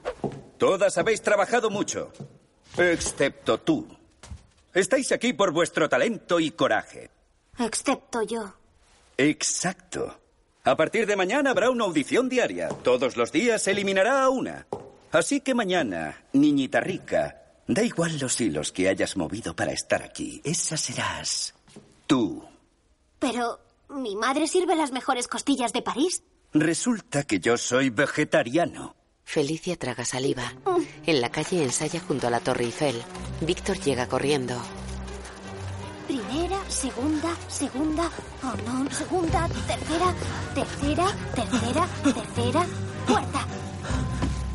Todas 0.58 0.98
habéis 0.98 1.22
trabajado 1.22 1.70
mucho, 1.70 2.12
excepto 2.76 3.58
tú. 3.58 3.86
Estáis 4.74 5.12
aquí 5.12 5.32
por 5.32 5.52
vuestro 5.52 5.88
talento 5.88 6.40
y 6.40 6.50
coraje. 6.50 7.10
Excepto 7.58 8.22
yo. 8.22 8.54
Exacto. 9.16 10.18
A 10.64 10.76
partir 10.76 11.06
de 11.06 11.16
mañana 11.16 11.50
habrá 11.50 11.70
una 11.70 11.84
audición 11.84 12.28
diaria. 12.28 12.68
Todos 12.68 13.16
los 13.16 13.32
días 13.32 13.62
se 13.62 13.72
eliminará 13.72 14.22
a 14.22 14.28
una. 14.28 14.66
Así 15.10 15.40
que 15.40 15.54
mañana, 15.54 16.24
niñita 16.32 16.80
rica, 16.80 17.42
da 17.66 17.82
igual 17.82 18.18
los 18.18 18.40
hilos 18.40 18.72
que 18.72 18.88
hayas 18.88 19.16
movido 19.16 19.54
para 19.54 19.72
estar 19.72 20.02
aquí. 20.02 20.40
Esa 20.44 20.76
serás 20.76 21.54
tú. 22.06 22.51
Pero, 23.22 23.60
¿mi 23.88 24.16
madre 24.16 24.48
sirve 24.48 24.74
las 24.74 24.90
mejores 24.90 25.28
costillas 25.28 25.72
de 25.72 25.80
París? 25.80 26.24
Resulta 26.52 27.22
que 27.22 27.38
yo 27.38 27.56
soy 27.56 27.88
vegetariano. 27.88 28.96
Felicia 29.24 29.76
traga 29.76 30.04
saliva. 30.04 30.52
En 31.06 31.20
la 31.20 31.30
calle 31.30 31.62
ensaya 31.62 32.00
junto 32.00 32.26
a 32.26 32.30
la 32.30 32.40
Torre 32.40 32.64
Eiffel. 32.64 33.00
Víctor 33.40 33.78
llega 33.78 34.08
corriendo. 34.08 34.60
Primera, 36.08 36.58
segunda, 36.68 37.30
segunda, 37.48 38.10
oh 38.42 38.56
no, 38.66 38.90
segunda, 38.90 39.48
tercera, 39.68 40.14
tercera, 40.52 41.06
tercera, 41.34 41.88
tercera, 42.02 42.66
cuarta. 43.06 43.46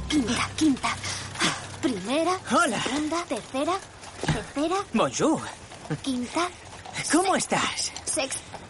Quinta, 0.09 0.49
quinta. 0.57 0.89
Primera, 1.81 2.37
Hola. 2.51 2.83
segunda, 2.83 3.23
tercera, 3.23 3.73
tercera, 4.25 4.75
Bonjour. 4.93 5.41
quinta, 6.03 6.49
¿Cómo 7.11 7.35
estás? 7.35 7.93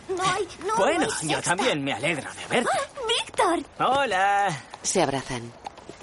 No 0.10 0.24
hay, 0.24 0.48
no, 0.66 0.76
bueno, 0.76 1.08
no 1.08 1.14
hay 1.22 1.28
yo 1.30 1.42
también 1.42 1.84
me 1.84 1.94
alegro 1.94 2.30
de 2.34 2.48
verte. 2.48 2.70
¡Ah, 2.74 3.02
¡Víctor! 3.08 3.60
Hola. 3.80 4.64
Se 4.82 5.02
abrazan. 5.02 5.52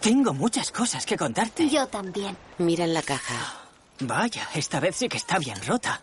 Tengo 0.01 0.35
muchas 0.35 0.71
cosas 0.71 1.05
que 1.07 1.17
contarte. 1.17 1.69
Yo 1.69 1.87
también. 1.87 2.37
Miran 2.59 2.93
la 2.95 3.03
caja. 3.03 3.63
Vaya, 4.01 4.49
esta 4.55 4.81
vez 4.81 4.97
sí 4.97 5.09
que 5.09 5.17
está 5.17 5.39
bien 5.39 5.59
rota. 5.67 6.01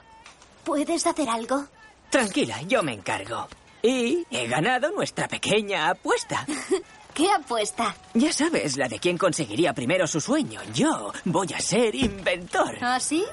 ¿Puedes 0.63 1.05
hacer 1.05 1.29
algo? 1.29 1.65
Tranquila, 2.09 2.61
yo 2.63 2.83
me 2.83 2.93
encargo. 2.93 3.47
Y 3.81 4.25
he 4.29 4.47
ganado 4.47 4.91
nuestra 4.91 5.27
pequeña 5.27 5.89
apuesta. 5.89 6.45
¿Qué 7.13 7.29
apuesta? 7.31 7.95
Ya 8.13 8.31
sabes, 8.31 8.77
la 8.77 8.87
de 8.87 8.99
quién 8.99 9.17
conseguiría 9.17 9.73
primero 9.73 10.07
su 10.07 10.21
sueño. 10.21 10.61
Yo 10.73 11.11
voy 11.25 11.53
a 11.53 11.59
ser 11.59 11.93
inventor. 11.95 12.77
¿Ah, 12.81 12.99
sí? 12.99 13.25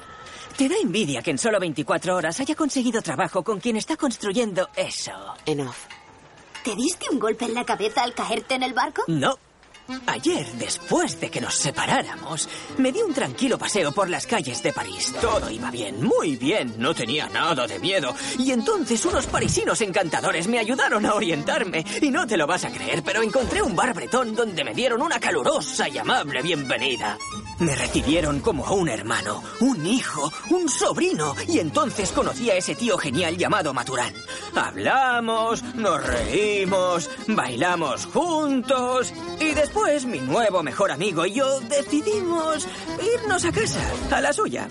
Te 0.59 0.67
da 0.67 0.75
envidia 0.75 1.21
que 1.21 1.31
en 1.31 1.37
solo 1.37 1.57
24 1.57 2.13
horas 2.13 2.37
haya 2.41 2.53
conseguido 2.53 3.01
trabajo 3.01 3.45
con 3.45 3.61
quien 3.61 3.77
está 3.77 3.95
construyendo 3.95 4.67
eso. 4.75 5.13
En 5.45 5.61
off. 5.61 5.85
¿Te 6.65 6.75
diste 6.75 7.05
un 7.09 7.17
golpe 7.17 7.45
en 7.45 7.53
la 7.53 7.63
cabeza 7.63 8.03
al 8.03 8.13
caerte 8.13 8.55
en 8.55 8.63
el 8.63 8.73
barco? 8.73 9.03
No. 9.07 9.37
Ayer, 10.05 10.45
después 10.53 11.19
de 11.19 11.31
que 11.31 11.41
nos 11.41 11.55
separáramos, 11.55 12.47
me 12.77 12.91
di 12.91 13.01
un 13.01 13.13
tranquilo 13.13 13.57
paseo 13.57 13.91
por 13.91 14.09
las 14.09 14.27
calles 14.27 14.61
de 14.61 14.71
París. 14.71 15.13
Todo 15.19 15.49
iba 15.49 15.71
bien, 15.71 16.03
muy 16.03 16.35
bien, 16.35 16.75
no 16.77 16.93
tenía 16.93 17.27
nada 17.29 17.65
de 17.65 17.79
miedo. 17.79 18.13
Y 18.37 18.51
entonces 18.51 19.03
unos 19.05 19.25
parisinos 19.25 19.81
encantadores 19.81 20.47
me 20.47 20.59
ayudaron 20.59 21.05
a 21.05 21.15
orientarme. 21.15 21.83
Y 22.01 22.11
no 22.11 22.27
te 22.27 22.37
lo 22.37 22.45
vas 22.45 22.65
a 22.65 22.71
creer, 22.71 23.01
pero 23.03 23.23
encontré 23.23 23.61
un 23.61 23.75
bar 23.75 23.93
bretón 23.93 24.35
donde 24.35 24.63
me 24.63 24.73
dieron 24.73 25.01
una 25.01 25.19
calurosa 25.19 25.89
y 25.89 25.97
amable 25.97 26.41
bienvenida. 26.41 27.17
Me 27.59 27.75
recibieron 27.75 28.39
como 28.39 28.65
a 28.65 28.71
un 28.71 28.89
hermano, 28.89 29.43
un 29.59 29.85
hijo, 29.85 30.31
un 30.51 30.69
sobrino. 30.69 31.35
Y 31.47 31.59
entonces 31.59 32.11
conocí 32.11 32.49
a 32.49 32.55
ese 32.55 32.75
tío 32.75 32.97
genial 32.97 33.37
llamado 33.37 33.73
Maturán. 33.73 34.13
Hablamos, 34.55 35.63
nos 35.75 36.05
reímos, 36.05 37.09
bailamos 37.27 38.05
juntos. 38.05 39.13
Y 39.39 39.53
después 39.53 39.78
mi 40.05 40.19
nuevo 40.19 40.61
mejor 40.61 40.91
amigo 40.91 41.25
y 41.25 41.33
yo 41.33 41.59
decidimos 41.61 42.67
irnos 43.15 43.43
a 43.43 43.51
casa, 43.51 43.79
a 44.11 44.21
la 44.21 44.31
suya. 44.31 44.67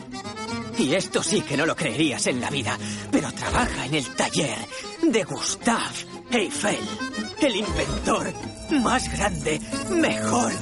Y 0.78 0.94
esto 0.94 1.22
sí 1.22 1.40
que 1.40 1.56
no 1.56 1.66
lo 1.66 1.74
creerías 1.74 2.26
en 2.28 2.40
la 2.40 2.50
vida, 2.50 2.78
pero 3.10 3.32
trabaja 3.32 3.86
en 3.86 3.94
el 3.94 4.14
taller 4.14 4.58
de 5.02 5.24
Gustave 5.24 6.06
Eiffel, 6.30 6.78
el 7.40 7.56
inventor 7.56 8.32
más 8.82 9.12
grande, 9.12 9.60
mejor 9.90 10.52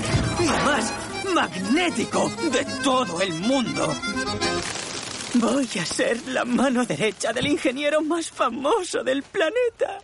y 0.41 0.47
más 0.47 0.93
magnético 1.35 2.31
de 2.51 2.65
todo 2.83 3.21
el 3.21 3.35
mundo. 3.35 3.95
Voy 5.35 5.69
a 5.81 5.85
ser 5.85 6.27
la 6.29 6.45
mano 6.45 6.85
derecha 6.85 7.33
del 7.33 7.47
ingeniero 7.47 8.01
más 8.01 8.31
famoso 8.31 9.05
del 9.05 9.23
planeta. 9.23 9.99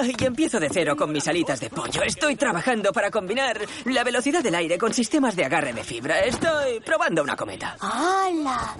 Ay, 0.00 0.14
y 0.18 0.24
empiezo 0.24 0.58
de 0.60 0.68
cero 0.70 0.96
con 0.96 1.12
mis 1.12 1.26
alitas 1.28 1.60
de 1.60 1.70
pollo. 1.70 2.02
Estoy 2.02 2.36
trabajando 2.36 2.92
para 2.92 3.10
combinar 3.10 3.60
la 3.86 4.04
velocidad 4.04 4.42
del 4.42 4.54
aire 4.54 4.78
con 4.78 4.92
sistemas 4.94 5.34
de 5.36 5.44
agarre 5.44 5.72
de 5.72 5.84
fibra. 5.84 6.20
Estoy 6.20 6.80
probando 6.80 7.22
una 7.22 7.36
cometa. 7.36 7.76
¡Hala! 7.80 8.76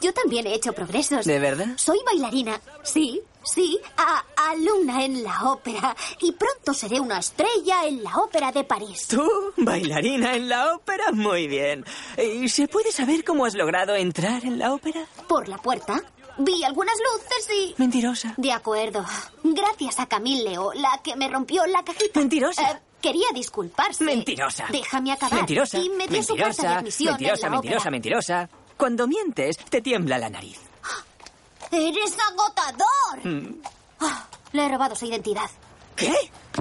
Yo 0.00 0.12
también 0.12 0.46
he 0.46 0.54
hecho 0.54 0.72
progresos. 0.72 1.24
¿De 1.24 1.38
verdad? 1.38 1.68
Soy 1.76 1.98
bailarina. 2.04 2.60
Sí, 2.82 3.20
sí, 3.44 3.78
a- 3.96 4.24
alumna 4.50 5.04
en 5.04 5.22
la 5.22 5.50
ópera. 5.50 5.94
Y 6.20 6.32
pronto 6.32 6.74
seré 6.74 6.98
una 7.00 7.18
estrella 7.20 7.84
en 7.86 8.02
la 8.02 8.16
ópera 8.16 8.50
de 8.52 8.64
París. 8.64 9.06
¿Tú? 9.08 9.28
¿Bailarina 9.56 10.34
en 10.34 10.48
la 10.48 10.74
ópera? 10.74 11.12
Muy 11.12 11.46
bien. 11.46 11.84
¿Y 12.18 12.48
se 12.48 12.66
puede 12.68 12.90
saber 12.92 13.24
cómo 13.24 13.44
has 13.46 13.54
logrado 13.54 13.94
entrar 13.94 14.44
en 14.44 14.58
la 14.58 14.72
ópera? 14.74 15.04
Por 15.28 15.48
la 15.48 15.58
puerta. 15.58 16.02
Vi 16.42 16.64
algunas 16.64 16.94
luces 16.98 17.48
y... 17.54 17.74
Mentirosa. 17.78 18.34
De 18.36 18.52
acuerdo. 18.52 19.04
Gracias 19.44 19.98
a 20.00 20.06
Camille 20.06 20.42
Leo, 20.44 20.72
la 20.74 21.00
que 21.02 21.16
me 21.16 21.28
rompió 21.28 21.66
la 21.66 21.82
cajita. 21.82 22.18
Mentirosa. 22.20 22.70
Eh, 22.70 22.80
quería 23.02 23.26
disculparse. 23.34 24.04
Mentirosa. 24.04 24.66
Déjame 24.70 25.12
acabar. 25.12 25.34
Mentirosa. 25.36 25.78
Y 25.78 25.90
me 25.90 26.06
dio 26.06 26.22
su 26.22 26.34
carta 26.36 26.46
de 26.46 26.52
mentirosa. 26.52 26.78
admisión 26.78 27.12
Mentirosa, 27.12 27.46
en 27.46 27.52
la 27.52 27.56
mentirosa, 27.58 27.78
ópera. 27.80 27.90
mentirosa. 27.90 28.48
Cuando 28.76 29.06
mientes, 29.06 29.56
te 29.58 29.80
tiembla 29.82 30.18
la 30.18 30.30
nariz. 30.30 30.58
¡Eres 31.70 32.16
agotador! 32.30 33.24
Mm. 33.24 33.54
Ah, 34.02 34.26
le 34.52 34.64
he 34.64 34.68
robado 34.70 34.96
su 34.96 35.04
identidad. 35.04 35.50
¿Qué? 35.94 36.14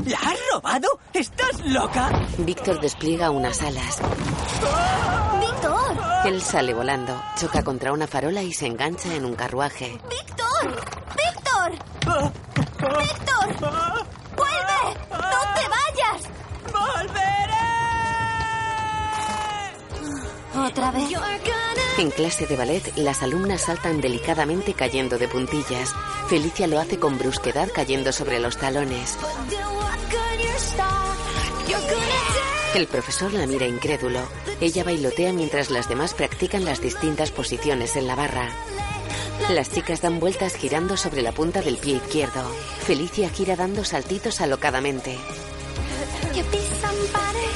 ¿La 0.07 0.17
has 0.17 0.37
robado? 0.51 0.99
¿Estás 1.13 1.65
loca? 1.65 2.11
Víctor 2.39 2.81
despliega 2.81 3.31
unas 3.31 3.61
alas. 3.61 3.97
¡Víctor! 4.01 5.19
Él 6.29 6.43
sale 6.43 6.75
volando, 6.75 7.19
choca 7.35 7.63
contra 7.63 7.91
una 7.91 8.05
farola 8.05 8.43
y 8.43 8.53
se 8.53 8.67
engancha 8.67 9.11
en 9.15 9.25
un 9.25 9.33
carruaje. 9.33 9.99
¡Víctor! 10.07 10.75
¡Víctor! 11.17 11.71
¡Víctor! 12.77 13.47
¡Vuelve! 14.37 14.81
¡No 15.09 15.39
te 15.55 15.65
vayas! 15.73 16.29
¡Volveré! 16.71 17.65
¿Otra 20.67 20.91
vez? 20.91 21.09
En 21.97 22.11
clase 22.11 22.45
de 22.45 22.55
ballet, 22.55 22.95
las 22.97 23.23
alumnas 23.23 23.61
saltan 23.61 23.99
delicadamente 23.99 24.75
cayendo 24.75 25.17
de 25.17 25.27
puntillas. 25.27 25.95
Felicia 26.27 26.67
lo 26.67 26.79
hace 26.79 26.99
con 26.99 27.17
brusquedad 27.17 27.69
cayendo 27.73 28.11
sobre 28.11 28.39
los 28.39 28.55
talones. 28.55 29.17
El 32.75 32.85
profesor 32.85 33.33
la 33.33 33.47
mira 33.47 33.65
incrédulo. 33.65 34.19
Ella 34.61 34.83
bailotea 34.83 35.33
mientras 35.33 35.71
las 35.71 35.89
demás 35.89 36.13
practican 36.13 36.65
las 36.65 36.81
distintas 36.81 37.31
posiciones 37.31 37.95
en 37.95 38.05
la 38.05 38.15
barra. 38.15 38.49
Las 39.49 39.71
chicas 39.71 40.01
dan 40.01 40.19
vueltas 40.19 40.55
girando 40.55 40.95
sobre 40.95 41.23
la 41.23 41.31
punta 41.31 41.61
del 41.61 41.77
pie 41.77 41.95
izquierdo. 41.95 42.47
Felicia 42.85 43.29
gira 43.29 43.55
dando 43.55 43.83
saltitos 43.83 44.39
alocadamente. 44.41 45.17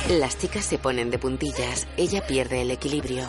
Las 0.10 0.38
chicas 0.38 0.66
se 0.66 0.80
ponen 0.80 1.12
de 1.12 1.20
puntillas. 1.20 1.88
Ella 1.96 2.26
pierde 2.26 2.62
el 2.62 2.72
equilibrio. 2.72 3.26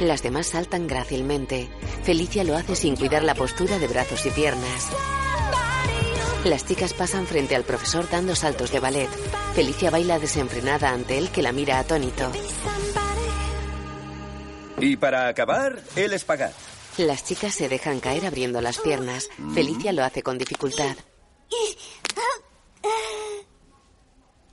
Las 0.00 0.22
demás 0.22 0.46
saltan 0.46 0.86
grácilmente. 0.86 1.68
Felicia 2.02 2.44
lo 2.44 2.56
hace 2.56 2.74
sin 2.74 2.96
cuidar 2.96 3.22
la 3.22 3.34
postura 3.34 3.78
de 3.78 3.88
brazos 3.88 4.24
y 4.24 4.30
piernas. 4.30 4.88
Las 6.44 6.66
chicas 6.66 6.92
pasan 6.92 7.26
frente 7.26 7.54
al 7.54 7.62
profesor 7.62 8.08
dando 8.10 8.34
saltos 8.34 8.72
de 8.72 8.80
ballet. 8.80 9.08
Felicia 9.54 9.90
baila 9.90 10.18
desenfrenada 10.18 10.90
ante 10.90 11.16
él 11.16 11.30
que 11.30 11.40
la 11.40 11.52
mira 11.52 11.78
atónito. 11.78 12.32
Y 14.78 14.96
para 14.96 15.28
acabar, 15.28 15.80
el 15.94 16.12
espagat. 16.12 16.52
Las 16.98 17.24
chicas 17.24 17.54
se 17.54 17.68
dejan 17.68 18.00
caer 18.00 18.26
abriendo 18.26 18.60
las 18.60 18.78
piernas. 18.78 19.28
Felicia 19.54 19.92
lo 19.92 20.02
hace 20.02 20.24
con 20.24 20.36
dificultad. 20.36 20.96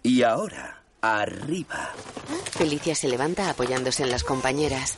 Y 0.04 0.22
ahora, 0.22 0.84
arriba. 1.02 1.94
Felicia 2.52 2.94
se 2.94 3.08
levanta 3.08 3.50
apoyándose 3.50 4.04
en 4.04 4.12
las 4.12 4.24
compañeras. 4.24 4.96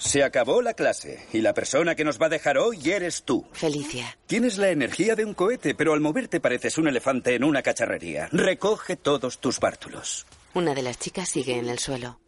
Se 0.00 0.24
acabó 0.24 0.62
la 0.62 0.72
clase 0.72 1.26
y 1.30 1.42
la 1.42 1.52
persona 1.52 1.94
que 1.94 2.04
nos 2.04 2.18
va 2.18 2.26
a 2.26 2.30
dejar 2.30 2.56
hoy 2.56 2.90
eres 2.90 3.22
tú. 3.22 3.46
Felicia. 3.52 4.16
Tienes 4.26 4.56
la 4.56 4.70
energía 4.70 5.14
de 5.14 5.26
un 5.26 5.34
cohete, 5.34 5.74
pero 5.74 5.92
al 5.92 6.00
moverte 6.00 6.40
pareces 6.40 6.78
un 6.78 6.88
elefante 6.88 7.34
en 7.34 7.44
una 7.44 7.62
cacharrería. 7.62 8.28
Recoge 8.32 8.96
todos 8.96 9.40
tus 9.40 9.60
bártulos. 9.60 10.26
Una 10.54 10.74
de 10.74 10.82
las 10.82 10.98
chicas 10.98 11.28
sigue 11.28 11.58
en 11.58 11.68
el 11.68 11.78
suelo. 11.78 12.18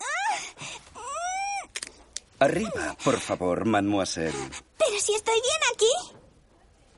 Arriba, 2.39 2.95
por 3.03 3.19
favor, 3.19 3.65
mademoiselle. 3.65 4.51
Pero 4.77 5.01
si 5.01 5.15
estoy 5.15 5.41
bien 5.41 5.61
aquí. 5.75 6.19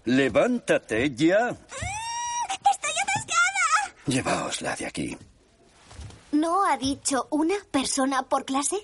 Levántate 0.06 1.14
ya. 1.14 1.50
¡Estoy 1.50 2.92
atascada! 3.02 3.94
Llevaosla 4.06 4.74
de 4.74 4.87
aquí. 4.87 5.16
¿No 6.32 6.66
ha 6.68 6.76
dicho 6.76 7.28
una 7.30 7.54
persona 7.70 8.24
por 8.24 8.44
clase? 8.44 8.76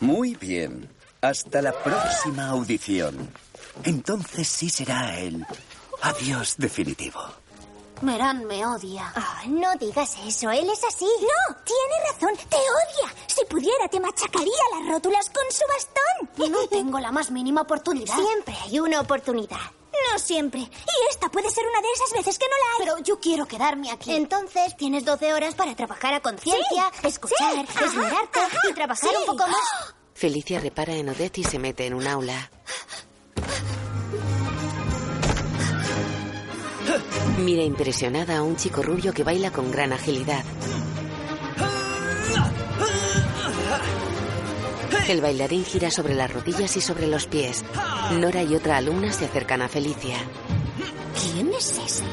Muy 0.00 0.34
bien. 0.34 0.90
Hasta 1.22 1.62
la 1.62 1.72
próxima 1.72 2.48
audición. 2.48 3.32
Entonces 3.84 4.48
sí 4.48 4.68
será 4.68 5.16
el 5.20 5.46
adiós 6.02 6.56
definitivo. 6.58 7.20
Merán 8.00 8.44
me 8.46 8.66
odia. 8.66 9.12
Ah, 9.14 9.42
no 9.46 9.72
digas 9.76 10.16
eso, 10.26 10.50
él 10.50 10.68
es 10.68 10.82
así. 10.82 11.04
No, 11.20 11.56
tiene 11.64 12.10
razón, 12.10 12.36
te 12.48 12.56
odia. 12.56 13.14
Si 13.28 13.44
pudiera, 13.44 13.86
te 13.88 14.00
machacaría 14.00 14.64
las 14.72 14.88
rótulas 14.92 15.30
con 15.30 15.44
su 15.52 15.62
bastón. 15.68 16.50
No 16.52 16.66
tengo 16.66 16.98
la 16.98 17.12
más 17.12 17.30
mínima 17.30 17.60
oportunidad. 17.60 18.16
Siempre 18.16 18.56
hay 18.64 18.80
una 18.80 19.00
oportunidad. 19.00 19.60
No 20.10 20.18
siempre. 20.18 20.58
Y 20.58 21.10
esta 21.10 21.28
puede 21.28 21.48
ser 21.50 21.64
una 21.68 21.80
de 21.80 21.92
esas 21.94 22.12
veces 22.18 22.36
que 22.36 22.46
no 22.46 22.56
la 22.56 22.64
hay. 22.72 22.78
Pero 22.90 22.98
yo 23.04 23.20
quiero 23.20 23.46
quedarme 23.46 23.92
aquí. 23.92 24.12
Entonces 24.12 24.76
tienes 24.76 25.04
12 25.04 25.32
horas 25.34 25.54
para 25.54 25.76
trabajar 25.76 26.14
a 26.14 26.20
conciencia, 26.20 26.90
Sí, 27.00 27.06
escuchar, 27.06 27.52
sí, 27.54 27.60
ajá, 27.68 27.84
esmerarte 27.84 28.40
ajá, 28.40 28.58
y 28.68 28.72
trabajar 28.74 29.10
sí. 29.10 29.16
un 29.20 29.26
poco 29.26 29.46
más. 29.46 29.94
Felicia 30.22 30.60
repara 30.60 30.94
en 30.94 31.08
Odette 31.08 31.38
y 31.38 31.42
se 31.42 31.58
mete 31.58 31.84
en 31.84 31.94
un 31.94 32.06
aula. 32.06 32.48
Mira 37.38 37.64
impresionada 37.64 38.36
a 38.36 38.42
un 38.44 38.54
chico 38.54 38.84
rubio 38.84 39.12
que 39.12 39.24
baila 39.24 39.50
con 39.50 39.72
gran 39.72 39.92
agilidad. 39.92 40.44
El 45.08 45.20
bailarín 45.20 45.64
gira 45.64 45.90
sobre 45.90 46.14
las 46.14 46.32
rodillas 46.32 46.76
y 46.76 46.80
sobre 46.80 47.08
los 47.08 47.26
pies. 47.26 47.64
Nora 48.12 48.44
y 48.44 48.54
otra 48.54 48.76
alumna 48.76 49.12
se 49.12 49.24
acercan 49.24 49.60
a 49.60 49.68
Felicia. 49.68 50.18
¿Quién 51.20 51.52
es 51.52 51.80
ese? 51.84 52.04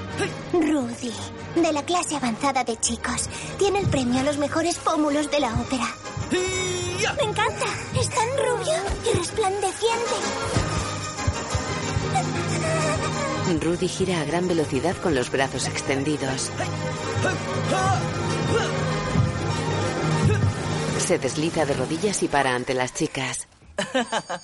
Rudy, 0.52 1.14
de 1.62 1.72
la 1.72 1.86
clase 1.86 2.16
avanzada 2.16 2.64
de 2.64 2.76
chicos. 2.78 3.30
Tiene 3.60 3.82
el 3.82 3.88
premio 3.88 4.20
a 4.20 4.24
los 4.24 4.40
mejores 4.40 4.80
pómulos 4.80 5.30
de 5.30 5.40
la 5.42 5.54
ópera. 5.54 5.86
Me 7.18 7.24
encanta. 7.24 7.66
Es 8.00 8.10
tan 8.10 8.28
rubio 8.38 8.74
y 9.06 9.18
resplandeciente. 9.18 10.16
Rudy 13.62 13.88
gira 13.88 14.22
a 14.22 14.26
gran 14.26 14.48
velocidad 14.48 14.96
con 14.98 15.16
los 15.16 15.32
brazos 15.32 15.68
extendidos. 15.68 16.52
Se 21.00 21.18
desliza 21.18 21.66
de 21.66 21.74
rodillas 21.74 22.22
y 22.24 22.28
para 22.28 22.54
ante 22.54 22.74
las 22.74 22.94
chicas. 22.94 23.48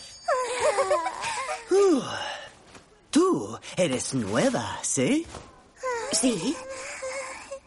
Uh, 1.72 2.00
tú 3.10 3.60
eres 3.76 4.14
nueva, 4.14 4.80
¿sí? 4.84 5.26
Sí. 6.12 6.56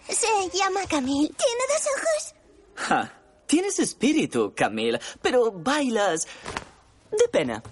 Se 0.09 0.57
llama 0.57 0.81
Camille. 0.89 1.35
Tiene 1.35 1.63
dos 1.69 1.87
ojos. 1.97 2.35
Ja, 2.77 3.18
tienes 3.49 3.81
espíritu, 3.81 4.53
Camille, 4.55 5.01
pero 5.21 5.51
bailas 5.51 6.29
de 7.11 7.29
pena. 7.33 7.63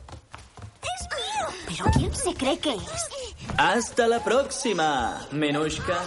Es 0.82 1.06
mío. 1.14 1.46
¿Pero 1.68 1.84
quién 1.92 2.14
se 2.14 2.34
cree 2.34 2.58
que 2.58 2.70
es? 2.70 3.08
Hasta 3.56 4.08
la 4.08 4.24
próxima, 4.24 5.28
Menushka. 5.30 5.98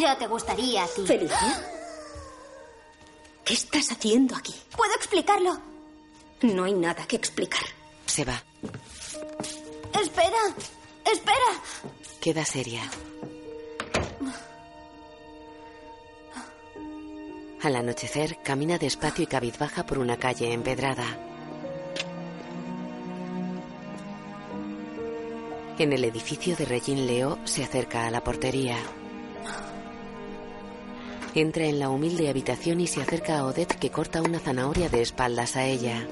Ya 0.00 0.16
te 0.16 0.26
gustaría 0.26 0.84
a 0.84 0.86
ti. 0.86 1.06
¿Felicia? 1.06 1.66
¿Qué 3.44 3.54
estás 3.54 3.90
haciendo 3.90 4.36
aquí? 4.36 4.54
¿Puedo 4.76 4.94
explicarlo? 4.94 5.60
No 6.42 6.64
hay 6.64 6.72
nada 6.72 7.06
que 7.06 7.16
explicar. 7.16 7.64
Se 8.06 8.24
va. 8.24 8.42
Espera. 10.00 10.38
Espera. 11.04 11.50
Queda 12.20 12.44
seria. 12.44 12.82
Al 17.62 17.76
anochecer, 17.76 18.38
camina 18.42 18.78
despacio 18.78 19.24
y 19.24 19.26
cabizbaja 19.26 19.84
por 19.84 19.98
una 19.98 20.16
calle 20.16 20.52
empedrada. 20.54 21.04
En 25.78 25.92
el 25.92 26.04
edificio 26.04 26.56
de 26.56 26.64
Regine 26.64 27.02
Leo 27.02 27.38
se 27.44 27.62
acerca 27.62 28.06
a 28.06 28.10
la 28.10 28.24
portería. 28.24 28.76
Entra 31.34 31.64
en 31.64 31.78
la 31.78 31.90
humilde 31.90 32.30
habitación 32.30 32.80
y 32.80 32.86
se 32.86 33.02
acerca 33.02 33.38
a 33.38 33.46
Odette 33.46 33.76
que 33.76 33.90
corta 33.90 34.22
una 34.22 34.40
zanahoria 34.40 34.88
de 34.88 35.02
espaldas 35.02 35.56
a 35.56 35.64
ella. 35.64 36.06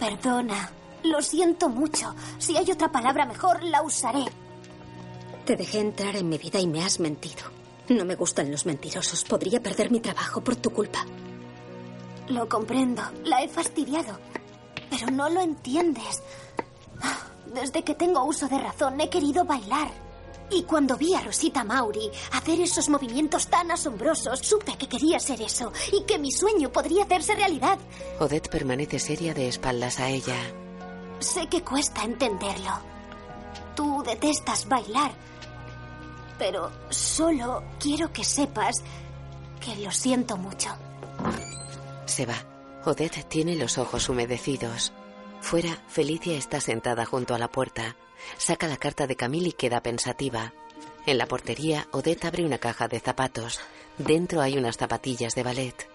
Perdona. 0.00 0.70
Lo 1.04 1.22
siento 1.22 1.68
mucho. 1.68 2.14
Si 2.38 2.56
hay 2.56 2.70
otra 2.70 2.90
palabra 2.90 3.26
mejor, 3.26 3.62
la 3.62 3.82
usaré. 3.82 4.24
Te 5.44 5.56
dejé 5.56 5.80
entrar 5.80 6.16
en 6.16 6.28
mi 6.28 6.38
vida 6.38 6.58
y 6.58 6.66
me 6.66 6.82
has 6.82 6.98
mentido. 6.98 7.55
No 7.88 8.04
me 8.04 8.16
gustan 8.16 8.50
los 8.50 8.66
mentirosos. 8.66 9.24
Podría 9.24 9.62
perder 9.62 9.90
mi 9.90 10.00
trabajo 10.00 10.40
por 10.42 10.56
tu 10.56 10.70
culpa. 10.70 11.04
Lo 12.28 12.48
comprendo. 12.48 13.02
La 13.24 13.42
he 13.42 13.48
fastidiado. 13.48 14.18
Pero 14.90 15.10
no 15.10 15.28
lo 15.28 15.40
entiendes. 15.40 16.22
Desde 17.52 17.84
que 17.84 17.94
tengo 17.94 18.24
uso 18.24 18.48
de 18.48 18.58
razón 18.58 19.00
he 19.00 19.08
querido 19.08 19.44
bailar. 19.44 19.90
Y 20.50 20.62
cuando 20.62 20.96
vi 20.96 21.14
a 21.14 21.20
Rosita 21.20 21.64
Mauri 21.64 22.10
hacer 22.32 22.60
esos 22.60 22.88
movimientos 22.88 23.48
tan 23.48 23.70
asombrosos, 23.70 24.40
supe 24.40 24.76
que 24.76 24.88
quería 24.88 25.18
ser 25.18 25.40
eso 25.42 25.72
y 25.92 26.04
que 26.04 26.18
mi 26.18 26.30
sueño 26.30 26.70
podría 26.70 27.04
hacerse 27.04 27.34
realidad. 27.34 27.78
Odette 28.20 28.48
permanece 28.48 28.98
seria 28.98 29.34
de 29.34 29.48
espaldas 29.48 29.98
a 29.98 30.08
ella. 30.08 30.36
Sé 31.18 31.48
que 31.48 31.62
cuesta 31.62 32.04
entenderlo. 32.04 32.70
Tú 33.74 34.02
detestas 34.04 34.68
bailar. 34.68 35.12
Pero 36.38 36.70
solo 36.90 37.62
quiero 37.78 38.12
que 38.12 38.24
sepas 38.24 38.82
que 39.60 39.76
lo 39.76 39.90
siento 39.90 40.36
mucho. 40.36 40.70
Se 42.04 42.26
va. 42.26 42.36
Odette 42.84 43.24
tiene 43.28 43.56
los 43.56 43.78
ojos 43.78 44.08
humedecidos. 44.08 44.92
Fuera, 45.40 45.76
Felicia 45.88 46.36
está 46.36 46.60
sentada 46.60 47.04
junto 47.04 47.34
a 47.34 47.38
la 47.38 47.48
puerta. 47.48 47.96
Saca 48.38 48.68
la 48.68 48.76
carta 48.76 49.06
de 49.06 49.16
Camille 49.16 49.48
y 49.48 49.52
queda 49.52 49.82
pensativa. 49.82 50.52
En 51.04 51.18
la 51.18 51.26
portería, 51.26 51.88
Odette 51.92 52.24
abre 52.24 52.44
una 52.44 52.58
caja 52.58 52.88
de 52.88 53.00
zapatos. 53.00 53.60
Dentro 53.98 54.40
hay 54.40 54.56
unas 54.58 54.76
zapatillas 54.76 55.34
de 55.34 55.42
ballet. 55.42 55.88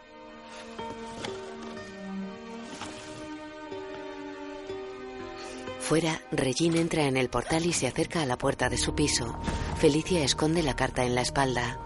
Fuera, 5.79 6.21
Regine 6.31 6.79
entra 6.79 7.03
en 7.03 7.17
el 7.17 7.29
portal 7.29 7.65
y 7.65 7.73
se 7.73 7.87
acerca 7.87 8.21
a 8.21 8.25
la 8.25 8.37
puerta 8.37 8.69
de 8.69 8.77
su 8.77 8.95
piso. 8.95 9.37
Felicia 9.81 10.23
esconde 10.23 10.61
la 10.61 10.75
carta 10.75 11.03
en 11.05 11.15
la 11.15 11.21
espalda. 11.21 11.79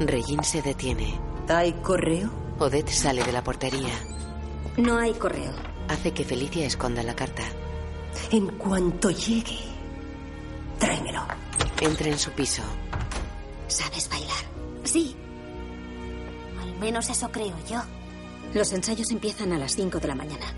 Regine 0.00 0.44
se 0.44 0.60
detiene. 0.60 1.18
¿Hay 1.48 1.72
correo? 1.80 2.28
Odette 2.58 2.90
sale 2.90 3.24
de 3.24 3.32
la 3.32 3.42
portería. 3.42 3.94
No 4.76 4.98
hay 4.98 5.14
correo. 5.14 5.50
Hace 5.88 6.12
que 6.12 6.26
Felicia 6.26 6.66
esconda 6.66 7.02
la 7.02 7.16
carta. 7.16 7.42
En 8.30 8.48
cuanto 8.58 9.08
llegue, 9.10 9.60
tráemelo. 10.78 11.22
Entra 11.80 12.08
en 12.08 12.18
su 12.18 12.30
piso. 12.32 12.62
¿Sabes 13.66 14.10
bailar? 14.10 14.44
Sí. 14.84 15.16
Al 16.60 16.78
menos 16.78 17.08
eso 17.08 17.32
creo 17.32 17.56
yo. 17.66 17.80
Los 18.52 18.74
ensayos 18.74 19.10
empiezan 19.10 19.54
a 19.54 19.58
las 19.58 19.74
5 19.74 19.98
de 19.98 20.08
la 20.08 20.14
mañana. 20.14 20.52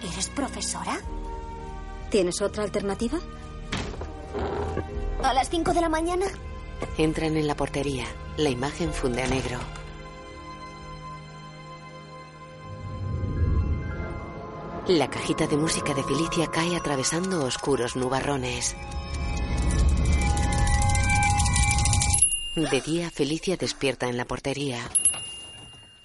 ¿Eres 0.00 0.28
profesora? 0.28 1.00
¿Tienes 2.14 2.40
otra 2.42 2.62
alternativa? 2.62 3.18
¿A 5.24 5.34
las 5.34 5.50
5 5.50 5.74
de 5.74 5.80
la 5.80 5.88
mañana? 5.88 6.26
Entran 6.96 7.36
en 7.36 7.48
la 7.48 7.56
portería. 7.56 8.06
La 8.36 8.50
imagen 8.50 8.92
funde 8.92 9.24
a 9.24 9.26
negro. 9.26 9.58
La 14.86 15.10
cajita 15.10 15.48
de 15.48 15.56
música 15.56 15.92
de 15.92 16.04
Felicia 16.04 16.46
cae 16.46 16.76
atravesando 16.76 17.44
oscuros 17.44 17.96
nubarrones. 17.96 18.76
De 22.54 22.80
día, 22.80 23.10
Felicia 23.10 23.56
despierta 23.56 24.08
en 24.08 24.16
la 24.16 24.24
portería. 24.24 24.88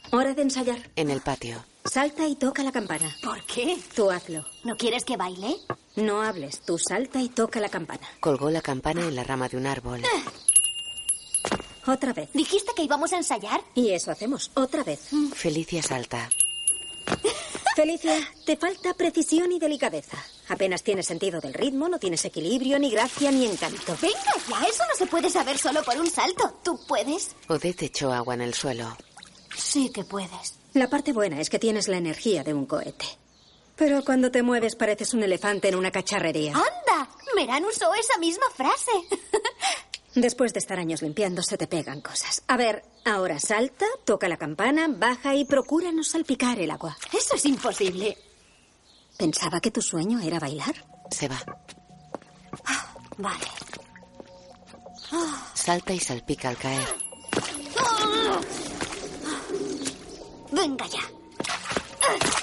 Hora 0.09 0.33
de 0.33 0.41
ensayar. 0.41 0.89
En 0.95 1.11
el 1.11 1.21
patio. 1.21 1.63
Salta 1.85 2.27
y 2.27 2.35
toca 2.35 2.63
la 2.63 2.71
campana. 2.71 3.15
¿Por 3.23 3.43
qué? 3.45 3.77
Tú 3.95 4.09
hazlo. 4.09 4.43
¿No 4.63 4.75
quieres 4.75 5.05
que 5.05 5.17
baile? 5.17 5.55
No 5.99 6.21
hables. 6.21 6.61
Tú 6.61 6.77
salta 6.77 7.21
y 7.21 7.29
toca 7.29 7.59
la 7.59 7.69
campana. 7.69 8.07
Colgó 8.19 8.49
la 8.49 8.61
campana 8.61 9.01
en 9.01 9.15
la 9.15 9.23
rama 9.23 9.49
de 9.49 9.57
un 9.57 9.67
árbol. 9.67 10.01
Otra 11.85 12.13
vez. 12.13 12.29
¿Dijiste 12.33 12.73
que 12.75 12.83
íbamos 12.83 13.13
a 13.13 13.17
ensayar? 13.17 13.61
Y 13.75 13.89
eso 13.89 14.11
hacemos. 14.11 14.51
Otra 14.55 14.83
vez. 14.83 15.09
Felicia 15.33 15.81
salta. 15.81 16.29
Felicia, 17.75 18.13
te 18.45 18.57
falta 18.57 18.93
precisión 18.93 19.51
y 19.51 19.59
delicadeza. 19.59 20.17
Apenas 20.49 20.83
tienes 20.83 21.05
sentido 21.07 21.39
del 21.39 21.53
ritmo, 21.53 21.87
no 21.87 21.97
tienes 21.97 22.25
equilibrio, 22.25 22.77
ni 22.77 22.91
gracia, 22.91 23.31
ni 23.31 23.45
encanto. 23.45 23.95
Venga 24.01 24.19
ya, 24.49 24.67
eso 24.67 24.83
no 24.89 24.95
se 24.97 25.05
puede 25.05 25.29
saber 25.29 25.57
solo 25.57 25.81
por 25.83 25.97
un 25.97 26.09
salto. 26.09 26.59
¿Tú 26.63 26.79
puedes? 26.87 27.35
Odette 27.47 27.83
echó 27.83 28.11
agua 28.11 28.33
en 28.33 28.41
el 28.41 28.53
suelo. 28.53 28.97
Sí 29.55 29.91
que 29.91 30.03
puedes. 30.03 30.55
La 30.73 30.89
parte 30.89 31.13
buena 31.13 31.39
es 31.39 31.49
que 31.49 31.59
tienes 31.59 31.87
la 31.87 31.97
energía 31.97 32.43
de 32.43 32.53
un 32.53 32.65
cohete. 32.65 33.05
Pero 33.79 34.03
cuando 34.03 34.29
te 34.29 34.43
mueves 34.43 34.75
pareces 34.75 35.13
un 35.13 35.23
elefante 35.23 35.69
en 35.69 35.75
una 35.75 35.89
cacharrería. 35.89 36.51
¡Anda! 36.51 37.09
Merán 37.33 37.63
usó 37.63 37.93
esa 37.93 38.17
misma 38.19 38.45
frase. 38.53 38.91
Después 40.15 40.51
de 40.51 40.59
estar 40.59 40.77
años 40.77 41.01
limpiando, 41.01 41.41
se 41.41 41.57
te 41.57 41.65
pegan 41.65 42.01
cosas. 42.01 42.43
A 42.47 42.57
ver, 42.57 42.83
ahora 43.05 43.39
salta, 43.39 43.85
toca 44.05 44.27
la 44.27 44.35
campana, 44.35 44.87
baja 44.89 45.33
y 45.33 45.45
procura 45.45 45.93
no 45.93 46.03
salpicar 46.03 46.59
el 46.59 46.71
agua. 46.71 46.97
Eso 47.17 47.35
es 47.35 47.45
imposible. 47.45 48.17
Pensaba 49.17 49.61
que 49.61 49.71
tu 49.71 49.81
sueño 49.81 50.19
era 50.19 50.39
bailar. 50.39 50.75
Se 51.09 51.29
va. 51.29 51.41
Vale. 53.17 53.45
Salta 55.53 55.93
y 55.93 55.99
salpica 55.99 56.49
al 56.49 56.57
caer. 56.57 56.87
Venga 60.51 60.85
ya. 60.87 61.01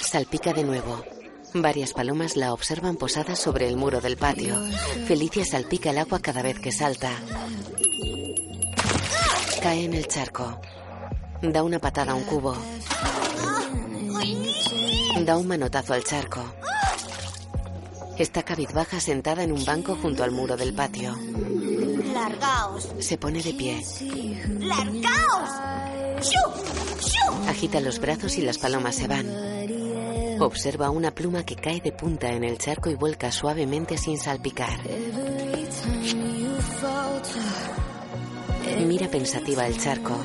Salpica 0.00 0.54
de 0.54 0.64
nuevo. 0.64 1.15
Varias 1.62 1.94
palomas 1.94 2.36
la 2.36 2.52
observan 2.52 2.96
posada 2.96 3.34
sobre 3.34 3.66
el 3.66 3.76
muro 3.76 4.02
del 4.02 4.18
patio. 4.18 4.62
Felicia 5.06 5.42
salpica 5.42 5.88
el 5.90 5.96
agua 5.98 6.18
cada 6.18 6.42
vez 6.42 6.58
que 6.60 6.70
salta. 6.70 7.10
Cae 9.62 9.84
en 9.84 9.94
el 9.94 10.06
charco. 10.06 10.60
Da 11.40 11.62
una 11.62 11.78
patada 11.78 12.12
a 12.12 12.14
un 12.14 12.24
cubo. 12.24 12.54
Da 15.24 15.38
un 15.38 15.46
manotazo 15.46 15.94
al 15.94 16.04
charco. 16.04 16.44
Está 18.18 18.42
cabizbaja 18.42 19.00
sentada 19.00 19.42
en 19.42 19.52
un 19.52 19.64
banco 19.64 19.96
junto 19.96 20.24
al 20.24 20.32
muro 20.32 20.58
del 20.58 20.74
patio. 20.74 21.16
Largaos. 22.12 22.90
Se 22.98 23.16
pone 23.16 23.42
de 23.42 23.54
pie. 23.54 23.82
¡Largaos! 24.60 25.50
¡Shu! 26.20 27.00
¡Shu! 27.00 27.48
Agita 27.48 27.80
los 27.80 27.98
brazos 27.98 28.36
y 28.36 28.42
las 28.42 28.58
palomas 28.58 28.94
se 28.94 29.08
van. 29.08 29.26
Observa 30.40 30.90
una 30.90 31.10
pluma 31.10 31.44
que 31.44 31.56
cae 31.56 31.80
de 31.80 31.92
punta 31.92 32.32
en 32.32 32.44
el 32.44 32.58
charco 32.58 32.90
y 32.90 32.94
vuelca 32.94 33.32
suavemente 33.32 33.96
sin 33.96 34.18
salpicar. 34.18 34.80
Mira 38.86 39.08
pensativa 39.08 39.66
el 39.66 39.78
charco. 39.80 40.16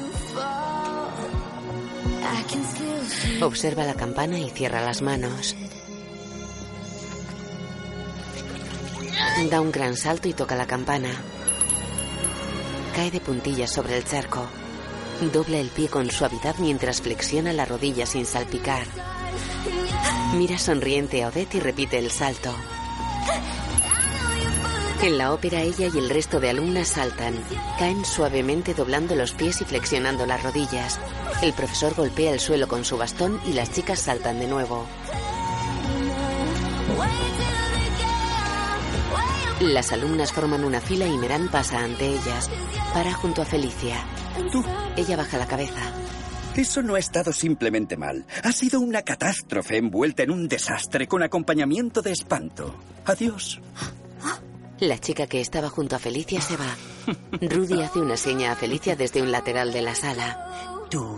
Observa 3.42 3.86
la 3.86 3.94
campana 3.94 4.40
y 4.40 4.50
cierra 4.50 4.82
las 4.82 5.02
manos. 5.02 5.56
Da 9.50 9.62
un 9.62 9.72
gran 9.72 9.96
salto 9.96 10.28
y 10.28 10.34
toca 10.34 10.56
la 10.56 10.68
campana. 10.68 11.10
Cae 12.96 13.12
de 13.12 13.20
puntillas 13.20 13.72
sobre 13.72 13.98
el 13.98 14.04
charco. 14.04 14.46
Dobla 15.34 15.60
el 15.60 15.70
pie 15.70 15.88
con 15.88 16.10
suavidad 16.12 16.56
mientras 16.60 17.02
flexiona 17.02 17.54
la 17.54 17.66
rodilla 17.66 18.06
sin 18.06 18.26
salpicar. 18.26 18.86
Mira 20.34 20.58
sonriente 20.58 21.24
a 21.24 21.28
Odette 21.28 21.56
y 21.56 21.60
repite 21.60 21.98
el 21.98 22.12
salto. 22.12 22.54
En 25.02 25.18
la 25.18 25.34
ópera 25.34 25.62
ella 25.62 25.88
y 25.92 25.98
el 25.98 26.10
resto 26.10 26.40
de 26.40 26.52
alumnas 26.52 26.90
saltan. 26.90 27.36
Caen 27.80 28.06
suavemente 28.06 28.76
doblando 28.76 29.16
los 29.16 29.34
pies 29.34 29.60
y 29.62 29.66
flexionando 29.66 30.28
las 30.28 30.44
rodillas. 30.44 31.00
El 31.42 31.54
profesor 31.54 31.96
golpea 31.96 32.32
el 32.32 32.40
suelo 32.40 32.68
con 32.68 32.86
su 32.86 32.98
bastón 32.98 33.42
y 33.48 33.54
las 33.54 33.72
chicas 33.72 34.00
saltan 34.00 34.40
de 34.40 34.48
nuevo. 34.48 34.86
Las 39.60 39.92
alumnas 39.92 40.32
forman 40.32 40.64
una 40.64 40.82
fila 40.82 41.08
y 41.08 41.18
Meran 41.18 41.48
pasa 41.50 41.84
ante 41.84 42.08
ellas. 42.08 42.50
Para 42.94 43.14
junto 43.14 43.42
a 43.42 43.46
Felicia. 43.46 43.98
Tú. 44.52 44.64
Ella 44.96 45.18
baja 45.18 45.38
la 45.38 45.48
cabeza. 45.48 46.01
Eso 46.56 46.82
no 46.82 46.96
ha 46.96 47.00
estado 47.00 47.32
simplemente 47.32 47.96
mal. 47.96 48.26
Ha 48.44 48.52
sido 48.52 48.82
una 48.82 49.04
catástrofe 49.04 49.78
envuelta 49.78 50.24
en 50.24 50.32
un 50.32 50.48
desastre 50.50 51.08
con 51.08 51.24
acompañamiento 51.24 52.02
de 52.02 52.12
espanto. 52.12 52.76
Adiós. 53.06 53.62
La 54.80 55.00
chica 55.00 55.28
que 55.28 55.40
estaba 55.40 55.70
junto 55.70 55.96
a 55.96 56.00
Felicia 56.00 56.42
se 56.42 56.58
va. 56.58 56.76
Rudy 57.40 57.82
hace 57.82 58.00
una 58.00 58.18
seña 58.18 58.52
a 58.52 58.56
Felicia 58.56 58.96
desde 58.96 59.22
un 59.22 59.32
lateral 59.32 59.72
de 59.72 59.82
la 59.82 59.96
sala. 59.96 60.86
Tú 60.90 61.18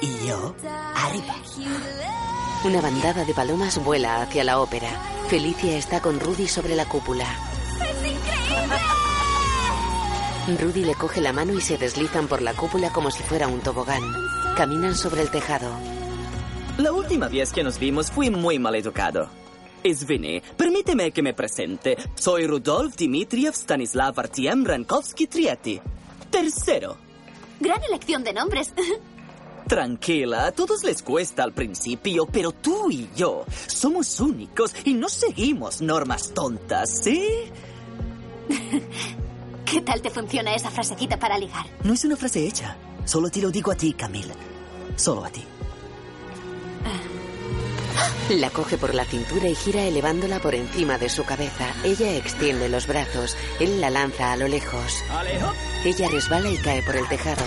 y 0.00 0.26
yo 0.26 0.54
arriba. 0.94 1.34
Una 2.64 2.80
bandada 2.80 3.24
de 3.24 3.34
palomas 3.34 3.84
vuela 3.84 4.22
hacia 4.22 4.44
la 4.44 4.60
ópera. 4.60 4.88
Felicia 5.28 5.76
está 5.76 6.00
con 6.00 6.20
Rudy 6.20 6.48
sobre 6.48 6.74
la 6.74 6.86
cúpula. 6.86 7.26
Rudy 10.46 10.84
le 10.84 10.94
coge 10.94 11.22
la 11.22 11.32
mano 11.32 11.54
y 11.54 11.60
se 11.62 11.78
deslizan 11.78 12.28
por 12.28 12.42
la 12.42 12.52
cúpula 12.52 12.90
como 12.92 13.10
si 13.10 13.22
fuera 13.22 13.48
un 13.48 13.60
tobogán. 13.60 14.02
Caminan 14.56 14.94
sobre 14.94 15.22
el 15.22 15.30
tejado. 15.30 15.70
La 16.76 16.92
última 16.92 17.28
vez 17.28 17.50
que 17.50 17.64
nos 17.64 17.78
vimos 17.78 18.10
fui 18.10 18.28
muy 18.28 18.58
mal 18.58 18.74
educado. 18.74 19.28
Svini, 19.82 20.42
permíteme 20.56 21.12
que 21.12 21.22
me 21.22 21.32
presente. 21.32 21.96
Soy 22.14 22.46
Rudolf 22.46 22.94
Dmitriev 22.94 23.54
Stanislav 23.54 24.20
Artiem 24.20 24.64
Rankovsky 24.64 25.26
Trieti. 25.26 25.80
Tercero. 26.30 26.98
Gran 27.58 27.82
elección 27.84 28.22
de 28.22 28.34
nombres. 28.34 28.72
Tranquila, 29.66 30.46
a 30.46 30.52
todos 30.52 30.84
les 30.84 31.02
cuesta 31.02 31.42
al 31.42 31.52
principio, 31.52 32.26
pero 32.26 32.52
tú 32.52 32.90
y 32.90 33.08
yo 33.16 33.46
somos 33.66 34.20
únicos 34.20 34.74
y 34.84 34.92
no 34.92 35.08
seguimos 35.08 35.80
normas 35.80 36.34
tontas, 36.34 37.02
¿sí? 37.02 37.26
¿Qué 39.64 39.80
tal 39.80 40.00
te 40.02 40.10
funciona 40.10 40.54
esa 40.54 40.70
frasecita 40.70 41.18
para 41.18 41.38
ligar? 41.38 41.64
No 41.82 41.94
es 41.94 42.04
una 42.04 42.16
frase 42.16 42.46
hecha. 42.46 42.76
Solo 43.04 43.30
te 43.30 43.40
lo 43.40 43.50
digo 43.50 43.70
a 43.72 43.74
ti, 43.74 43.92
Camille. 43.92 44.34
Solo 44.96 45.24
a 45.24 45.30
ti. 45.30 45.44
La 48.30 48.50
coge 48.50 48.78
por 48.78 48.94
la 48.94 49.04
cintura 49.04 49.48
y 49.48 49.54
gira 49.54 49.82
elevándola 49.82 50.40
por 50.40 50.54
encima 50.54 50.96
de 50.98 51.08
su 51.08 51.24
cabeza. 51.24 51.66
Ella 51.84 52.14
extiende 52.16 52.68
los 52.68 52.86
brazos. 52.86 53.36
Él 53.60 53.80
la 53.80 53.90
lanza 53.90 54.32
a 54.32 54.36
lo 54.36 54.48
lejos. 54.48 55.02
Ella 55.84 56.08
resbala 56.08 56.50
y 56.50 56.56
cae 56.56 56.82
por 56.82 56.96
el 56.96 57.06
tejado. 57.08 57.44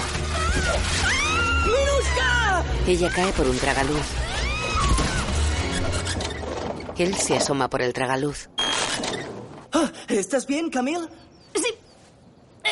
Ella 2.87 3.09
cae 3.13 3.33
por 3.33 3.47
un 3.47 3.57
tragaluz. 3.57 4.05
Él 6.97 7.15
se 7.15 7.35
asoma 7.37 7.69
por 7.69 7.81
el 7.81 7.93
tragaluz. 7.93 8.49
Ah, 9.73 9.91
¿Estás 10.07 10.47
bien, 10.47 10.69
Camille? 10.69 11.07
Sí, 11.55 11.73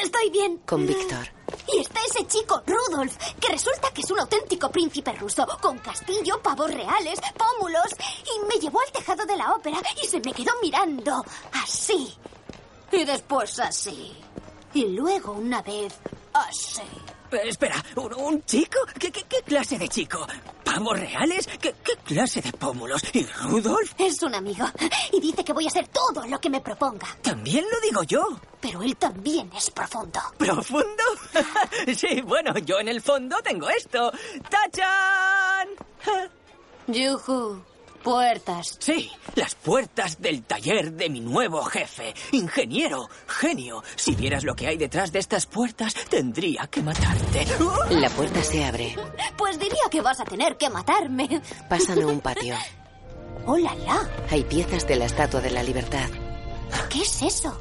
estoy 0.04 0.30
bien. 0.30 0.58
Con 0.66 0.86
Víctor. 0.86 1.28
Y 1.74 1.80
está 1.80 2.00
ese 2.10 2.28
chico, 2.28 2.62
Rudolf, 2.66 3.16
que 3.39 3.50
resulta 3.50 3.91
que 3.91 4.02
es 4.02 4.12
un 4.12 4.20
auténtico 4.20 4.70
príncipe 4.70 5.12
ruso, 5.14 5.46
con 5.62 5.78
castillo, 5.80 6.41
pavos 6.41 6.72
reales, 6.74 7.20
pómulos, 7.38 7.88
y 8.26 8.46
me 8.48 8.60
llevó 8.60 8.80
al 8.82 8.91
tejado 8.91 9.26
de 9.26 9.36
la 9.38 9.54
ópera 9.54 9.78
y 10.02 10.08
se 10.08 10.20
me 10.20 10.34
quedó 10.34 10.52
mirando, 10.62 11.24
así. 11.54 12.16
Y 12.91 13.04
después 13.04 13.60
así. 13.60 14.16
Y 14.74 14.86
luego 14.88 15.34
una 15.34 15.62
vez, 15.62 15.93
así. 16.34 16.82
Eh, 17.32 17.41
espera, 17.46 17.84
¿un, 17.96 18.14
un 18.14 18.46
chico? 18.46 18.78
¿Qué, 19.00 19.12
qué, 19.12 19.24
qué 19.24 19.41
clase 19.41 19.78
de 19.78 19.88
chico? 19.89 20.26
¿Pavos 20.64 21.00
reales? 21.00 21.48
¿Qué, 21.60 21.74
qué 21.84 21.96
clase 22.04 22.41
de 22.41 22.52
pómulos? 22.54 23.02
¿Y 23.14 23.24
Rudolf? 23.26 23.93
Es 23.98 24.22
un 24.24 24.36
amigo 24.36 24.66
y 25.12 25.20
dice 25.20 25.43
que 25.43 25.54
voy 25.54 25.66
a 25.66 25.70
hacer 25.70 25.88
todo 25.88 26.26
lo 26.28 26.39
que 26.39 26.50
me 26.50 26.62
proponga. 26.62 27.08
También 27.22 27.66
lo 27.72 27.80
digo 27.82 28.04
yo. 28.04 28.39
Pero 28.66 28.82
él 28.82 28.97
también 28.97 29.47
es 29.55 29.70
profundo. 29.70 30.20
¿Profundo? 30.39 31.03
sí, 31.95 32.20
bueno, 32.22 32.57
yo 32.57 32.80
en 32.80 32.88
el 32.88 32.99
fondo 32.99 33.38
tengo 33.43 33.70
esto. 33.70 34.11
¡Tachan! 34.49 35.68
Yuhu, 36.88 37.61
puertas. 38.01 38.78
Sí, 38.80 39.11
las 39.36 39.53
puertas 39.53 40.20
del 40.20 40.41
taller 40.45 40.93
de 40.93 41.11
mi 41.11 41.20
nuevo 41.20 41.61
jefe. 41.66 42.16
Ingeniero, 42.32 43.07
genio. 43.28 43.84
Si 43.95 44.16
vieras 44.16 44.43
lo 44.43 44.55
que 44.55 44.66
hay 44.66 44.78
detrás 44.78 45.11
de 45.11 45.20
estas 45.20 45.45
puertas, 45.45 45.93
tendría 46.09 46.66
que 46.66 46.82
matarte. 46.82 47.45
La 47.91 48.09
puerta 48.09 48.41
se 48.41 48.66
abre. 48.66 48.95
Pues 49.38 49.59
diría 49.59 49.84
que 49.91 50.01
vas 50.01 50.20
a 50.22 50.26
tener 50.26 50.57
que 50.57 50.72
matarme. 50.72 51.39
Pasan 51.70 52.01
a 52.01 52.07
un 52.07 52.20
patio. 52.22 52.55
¡Hola, 53.45 53.76
la! 53.76 54.09
Hay 54.32 54.43
piezas 54.43 54.88
de 54.88 54.95
la 54.95 55.05
Estatua 55.05 55.39
de 55.39 55.51
la 55.51 55.61
Libertad. 55.61 56.09
¿Qué 56.89 57.03
es 57.03 57.22
eso? 57.22 57.55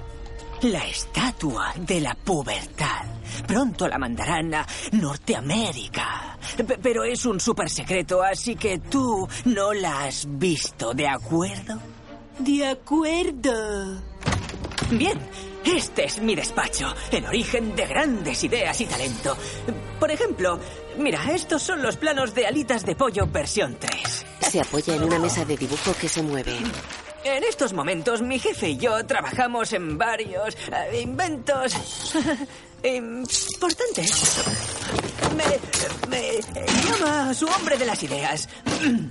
La 0.65 0.87
estatua 0.87 1.75
de 1.77 2.01
la 2.01 2.15
pubertad. 2.15 3.05
Pronto 3.47 3.87
la 3.89 3.99
mandarán 3.99 4.55
a 4.55 4.67
Norteamérica. 4.93 6.39
P- 6.57 6.79
pero 6.79 7.05
es 7.05 7.27
un 7.27 7.39
super 7.41 7.69
secreto, 7.69 8.23
así 8.23 8.57
que 8.57 8.79
tú 8.79 9.29
no 9.47 9.73
la 9.75 10.05
has 10.05 10.27
visto, 10.39 10.95
¿de 10.95 11.07
acuerdo? 11.09 11.79
De 12.39 12.67
acuerdo. 12.67 14.01
Bien, 14.91 15.19
este 15.65 16.05
es 16.07 16.21
mi 16.21 16.35
despacho, 16.35 16.95
el 17.11 17.27
origen 17.27 17.75
de 17.77 17.87
grandes 17.87 18.43
ideas 18.45 18.81
y 18.81 18.87
talento. 18.87 19.37
Por 20.01 20.11
ejemplo, 20.11 20.59
mira, 20.99 21.31
estos 21.33 21.63
son 21.63 21.83
los 21.83 21.97
planos 21.97 22.35
de 22.35 22.47
alitas 22.47 22.85
de 22.87 22.95
pollo 22.97 23.27
versión 23.27 23.77
3. 23.79 24.27
Se 24.51 24.61
apoya 24.61 24.95
en 24.95 25.05
una 25.05 25.19
mesa 25.19 25.45
de 25.45 25.57
dibujo 25.57 25.95
que 26.01 26.09
se 26.09 26.23
mueve. 26.23 26.57
En 27.25 27.43
estos 27.43 27.73
momentos, 27.73 28.21
mi 28.23 28.39
jefe 28.39 28.71
y 28.71 28.77
yo 28.77 29.05
trabajamos 29.07 29.73
en 29.73 29.97
varios 29.97 30.55
eh, 30.71 31.01
inventos 31.03 31.73
importantes. 32.83 34.43
Me, 35.35 36.09
me 36.09 36.41
llama 36.83 37.33
su 37.33 37.47
hombre 37.47 37.79
de 37.79 37.87
las 37.87 38.03
ideas. 38.03 38.49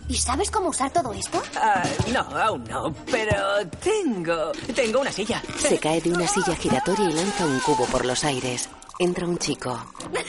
¿Y 0.07 0.15
sabes 0.15 0.51
cómo 0.51 0.69
usar 0.69 0.91
todo 0.93 1.11
esto? 1.11 1.41
Ah, 1.55 1.83
no, 2.13 2.19
aún 2.37 2.63
no, 2.65 2.93
pero 3.09 3.67
tengo, 3.81 4.51
tengo 4.75 5.01
una 5.01 5.11
silla. 5.11 5.41
Se 5.57 5.79
cae 5.79 5.99
de 5.99 6.11
una 6.11 6.27
silla 6.27 6.55
giratoria 6.55 7.09
y 7.09 7.13
lanza 7.13 7.45
un 7.45 7.59
cubo 7.61 7.85
por 7.87 8.05
los 8.05 8.23
aires. 8.23 8.69
Entra 8.99 9.25
un 9.25 9.37
chico. 9.37 9.83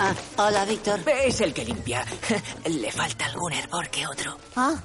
Ah, 0.00 0.14
hola, 0.36 0.64
Víctor. 0.64 1.00
Es 1.24 1.40
el 1.40 1.52
que 1.52 1.64
limpia. 1.64 2.04
Le 2.66 2.92
falta 2.92 3.26
algún 3.26 3.52
hervor 3.52 3.88
que 3.90 4.06
otro. 4.06 4.38
Ah. 4.54 4.76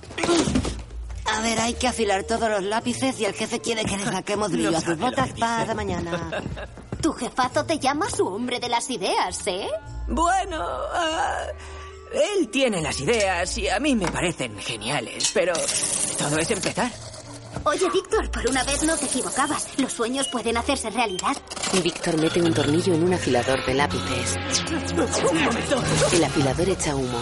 A 1.26 1.42
ver, 1.42 1.60
hay 1.60 1.74
que 1.74 1.88
afilar 1.88 2.24
todos 2.24 2.50
los 2.50 2.64
lápices 2.64 3.20
y 3.20 3.26
el 3.26 3.34
jefe 3.34 3.60
quiere 3.60 3.86
que 3.86 3.98
le 3.98 4.06
saquemos 4.06 4.52
brillo 4.52 4.72
No 4.72 4.78
a 4.78 4.82
lo 4.82 4.98
botas 4.98 5.30
para 5.40 5.74
mañana. 5.74 6.44
Tu 7.02 7.12
jefazo 7.12 7.66
te 7.66 7.80
llama 7.80 8.10
su 8.10 8.26
hombre 8.26 8.62
de 8.62 8.70
las 8.70 8.90
ideas, 8.90 9.46
¿eh? 9.48 9.68
Bueno, 10.08 10.66
ah, 10.94 11.48
él 12.14 12.48
tiene 12.48 12.82
las 12.82 12.98
ideas 13.02 13.58
y 13.58 13.68
a 13.68 13.78
mí 13.80 13.94
me 13.94 14.08
parecen 14.08 14.58
geniales, 14.58 15.30
pero 15.34 15.52
todo 16.18 16.38
es 16.38 16.50
empezar. 16.52 16.90
Oye, 17.66 17.90
Víctor, 17.90 18.32
por 18.32 18.48
una 18.50 18.64
vez 18.64 18.84
no 18.84 18.96
te 18.96 19.06
equivocabas. 19.06 19.68
Los 19.78 19.92
sueños 19.92 20.30
pueden 20.30 20.56
hacerse 20.56 20.90
realidad. 20.92 21.36
Víctor 21.84 22.18
mete 22.18 22.42
un 22.42 22.54
tornillo 22.54 22.94
en 22.94 23.04
un 23.04 23.14
afilador 23.14 23.66
de 23.66 23.74
lápices. 23.74 24.36
Un 25.30 25.44
momento. 25.44 25.84
El 26.14 26.24
afilador 26.24 26.70
echa 26.70 26.96
humo. 26.96 27.20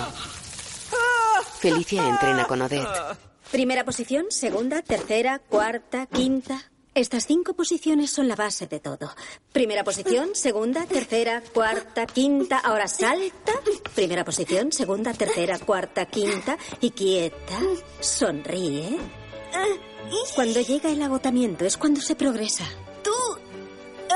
Felicia 1.60 2.08
entrena 2.08 2.46
con 2.46 2.62
Odette. 2.62 3.31
Primera 3.52 3.84
posición, 3.84 4.28
segunda, 4.30 4.82
tercera, 4.82 5.40
cuarta, 5.40 6.06
quinta. 6.06 6.72
Estas 6.96 7.26
cinco 7.26 7.54
posiciones 7.54 8.10
son 8.10 8.30
la 8.30 8.36
base 8.36 8.66
de 8.66 8.80
todo. 8.80 9.12
Primera 9.52 9.84
posición, 9.84 10.36
segunda, 10.36 10.86
tercera, 10.86 11.44
cuarta, 11.54 12.06
quinta. 12.06 12.60
Ahora 12.60 12.88
salta. 12.88 13.52
Primera 13.94 14.24
posición, 14.24 14.72
segunda, 14.72 15.14
tercera, 15.14 15.60
cuarta, 15.60 16.06
quinta. 16.06 16.58
Y 16.80 16.92
quieta. 16.92 17.60
Sonríe. 18.00 18.98
Cuando 20.34 20.62
llega 20.62 20.90
el 20.90 21.02
agotamiento 21.02 21.66
es 21.66 21.78
cuando 21.78 22.00
se 22.00 22.16
progresa. 22.16 22.64
Tú 23.04 23.12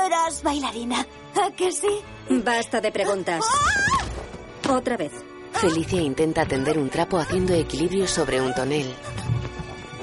eras 0.06 0.42
bailarina, 0.42 1.06
¿a 1.42 1.50
que 1.50 1.72
sí? 1.72 2.00
Basta 2.30 2.80
de 2.80 2.90
preguntas. 2.90 3.44
Otra 4.68 4.96
vez. 4.96 5.12
Felicia 5.52 6.00
intenta 6.00 6.44
tender 6.44 6.78
un 6.78 6.90
trapo 6.90 7.18
haciendo 7.18 7.54
equilibrio 7.54 8.06
sobre 8.06 8.40
un 8.40 8.54
tonel. 8.54 8.94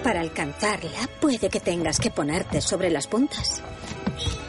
Para 0.04 0.20
alcanzarla, 0.20 1.08
puede 1.22 1.49
que 1.49 1.62
tengas 1.62 1.99
que 1.99 2.12
ponerte 2.12 2.60
sobre 2.60 2.89
las 2.89 3.08
puntas. 3.08 3.62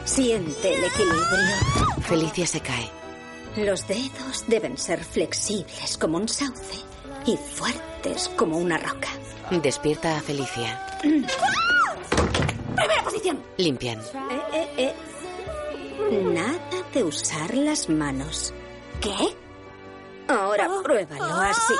Siente 0.03 0.75
el 0.75 0.83
equilibrio. 0.83 2.01
Felicia 2.01 2.45
se 2.45 2.59
cae. 2.59 2.89
Los 3.55 3.87
dedos 3.87 4.43
deben 4.47 4.77
ser 4.77 5.03
flexibles 5.03 5.97
como 5.97 6.17
un 6.17 6.27
sauce 6.27 6.81
y 7.25 7.37
fuertes 7.37 8.29
como 8.35 8.57
una 8.57 8.77
roca. 8.77 9.07
Despierta 9.49 10.17
a 10.17 10.21
Felicia. 10.21 10.85
Primera 10.99 13.03
posición. 13.03 13.41
Limpian. 13.57 13.99
Eh, 13.99 14.41
eh, 14.53 14.67
eh. 14.77 14.93
Nada 16.33 16.59
de 16.93 17.03
usar 17.03 17.55
las 17.55 17.89
manos. 17.89 18.53
¿Qué? 18.99 19.15
Ahora 20.27 20.69
pruébalo 20.83 21.35
así. 21.35 21.73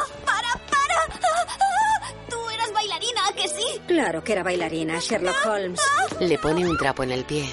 Claro 3.87 4.23
que 4.23 4.33
era 4.33 4.43
bailarina, 4.43 4.99
Sherlock 4.99 5.45
Holmes. 5.45 5.81
Le 6.19 6.37
pone 6.39 6.67
un 6.67 6.77
trapo 6.77 7.03
en 7.03 7.11
el 7.11 7.23
pie. 7.25 7.45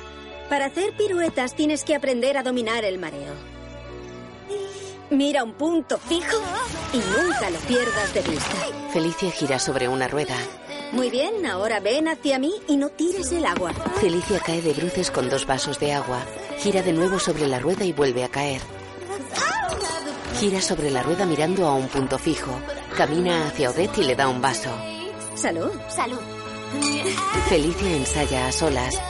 Para 0.48 0.66
hacer 0.66 0.94
piruetas 0.96 1.54
tienes 1.54 1.84
que 1.84 1.94
aprender 1.94 2.36
a 2.36 2.42
dominar 2.42 2.84
el 2.84 2.98
mareo. 2.98 3.34
Mira 5.10 5.44
un 5.44 5.52
punto 5.52 5.98
fijo 5.98 6.38
y 6.94 6.96
nunca 6.96 7.50
lo 7.50 7.58
pierdas 7.60 8.14
de 8.14 8.22
vista. 8.22 8.56
Felicia 8.92 9.30
gira 9.30 9.58
sobre 9.58 9.88
una 9.88 10.08
rueda. 10.08 10.36
Muy 10.92 11.10
bien, 11.10 11.46
ahora 11.46 11.80
ven 11.80 12.08
hacia 12.08 12.38
mí 12.38 12.52
y 12.68 12.76
no 12.76 12.88
tires 12.88 13.30
el 13.32 13.44
agua. 13.44 13.72
Felicia 14.00 14.40
cae 14.40 14.62
de 14.62 14.72
bruces 14.72 15.10
con 15.10 15.28
dos 15.28 15.46
vasos 15.46 15.78
de 15.78 15.92
agua. 15.92 16.24
Gira 16.58 16.82
de 16.82 16.92
nuevo 16.92 17.18
sobre 17.18 17.46
la 17.46 17.58
rueda 17.58 17.84
y 17.84 17.92
vuelve 17.92 18.24
a 18.24 18.28
caer. 18.28 18.60
Gira 20.38 20.60
sobre 20.60 20.90
la 20.90 21.02
rueda 21.02 21.24
mirando 21.26 21.66
a 21.66 21.74
un 21.74 21.88
punto 21.88 22.18
fijo. 22.18 22.58
Camina 22.96 23.46
hacia 23.46 23.70
Odette 23.70 23.98
y 23.98 24.04
le 24.04 24.16
da 24.16 24.28
un 24.28 24.40
vaso. 24.40 24.70
Salud. 25.34 25.70
Salud. 25.88 26.18
Felicia 27.48 27.96
ensaya 27.96 28.48
a 28.48 28.52
solas. 28.52 29.00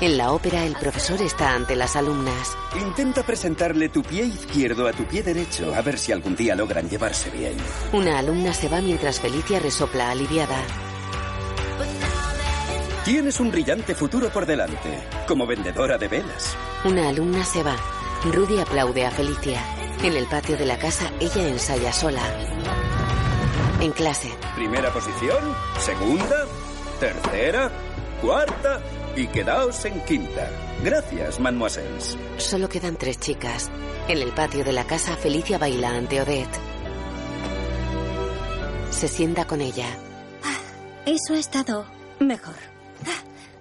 En 0.00 0.16
la 0.16 0.32
ópera 0.32 0.64
el 0.64 0.74
profesor 0.74 1.20
está 1.22 1.54
ante 1.54 1.76
las 1.76 1.94
alumnas. 1.96 2.56
Intenta 2.80 3.22
presentarle 3.22 3.88
tu 3.88 4.02
pie 4.02 4.24
izquierdo 4.24 4.88
a 4.88 4.92
tu 4.92 5.04
pie 5.04 5.22
derecho, 5.22 5.74
a 5.74 5.82
ver 5.82 5.98
si 5.98 6.12
algún 6.12 6.34
día 6.34 6.56
logran 6.56 6.88
llevarse 6.88 7.30
bien. 7.30 7.56
Una 7.92 8.18
alumna 8.18 8.52
se 8.52 8.68
va 8.68 8.80
mientras 8.80 9.20
Felicia 9.20 9.58
resopla 9.60 10.10
aliviada. 10.10 10.58
Tienes 13.04 13.40
un 13.40 13.50
brillante 13.50 13.94
futuro 13.94 14.28
por 14.30 14.46
delante, 14.46 15.02
como 15.26 15.46
vendedora 15.46 15.98
de 15.98 16.08
velas. 16.08 16.56
Una 16.84 17.08
alumna 17.08 17.44
se 17.44 17.62
va. 17.62 17.76
Rudy 18.24 18.60
aplaude 18.60 19.04
a 19.04 19.10
Felicia. 19.10 19.60
En 20.02 20.14
el 20.14 20.26
patio 20.26 20.56
de 20.56 20.66
la 20.66 20.78
casa 20.78 21.10
ella 21.20 21.46
ensaya 21.48 21.92
sola. 21.92 22.22
En 23.82 23.90
clase, 23.90 24.30
Primera 24.54 24.92
posición, 24.92 25.42
segunda, 25.80 26.46
tercera, 27.00 27.68
cuarta 28.20 28.80
y 29.16 29.26
quedaos 29.26 29.84
en 29.84 30.00
quinta. 30.04 30.48
Gracias, 30.84 31.40
mademoiselles. 31.40 32.16
solo 32.36 32.68
quedan 32.68 32.94
tres 32.94 33.18
chicas. 33.18 33.70
En 34.06 34.18
el 34.18 34.30
patio 34.30 34.62
de 34.62 34.72
la 34.72 34.84
casa 34.84 35.16
Felicia 35.16 35.58
baila 35.58 35.96
ante 35.96 36.20
Odette. 36.20 36.60
Se 38.90 39.08
sienta 39.08 39.46
con 39.46 39.60
ella. 39.60 39.88
Eso 41.04 41.34
ha 41.34 41.38
estado 41.38 41.84
mejor. 42.20 42.71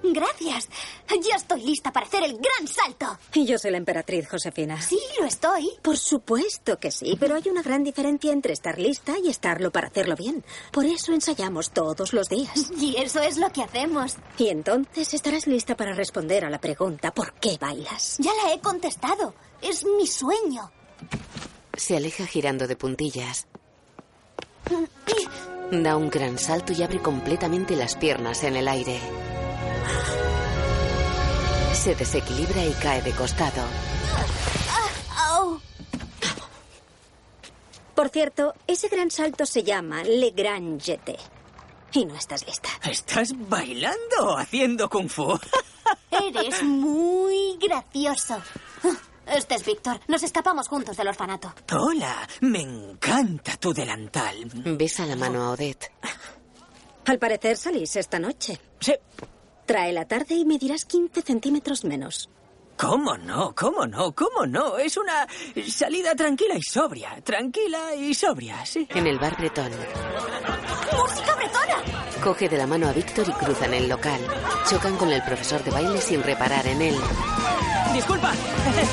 Gracias. 0.04 0.70
Ya 1.10 1.36
estoy 1.36 1.64
lista 1.64 1.92
para 1.92 2.06
hacer 2.06 2.24
el 2.24 2.34
gran 2.34 2.68
salto. 2.68 3.18
Y 3.34 3.46
yo 3.46 3.58
soy 3.58 3.72
la 3.72 3.78
emperatriz 3.78 4.28
Josefina. 4.28 4.82
Sí, 4.82 5.00
lo 5.20 5.26
estoy. 5.26 5.70
Por 5.82 5.98
supuesto 5.98 6.80
que 6.80 6.92
sí, 6.92 7.16
pero 7.20 7.36
hay 7.36 7.44
una 7.50 7.62
gran 7.62 7.84
diferencia 7.84 8.32
entre 8.32 8.54
estar 8.54 8.80
lista 8.80 9.14
y 9.24 9.30
estarlo 9.30 9.72
para 9.72 9.88
hacerlo 9.88 10.16
bien. 10.16 10.44
Por 10.72 10.86
eso 10.86 11.14
ensayamos 11.14 11.72
todos 11.72 12.14
los 12.14 12.30
días. 12.30 12.72
Y 12.80 12.98
eso 12.98 13.22
es 13.22 13.38
lo 13.38 13.52
que 13.52 13.62
hacemos. 13.64 14.16
Y 14.38 14.50
entonces 14.50 15.14
estarás 15.14 15.48
lista 15.48 15.76
para 15.76 15.94
responder 15.94 16.46
a 16.46 16.50
la 16.50 16.60
pregunta 16.60 17.12
¿por 17.14 17.34
qué 17.34 17.58
bailas? 17.60 18.18
Ya 18.20 18.32
la 18.44 18.54
he 18.54 18.60
contestado. 18.60 19.36
Es 19.62 19.86
mi 19.86 20.08
sueño. 20.08 20.72
Se 21.76 21.96
aleja 21.96 22.26
girando 22.26 22.68
de 22.68 22.76
puntillas. 22.76 23.48
Da 25.72 25.96
un 25.96 26.10
gran 26.10 26.38
salto 26.38 26.74
y 26.74 26.84
abre 26.84 27.00
completamente 27.00 27.76
las 27.76 27.96
piernas 27.96 28.44
en 28.44 28.56
el 28.56 28.68
aire. 28.68 29.00
Se 31.74 31.96
desequilibra 31.96 32.64
y 32.64 32.74
cae 32.74 33.02
de 33.02 33.12
costado. 33.12 33.64
Por 37.96 38.10
cierto, 38.10 38.56
ese 38.66 38.88
gran 38.88 39.12
salto 39.12 39.46
se 39.46 39.64
llama 39.64 40.04
Le 40.04 40.32
Grand 40.32 40.82
Jeté. 40.82 41.18
Y 41.94 42.06
no 42.06 42.16
estás 42.16 42.46
lista. 42.48 42.70
¿Estás 42.84 43.34
bailando 43.48 44.16
o 44.22 44.38
haciendo 44.38 44.90
kung 44.90 45.10
fu? 45.10 45.38
Eres 46.12 46.64
muy 46.64 47.58
gracioso. 47.58 48.42
Este 49.26 49.56
es 49.56 49.66
Víctor. 49.66 50.00
Nos 50.08 50.24
escapamos 50.24 50.68
juntos 50.68 50.98
del 50.98 51.10
orfanato. 51.10 51.54
Hola, 51.78 52.28
me 52.42 52.62
encanta 52.62 53.56
tu 53.58 53.74
delantal. 53.74 54.36
Besa 54.78 55.06
la 55.06 55.16
mano 55.16 55.44
a 55.44 55.52
Odette. 55.52 55.92
Al 57.06 57.20
parecer 57.20 57.56
salís 57.56 57.96
esta 57.96 58.20
noche. 58.20 58.60
Sí. 58.80 58.94
Trae 59.72 59.94
la 59.94 60.04
tarde 60.04 60.36
y 60.36 60.44
medirás 60.44 60.84
15 60.84 61.22
centímetros 61.22 61.86
menos. 61.86 62.30
¿Cómo 62.76 63.18
no? 63.18 63.56
¿Cómo 63.56 63.88
no? 63.88 64.12
¿Cómo 64.12 64.46
no? 64.46 64.78
Es 64.78 64.98
una 64.98 65.26
salida 65.66 66.14
tranquila 66.14 66.56
y 66.58 66.62
sobria. 66.62 67.22
Tranquila 67.24 67.96
y 67.96 68.14
sobria, 68.14 68.66
sí. 68.66 68.86
En 68.94 69.08
el 69.08 69.18
bar 69.18 69.38
bretón. 69.38 69.72
¡Música 70.92 71.36
bretona! 71.36 71.78
Coge 72.22 72.50
de 72.50 72.58
la 72.58 72.68
mano 72.68 72.90
a 72.90 72.92
Víctor 72.92 73.30
y 73.30 73.32
cruzan 73.32 73.74
el 73.74 73.88
local. 73.88 74.20
Chocan 74.70 74.98
con 74.98 75.10
el 75.10 75.24
profesor 75.24 75.64
de 75.64 75.72
baile 75.72 76.02
sin 76.02 76.22
reparar 76.22 76.68
en 76.68 76.82
él. 76.82 76.96
Disculpa. 77.94 78.34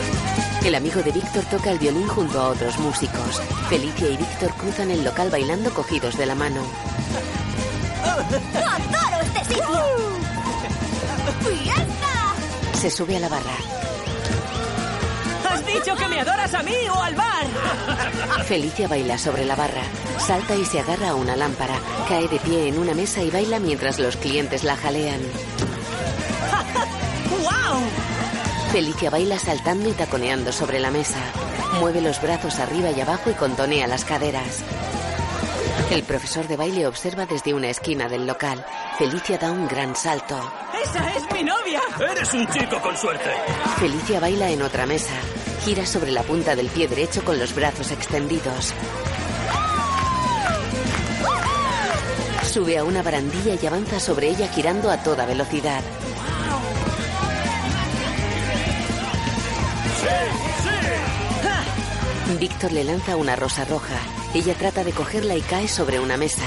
El 0.65 0.77
amigo 0.77 1.03
de 1.03 1.11
Víctor 1.11 1.45
toca 1.47 1.73
el 1.73 1.79
violín 1.79 2.07
junto 2.07 2.41
a 2.41 2.51
otros 2.51 2.79
músicos. 2.79 3.41
Felicia 3.69 4.09
y 4.11 4.17
Víctor 4.17 4.53
cruzan 4.55 4.93
el 4.93 5.03
local 5.03 5.29
bailando 5.31 5.75
cogidos 5.75 6.17
de 6.17 6.27
la 6.27 6.35
mano. 6.37 6.63
¡Adoro 8.05 9.23
este 9.23 9.55
sitio! 9.55 10.18
¡Fiesta! 11.33 12.79
Se 12.81 12.91
sube 12.91 13.17
a 13.17 13.21
la 13.21 13.29
barra. 13.29 13.57
¿Has 15.49 15.67
dicho 15.67 15.97
que 15.97 16.09
me 16.09 16.21
adoras 16.21 16.55
a 16.55 16.63
mí 16.63 16.75
o 16.93 17.03
al 17.03 17.15
bar? 17.15 17.47
Felicia 18.47 18.89
baila 18.89 19.19
sobre 19.19 19.45
la 19.45 19.57
barra. 19.57 19.83
Salta 20.19 20.55
y 20.55 20.65
se 20.65 20.81
agarra 20.81 21.11
a 21.11 21.15
una 21.15 21.37
lámpara. 21.37 21.75
Cae 22.09 22.29
de 22.29 22.39
pie 22.39 22.69
en 22.69 22.79
una 22.79 22.95
mesa 22.95 23.23
y 23.23 23.31
baila 23.31 23.59
mientras 23.59 23.99
los 23.99 24.17
clientes 24.17 24.65
la 24.65 24.77
jalean. 24.77 25.21
¡Wow! 27.43 27.81
Felicia 28.73 29.11
baila 29.11 29.39
saltando 29.39 29.89
y 29.89 29.93
taconeando 29.93 30.53
sobre 30.53 30.81
la 30.81 30.91
mesa. 30.91 31.19
Mueve 31.81 32.01
los 32.01 32.21
brazos 32.21 32.59
arriba 32.59 32.91
y 32.91 33.01
abajo 33.01 33.31
y 33.31 33.35
contonea 33.35 33.87
las 33.87 34.05
caderas. 34.05 34.63
El 35.91 36.03
profesor 36.03 36.47
de 36.47 36.57
baile 36.57 36.87
observa 36.87 37.25
desde 37.25 37.55
una 37.55 37.71
esquina 37.71 38.09
del 38.09 38.27
local. 38.27 38.65
Felicia 38.99 39.39
da 39.39 39.51
un 39.51 39.67
gran 39.67 39.97
salto. 39.97 40.39
¡Esa 40.85 41.15
es 41.17 41.33
mi 41.33 41.43
novia! 41.43 41.81
Eres 42.11 42.33
un 42.35 42.47
chico 42.49 42.81
con 42.81 42.97
suerte. 42.97 43.31
Felicia 43.79 44.21
baila 44.21 44.51
en 44.51 44.63
otra 44.63 44.87
mesa. 44.87 45.15
Gira 45.65 45.85
sobre 45.87 46.11
la 46.11 46.23
punta 46.23 46.55
del 46.55 46.69
pie 46.69 46.89
derecho 46.89 47.25
con 47.25 47.39
los 47.39 47.55
brazos 47.55 47.91
extendidos. 47.91 48.73
Sube 52.45 52.79
a 52.79 52.85
una 52.85 53.03
barandilla 53.03 53.55
y 53.61 53.67
avanza 53.67 54.01
sobre 54.01 54.29
ella 54.29 54.49
girando 54.49 54.91
a 54.91 55.03
toda 55.03 55.27
velocidad. 55.27 55.83
Víctor 62.39 62.73
le 62.73 62.85
lanza 62.85 63.17
una 63.17 63.35
rosa 63.37 63.65
roja. 63.65 63.99
Ella 64.33 64.55
trata 64.55 64.85
de 64.85 64.93
cogerla 64.93 65.35
y 65.35 65.41
cae 65.41 65.67
sobre 65.67 65.99
una 65.99 66.17
mesa. 66.17 66.45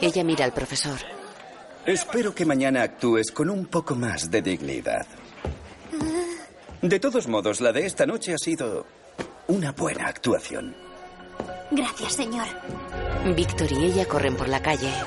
Ella 0.00 0.24
mira 0.24 0.44
al 0.44 0.52
profesor. 0.52 0.98
Espero 1.84 2.34
que 2.34 2.44
mañana 2.44 2.82
actúes 2.82 3.30
con 3.30 3.48
un 3.50 3.66
poco 3.66 3.94
más 3.94 4.30
de 4.30 4.42
dignidad. 4.42 5.06
De 6.82 7.00
todos 7.00 7.28
modos, 7.28 7.60
la 7.60 7.72
de 7.72 7.86
esta 7.86 8.06
noche 8.06 8.34
ha 8.34 8.38
sido 8.38 8.86
una 9.48 9.72
buena 9.72 10.08
actuación. 10.08 10.74
Gracias, 11.70 12.14
señor. 12.14 12.46
Víctor 13.34 13.72
y 13.72 13.84
ella 13.86 14.06
corren 14.06 14.36
por 14.36 14.48
la 14.48 14.60
calle. 14.60 14.90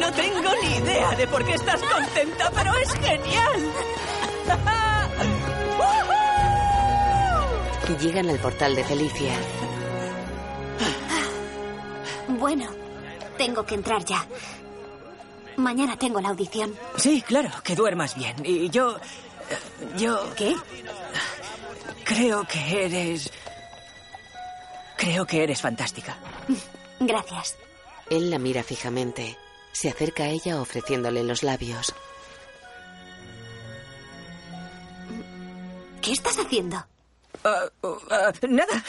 No 0.00 0.12
tengo 0.12 0.50
ni 0.62 0.76
idea 0.76 1.10
de 1.16 1.26
por 1.26 1.44
qué 1.44 1.54
estás 1.54 1.80
contenta, 1.80 2.50
pero 2.54 2.72
es 2.76 2.92
genial. 2.94 3.72
Llegan 8.00 8.28
al 8.28 8.38
portal 8.38 8.74
de 8.74 8.84
Felicia. 8.84 9.32
Bueno, 12.44 12.66
tengo 13.38 13.64
que 13.64 13.74
entrar 13.74 14.04
ya. 14.04 14.28
Mañana 15.56 15.98
tengo 15.98 16.20
la 16.20 16.28
audición. 16.28 16.78
Sí, 16.94 17.22
claro, 17.22 17.48
que 17.64 17.74
duermas 17.74 18.14
bien. 18.16 18.36
Y 18.44 18.68
yo... 18.68 19.00
Yo... 19.96 20.20
¿Qué? 20.36 20.54
Creo 22.04 22.46
que 22.46 22.84
eres... 22.84 23.32
Creo 24.98 25.26
que 25.26 25.42
eres 25.42 25.62
fantástica. 25.62 26.18
Gracias. 27.00 27.56
Él 28.10 28.30
la 28.30 28.38
mira 28.38 28.62
fijamente. 28.62 29.38
Se 29.72 29.88
acerca 29.88 30.24
a 30.24 30.28
ella 30.28 30.60
ofreciéndole 30.60 31.24
los 31.24 31.42
labios. 31.42 31.94
¿Qué 36.02 36.12
estás 36.12 36.38
haciendo? 36.38 36.84
Ah, 37.44 37.68
uh, 37.82 37.98
ah, 38.10 38.32
nada. 38.48 38.82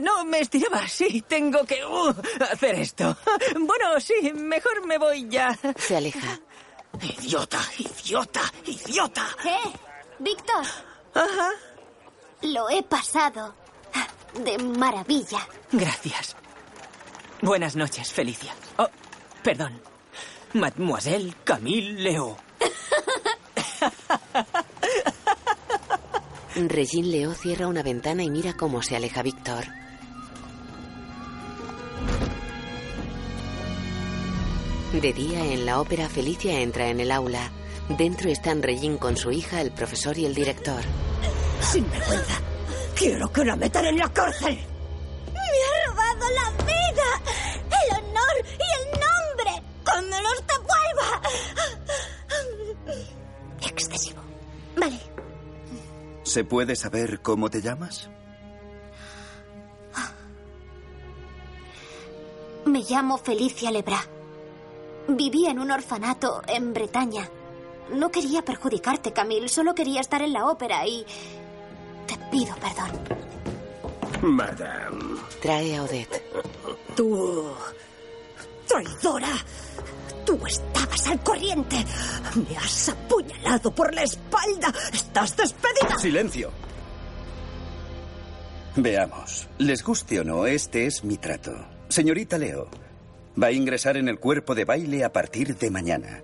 No, 0.00 0.24
me 0.24 0.40
estiraba. 0.40 0.88
Sí, 0.88 1.22
tengo 1.28 1.64
que 1.64 1.84
uh, 1.84 2.14
hacer 2.50 2.74
esto. 2.76 3.16
Bueno, 3.54 4.00
sí, 4.00 4.32
mejor 4.34 4.86
me 4.86 4.96
voy 4.98 5.28
ya. 5.28 5.58
Se 5.76 5.96
aleja. 5.96 6.40
Idiota, 7.00 7.60
idiota, 7.78 8.40
idiota. 8.64 9.26
¿Eh? 9.44 9.72
Víctor. 10.18 10.64
Ajá. 11.14 11.50
Lo 12.42 12.70
he 12.70 12.82
pasado 12.82 13.54
de 14.34 14.58
maravilla. 14.58 15.46
Gracias. 15.72 16.36
Buenas 17.42 17.76
noches, 17.76 18.12
Felicia. 18.12 18.54
Oh, 18.78 18.88
perdón. 19.42 19.80
Mademoiselle 20.54 21.34
Camille 21.44 22.02
Leo. 22.02 22.36
Regine 26.68 27.08
Leo 27.08 27.34
cierra 27.34 27.66
una 27.66 27.82
ventana 27.82 28.22
y 28.22 28.30
mira 28.30 28.54
cómo 28.54 28.82
se 28.82 28.96
aleja 28.96 29.22
Víctor. 29.22 29.64
De 34.92 35.12
día, 35.12 35.52
en 35.52 35.66
la 35.66 35.80
ópera, 35.80 36.08
Felicia 36.08 36.60
entra 36.60 36.88
en 36.88 37.00
el 37.00 37.12
aula. 37.12 37.50
Dentro 37.96 38.28
están 38.28 38.62
Regine 38.62 38.98
con 38.98 39.16
su 39.16 39.30
hija, 39.30 39.60
el 39.60 39.70
profesor 39.70 40.18
y 40.18 40.26
el 40.26 40.34
director. 40.34 40.82
Sin 41.60 41.88
vergüenza. 41.88 42.40
Quiero 42.96 43.32
que 43.32 43.44
la 43.44 43.56
metan 43.56 43.86
en 43.86 43.98
la 43.98 44.12
cárcel. 44.12 44.58
¿Se 56.30 56.44
puede 56.44 56.76
saber 56.76 57.22
cómo 57.22 57.50
te 57.50 57.60
llamas? 57.60 58.08
Me 62.64 62.84
llamo 62.88 63.18
Felicia 63.18 63.72
Lebra. 63.72 63.98
Viví 65.08 65.46
en 65.46 65.58
un 65.58 65.72
orfanato 65.72 66.40
en 66.46 66.72
Bretaña. 66.72 67.28
No 67.92 68.12
quería 68.12 68.42
perjudicarte, 68.42 69.12
Camille. 69.12 69.48
Solo 69.48 69.74
quería 69.74 70.00
estar 70.00 70.22
en 70.22 70.32
la 70.32 70.46
ópera 70.46 70.86
y... 70.86 71.04
Te 72.06 72.16
pido 72.30 72.54
perdón. 72.60 74.32
Madame. 74.36 75.20
Trae 75.42 75.78
a 75.78 75.82
Odette. 75.82 76.22
Tú... 76.94 77.50
traidora. 78.68 79.34
Tú 80.30 80.46
estabas 80.46 81.08
al 81.08 81.20
corriente. 81.24 81.84
Me 82.36 82.56
has 82.56 82.88
apuñalado 82.88 83.74
por 83.74 83.92
la 83.92 84.04
espalda. 84.04 84.72
Estás 84.92 85.36
despedida. 85.36 85.98
Silencio. 85.98 86.52
Veamos. 88.76 89.48
Les 89.58 89.82
guste 89.82 90.20
o 90.20 90.24
no, 90.24 90.46
este 90.46 90.86
es 90.86 91.02
mi 91.02 91.16
trato. 91.16 91.50
Señorita 91.88 92.38
Leo, 92.38 92.68
va 93.42 93.48
a 93.48 93.52
ingresar 93.52 93.96
en 93.96 94.06
el 94.06 94.20
cuerpo 94.20 94.54
de 94.54 94.64
baile 94.64 95.02
a 95.02 95.12
partir 95.12 95.56
de 95.56 95.68
mañana. 95.68 96.22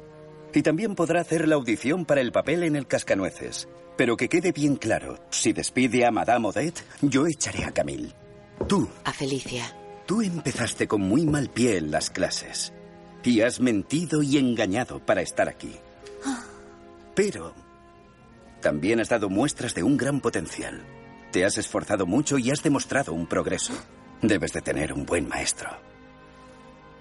Y 0.55 0.63
también 0.63 0.95
podrá 0.95 1.23
hacer 1.23 1.49
la 1.49 1.57
audición 1.57 2.05
para 2.05 2.21
el 2.21 2.31
papel 2.31 2.63
en 2.63 2.77
el 2.77 2.87
Cascanueces. 2.87 3.69
Pero 3.97 4.17
que 4.17 4.29
quede 4.29 4.53
bien 4.53 4.77
claro, 4.77 5.19
si 5.31 5.53
despide 5.53 6.07
a 6.07 6.13
Madame 6.13 6.47
Odette, 6.47 6.85
yo 7.03 7.27
echaré 7.27 7.65
a 7.65 7.73
Camille. 7.73 8.15
Tú. 8.69 8.89
A 9.03 9.13
Felicia. 9.13 9.65
Tú 10.07 10.23
empezaste 10.23 10.87
con 10.87 11.01
muy 11.01 11.27
mal 11.27 11.51
pie 11.51 11.79
en 11.79 11.91
las 11.91 12.11
clases. 12.11 12.73
Y 13.27 13.41
has 13.41 13.59
mentido 13.59 14.23
y 14.23 14.39
engañado 14.39 15.01
para 15.05 15.21
estar 15.21 15.49
aquí. 15.49 15.75
Pero 17.17 17.53
también 18.61 19.01
has 19.01 19.09
dado 19.09 19.29
muestras 19.29 19.75
de 19.75 19.83
un 19.83 19.97
gran 19.97 20.21
potencial. 20.21 20.81
Te 21.33 21.45
has 21.45 21.59
esforzado 21.59 22.07
mucho 22.07 22.39
y 22.39 22.53
has 22.53 22.63
demostrado 22.63 23.13
un 23.13 23.27
progreso. 23.27 23.73
Debes 24.23 24.53
de 24.53 24.63
tener 24.63 24.93
un 24.93 25.05
buen 25.05 25.27
maestro. 25.27 25.69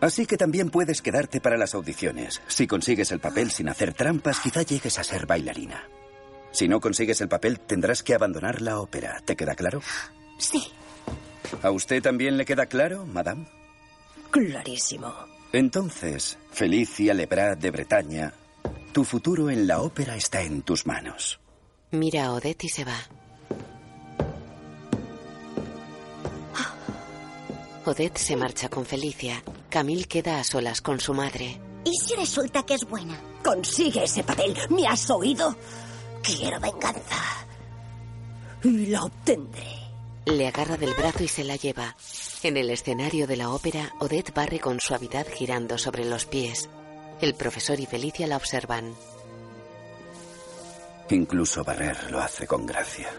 Así 0.02 0.26
que 0.26 0.36
también 0.36 0.72
puedes 0.72 1.04
quedarte 1.04 1.40
para 1.42 1.58
las 1.58 1.76
audiciones. 1.76 2.42
Si 2.48 2.66
consigues 2.66 3.12
el 3.12 3.20
papel 3.20 3.52
sin 3.52 3.70
hacer 3.70 3.94
trampas, 3.94 4.40
quizá 4.40 4.64
llegues 4.64 4.98
a 4.98 5.04
ser 5.04 5.28
bailarina. 5.28 5.84
Si 6.52 6.68
no 6.68 6.82
consigues 6.82 7.22
el 7.22 7.30
papel, 7.30 7.60
tendrás 7.60 8.02
que 8.02 8.16
abandonar 8.16 8.64
la 8.64 8.80
ópera. 8.80 9.22
¿Te 9.24 9.36
queda 9.36 9.54
claro? 9.54 9.80
Sí. 10.40 10.72
¿A 11.62 11.70
usted 11.70 12.02
también 12.02 12.36
le 12.36 12.46
queda 12.46 12.66
claro, 12.66 13.06
madame? 13.06 13.46
Clarísimo. 14.32 15.35
Entonces, 15.52 16.38
Felicia 16.52 17.14
Lebras 17.14 17.60
de 17.60 17.72
Bretaña, 17.72 18.34
tu 18.92 19.04
futuro 19.04 19.50
en 19.50 19.68
la 19.68 19.82
ópera 19.82 20.16
está 20.16 20.42
en 20.42 20.62
tus 20.62 20.86
manos. 20.86 21.40
Mira 21.92 22.26
a 22.26 22.34
Odette 22.34 22.66
y 22.66 22.70
se 22.70 22.84
va. 22.84 22.98
Odette 27.86 28.18
se 28.18 28.36
marcha 28.36 28.70
con 28.70 28.86
Felicia. 28.86 29.44
Camille 29.70 30.06
queda 30.06 30.40
a 30.40 30.44
solas 30.44 30.82
con 30.82 31.00
su 31.00 31.14
madre. 31.14 31.60
¿Y 31.86 31.94
si 31.98 32.16
resulta 32.16 32.64
que 32.64 32.74
es 32.74 32.86
buena? 32.86 33.20
Consigue 33.44 34.04
ese 34.04 34.24
papel. 34.24 34.56
¿Me 34.70 34.88
has 34.88 35.10
oído? 35.10 35.56
Quiero 36.24 36.60
venganza. 36.60 37.46
Y 38.64 38.88
la 38.88 39.04
obtendré. 39.04 39.86
Le 40.26 40.48
agarra 40.48 40.76
del 40.76 40.94
brazo 40.96 41.24
y 41.24 41.28
se 41.28 41.44
la 41.44 41.56
lleva. 41.56 41.96
En 42.46 42.58
el 42.58 42.70
escenario 42.70 43.26
de 43.26 43.38
la 43.38 43.50
ópera, 43.50 43.96
Odette 43.98 44.32
barre 44.32 44.60
con 44.60 44.80
suavidad 44.80 45.26
girando 45.28 45.80
sobre 45.80 46.06
los 46.06 46.28
pies. 46.28 46.70
El 47.20 47.34
profesor 47.34 47.80
y 47.80 47.88
Felicia 47.88 48.28
la 48.28 48.38
observan. 48.38 48.94
Incluso 51.10 51.64
barrer 51.64 52.12
lo 52.12 52.20
hace 52.20 52.46
con 52.46 52.68
gracia. 52.68 53.10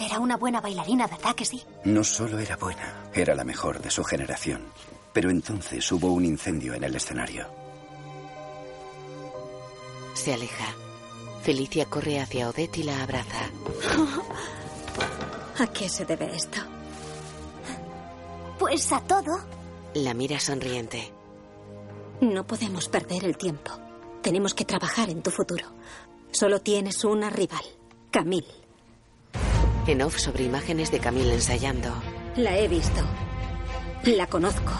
Era 0.00 0.18
una 0.18 0.38
buena 0.38 0.62
bailarina, 0.62 1.06
¿verdad 1.06 1.34
que 1.34 1.44
sí? 1.44 1.62
No 1.84 2.02
solo 2.02 2.38
era 2.38 2.56
buena, 2.56 3.10
era 3.12 3.34
la 3.34 3.44
mejor 3.44 3.78
de 3.82 3.90
su 3.90 4.04
generación. 4.04 4.64
Pero 5.12 5.28
entonces 5.28 5.92
hubo 5.92 6.10
un 6.10 6.24
incendio 6.24 6.72
en 6.72 6.84
el 6.84 6.96
escenario. 6.96 7.46
Se 10.14 10.32
aleja. 10.32 10.74
Felicia 11.42 11.84
corre 11.84 12.20
hacia 12.20 12.48
Odette 12.48 12.78
y 12.78 12.84
la 12.84 13.02
abraza. 13.02 13.50
¿A 15.58 15.66
qué 15.66 15.90
se 15.90 16.06
debe 16.06 16.34
esto? 16.34 16.62
Pues 18.72 18.90
a 18.90 19.00
todo. 19.00 19.38
La 19.92 20.14
mira 20.14 20.40
sonriente. 20.40 21.12
No 22.22 22.46
podemos 22.46 22.88
perder 22.88 23.22
el 23.26 23.36
tiempo. 23.36 23.70
Tenemos 24.22 24.54
que 24.54 24.64
trabajar 24.64 25.10
en 25.10 25.20
tu 25.20 25.30
futuro. 25.30 25.66
Solo 26.30 26.58
tienes 26.62 27.04
una 27.04 27.28
rival, 27.28 27.62
Camille. 28.10 28.48
En 29.86 30.00
off 30.00 30.16
sobre 30.16 30.44
imágenes 30.44 30.90
de 30.90 31.00
Camille 31.00 31.34
ensayando. 31.34 31.92
La 32.36 32.56
he 32.56 32.66
visto. 32.66 33.02
La 34.04 34.26
conozco. 34.26 34.72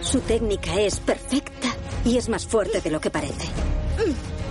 Su 0.00 0.20
técnica 0.20 0.80
es 0.80 1.00
perfecta 1.00 1.74
y 2.04 2.18
es 2.18 2.28
más 2.28 2.46
fuerte 2.46 2.80
de 2.80 2.90
lo 2.92 3.00
que 3.00 3.10
parece. 3.10 3.48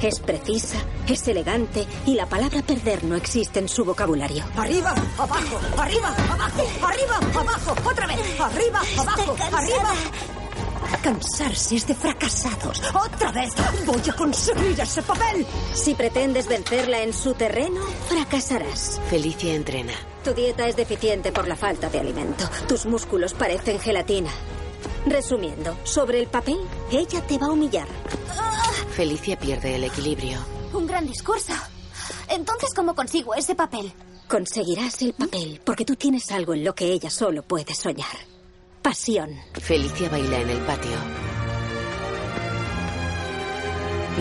Es 0.02 0.20
precisa, 0.20 0.78
es 1.08 1.28
elegante 1.28 1.88
y 2.06 2.16
la 2.16 2.28
palabra 2.28 2.62
perder 2.62 3.04
no 3.04 3.16
existe 3.16 3.60
en 3.60 3.70
su 3.70 3.86
vocabulario. 3.86 4.44
Arriba, 4.58 4.94
abajo, 5.18 5.60
arriba, 5.78 6.14
abajo, 6.30 6.64
arriba, 6.84 7.20
abajo, 7.40 7.76
otra 7.90 8.08
vez, 8.08 8.40
arriba, 8.40 8.82
abajo, 9.00 9.36
arriba. 9.52 9.94
Cansarse 11.02 11.76
es 11.76 11.88
de 11.88 11.96
fracasados. 11.96 12.82
Otra 12.94 13.32
vez, 13.32 13.54
voy 13.86 14.02
a 14.10 14.14
conseguir 14.14 14.80
ese 14.80 15.02
papel. 15.02 15.46
Si 15.74 15.94
pretendes 15.94 16.48
vencerla 16.48 17.02
en 17.02 17.14
su 17.14 17.34
terreno, 17.34 17.82
fracasarás. 18.08 19.00
Felicia 19.10 19.54
entrena. 19.54 19.94
Tu 20.24 20.34
dieta 20.34 20.68
es 20.68 20.76
deficiente 20.76 21.32
por 21.32 21.48
la 21.48 21.56
falta 21.56 21.90
de 21.90 22.00
alimento. 22.00 22.46
Tus 22.68 22.86
músculos 22.86 23.34
parecen 23.34 23.80
gelatina. 23.80 24.32
Resumiendo, 25.06 25.78
sobre 25.84 26.20
el 26.20 26.28
papel, 26.28 26.60
ella 26.92 27.22
te 27.22 27.38
va 27.38 27.48
a 27.48 27.52
humillar. 27.52 27.88
Felicia 28.96 29.38
pierde 29.38 29.76
el 29.76 29.84
equilibrio. 29.84 30.40
Un 30.72 30.88
gran 30.88 31.06
discurso. 31.06 31.52
Entonces, 32.30 32.74
¿cómo 32.74 32.96
consigo 32.96 33.36
ese 33.36 33.54
papel? 33.54 33.92
Conseguirás 34.30 35.02
el 35.02 35.12
papel 35.12 35.60
porque 35.66 35.84
tú 35.84 35.98
tienes 35.98 36.32
algo 36.32 36.54
en 36.54 36.64
lo 36.64 36.74
que 36.74 36.94
ella 36.94 37.10
solo 37.10 37.44
puede 37.44 37.74
soñar. 37.74 38.16
Pasión. 38.82 39.32
Felicia 39.54 40.08
baila 40.08 40.40
en 40.40 40.50
el 40.50 40.60
patio. 40.60 40.98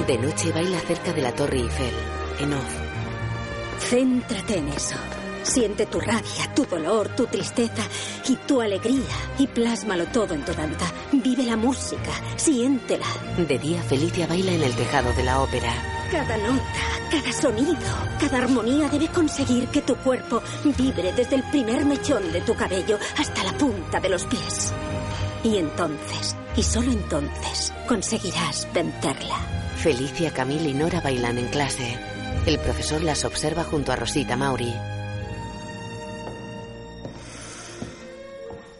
De 0.08 0.18
noche 0.18 0.50
baila 0.50 0.80
cerca 0.80 1.12
de 1.12 1.22
la 1.22 1.32
Torre 1.32 1.58
Eiffel. 1.58 1.94
En 2.40 2.52
off. 2.52 2.76
Céntrate 3.78 4.58
en 4.58 4.68
eso. 4.70 4.96
Siente 5.44 5.84
tu 5.84 6.00
rabia, 6.00 6.54
tu 6.54 6.64
dolor, 6.64 7.10
tu 7.10 7.26
tristeza 7.26 7.82
y 8.26 8.34
tu 8.36 8.62
alegría 8.62 9.04
y 9.38 9.46
plásmalo 9.46 10.06
todo 10.06 10.32
en 10.32 10.42
tu 10.42 10.54
danza. 10.54 10.86
Vive 11.12 11.44
la 11.44 11.56
música, 11.56 12.10
siéntela. 12.36 13.04
De 13.36 13.58
día, 13.58 13.82
Felicia 13.82 14.26
baila 14.26 14.52
en 14.52 14.62
el 14.62 14.74
tejado 14.74 15.12
de 15.12 15.22
la 15.22 15.42
ópera. 15.42 15.70
Cada 16.10 16.38
nota, 16.38 16.64
cada 17.10 17.32
sonido, 17.32 17.76
cada 18.18 18.38
armonía 18.38 18.88
debe 18.88 19.08
conseguir 19.08 19.68
que 19.68 19.82
tu 19.82 19.94
cuerpo 19.96 20.42
vibre 20.78 21.12
desde 21.12 21.36
el 21.36 21.42
primer 21.50 21.84
mechón 21.84 22.32
de 22.32 22.40
tu 22.40 22.54
cabello 22.54 22.98
hasta 23.18 23.44
la 23.44 23.52
punta 23.52 24.00
de 24.00 24.08
los 24.08 24.24
pies. 24.24 24.72
Y 25.42 25.58
entonces, 25.58 26.36
y 26.56 26.62
solo 26.62 26.90
entonces, 26.90 27.70
conseguirás 27.86 28.66
vencerla. 28.72 29.36
Felicia, 29.76 30.32
Camille 30.32 30.70
y 30.70 30.72
Nora 30.72 31.02
bailan 31.02 31.36
en 31.36 31.48
clase. 31.48 31.98
El 32.46 32.58
profesor 32.58 33.02
las 33.02 33.26
observa 33.26 33.62
junto 33.64 33.92
a 33.92 33.96
Rosita 33.96 34.36
Mauri. 34.36 34.72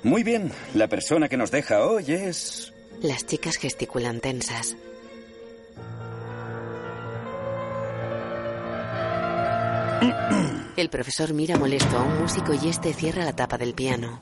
Muy 0.05 0.23
bien, 0.23 0.53
la 0.75 0.87
persona 0.87 1.31
que 1.31 1.39
nos 1.39 1.51
deja 1.51 1.87
hoy 1.87 2.05
es... 2.13 2.75
Las 3.01 3.25
chicas 3.25 3.57
gesticulan 3.57 4.21
tensas. 4.21 4.77
El 10.77 10.91
profesor 10.91 11.33
mira 11.33 11.57
molesto 11.57 11.97
a 11.97 12.03
un 12.03 12.21
músico 12.21 12.53
y 12.53 12.69
este 12.69 12.93
cierra 12.93 13.25
la 13.25 13.35
tapa 13.35 13.57
del 13.57 13.73
piano. 13.73 14.21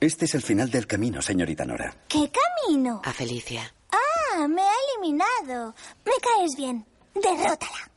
Este 0.00 0.24
es 0.24 0.34
el 0.34 0.42
final 0.42 0.70
del 0.70 0.86
camino, 0.86 1.20
señorita 1.20 1.66
Nora. 1.66 1.94
¿Qué 2.08 2.30
camino? 2.30 3.02
A 3.04 3.12
Felicia. 3.12 3.74
Ah, 3.90 4.48
me 4.48 4.62
ha 4.62 4.72
eliminado. 4.94 5.74
Me 6.06 6.12
caes 6.22 6.56
bien. 6.56 6.86
Derrótala. 7.14 7.90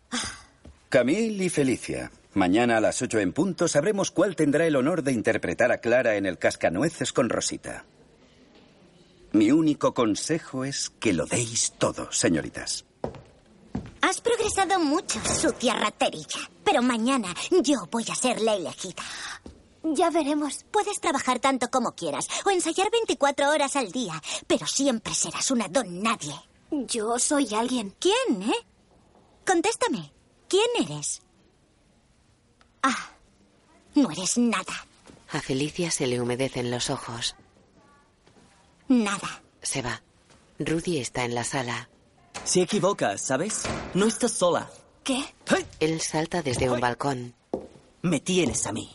Camille 0.90 1.46
y 1.46 1.50
Felicia. 1.50 2.12
Mañana 2.34 2.78
a 2.78 2.82
las 2.82 3.02
8 3.02 3.20
en 3.20 3.34
punto 3.34 3.68
sabremos 3.68 4.10
cuál 4.10 4.38
tendrá 4.38 4.66
el 4.66 4.78
honor 4.78 5.04
de 5.04 5.12
interpretar 5.12 5.72
a 5.72 5.80
Clara 5.80 6.16
en 6.16 6.26
el 6.26 6.38
Cascanueces 6.38 7.12
con 7.12 7.30
Rosita. 7.30 7.86
Mi 9.34 9.52
único 9.52 9.94
consejo 9.94 10.64
es 10.64 10.90
que 10.90 11.14
lo 11.14 11.26
deis 11.26 11.74
todo, 11.78 12.12
señoritas. 12.12 12.86
Has 14.02 14.22
progresado 14.22 14.80
mucho, 14.80 15.20
sucia 15.26 15.74
raterilla. 15.76 16.40
Pero 16.64 16.82
mañana 16.82 17.34
yo 17.64 17.88
voy 17.92 18.06
a 18.10 18.16
ser 18.16 18.42
la 18.42 18.56
elegida. 18.56 19.04
Ya 19.84 20.10
veremos. 20.10 20.66
Puedes 20.72 21.00
trabajar 21.02 21.40
tanto 21.40 21.70
como 21.70 21.94
quieras 21.96 22.28
o 22.46 22.50
ensayar 22.50 22.90
24 22.92 23.50
horas 23.50 23.76
al 23.76 23.92
día, 23.92 24.22
pero 24.48 24.66
siempre 24.68 25.14
serás 25.14 25.52
una 25.52 25.68
don 25.68 26.02
nadie. 26.02 26.36
Yo 26.72 27.20
soy 27.20 27.54
alguien. 27.54 27.94
¿Quién, 28.00 28.44
eh? 28.44 28.66
Contéstame. 29.46 30.14
¿Quién 30.48 30.70
eres? 30.80 31.22
Ah, 32.84 33.10
no 33.96 34.12
eres 34.12 34.38
nada. 34.38 34.86
A 35.32 35.40
Felicia 35.42 35.92
se 35.92 36.08
le 36.08 36.20
humedecen 36.20 36.72
los 36.72 36.90
ojos. 36.90 37.36
Nada. 38.88 39.42
Se 39.62 39.82
va. 39.82 40.02
Rudy 40.60 40.98
está 40.98 41.24
en 41.24 41.36
la 41.36 41.44
sala. 41.44 41.90
Se 42.44 42.62
equivocas, 42.62 43.22
¿sabes? 43.22 43.64
No 43.94 44.08
estás 44.08 44.32
sola. 44.32 44.70
¿Qué? 45.04 45.24
Él 45.80 46.02
salta 46.02 46.42
desde 46.42 46.70
un 46.70 46.80
balcón. 46.80 47.34
Me 48.02 48.20
tienes 48.20 48.66
a 48.66 48.72
mí. 48.72 48.90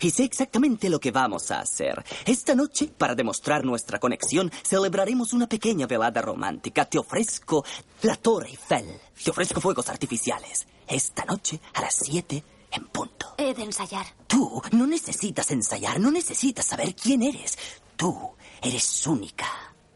Y 0.00 0.10
sé 0.10 0.24
exactamente 0.24 0.88
lo 0.88 1.00
que 1.00 1.10
vamos 1.10 1.50
a 1.50 1.60
hacer. 1.60 2.04
Esta 2.24 2.54
noche, 2.54 2.86
para 2.86 3.14
demostrar 3.14 3.64
nuestra 3.64 3.98
conexión, 3.98 4.50
celebraremos 4.62 5.32
una 5.32 5.48
pequeña 5.48 5.86
velada 5.86 6.22
romántica. 6.22 6.84
Te 6.84 6.98
ofrezco 6.98 7.64
la 8.02 8.16
Torre 8.16 8.50
Eiffel. 8.50 8.86
Te 9.22 9.30
ofrezco 9.30 9.60
fuegos 9.60 9.88
artificiales. 9.88 10.66
Esta 10.88 11.24
noche, 11.24 11.60
a 11.74 11.82
las 11.82 11.94
7 11.94 12.42
en 12.70 12.84
punto. 12.86 13.34
He 13.36 13.54
de 13.54 13.64
ensayar. 13.64 14.06
Tú 14.26 14.62
no 14.72 14.86
necesitas 14.86 15.50
ensayar, 15.50 16.00
no 16.00 16.10
necesitas 16.10 16.66
saber 16.66 16.94
quién 16.94 17.22
eres. 17.22 17.58
Tú 17.96 18.34
eres 18.62 19.06
única. 19.06 19.46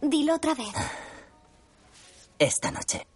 Dilo 0.01 0.35
otra 0.35 0.55
vez. 0.55 0.69
Esta 2.39 2.71
noche. 2.71 3.07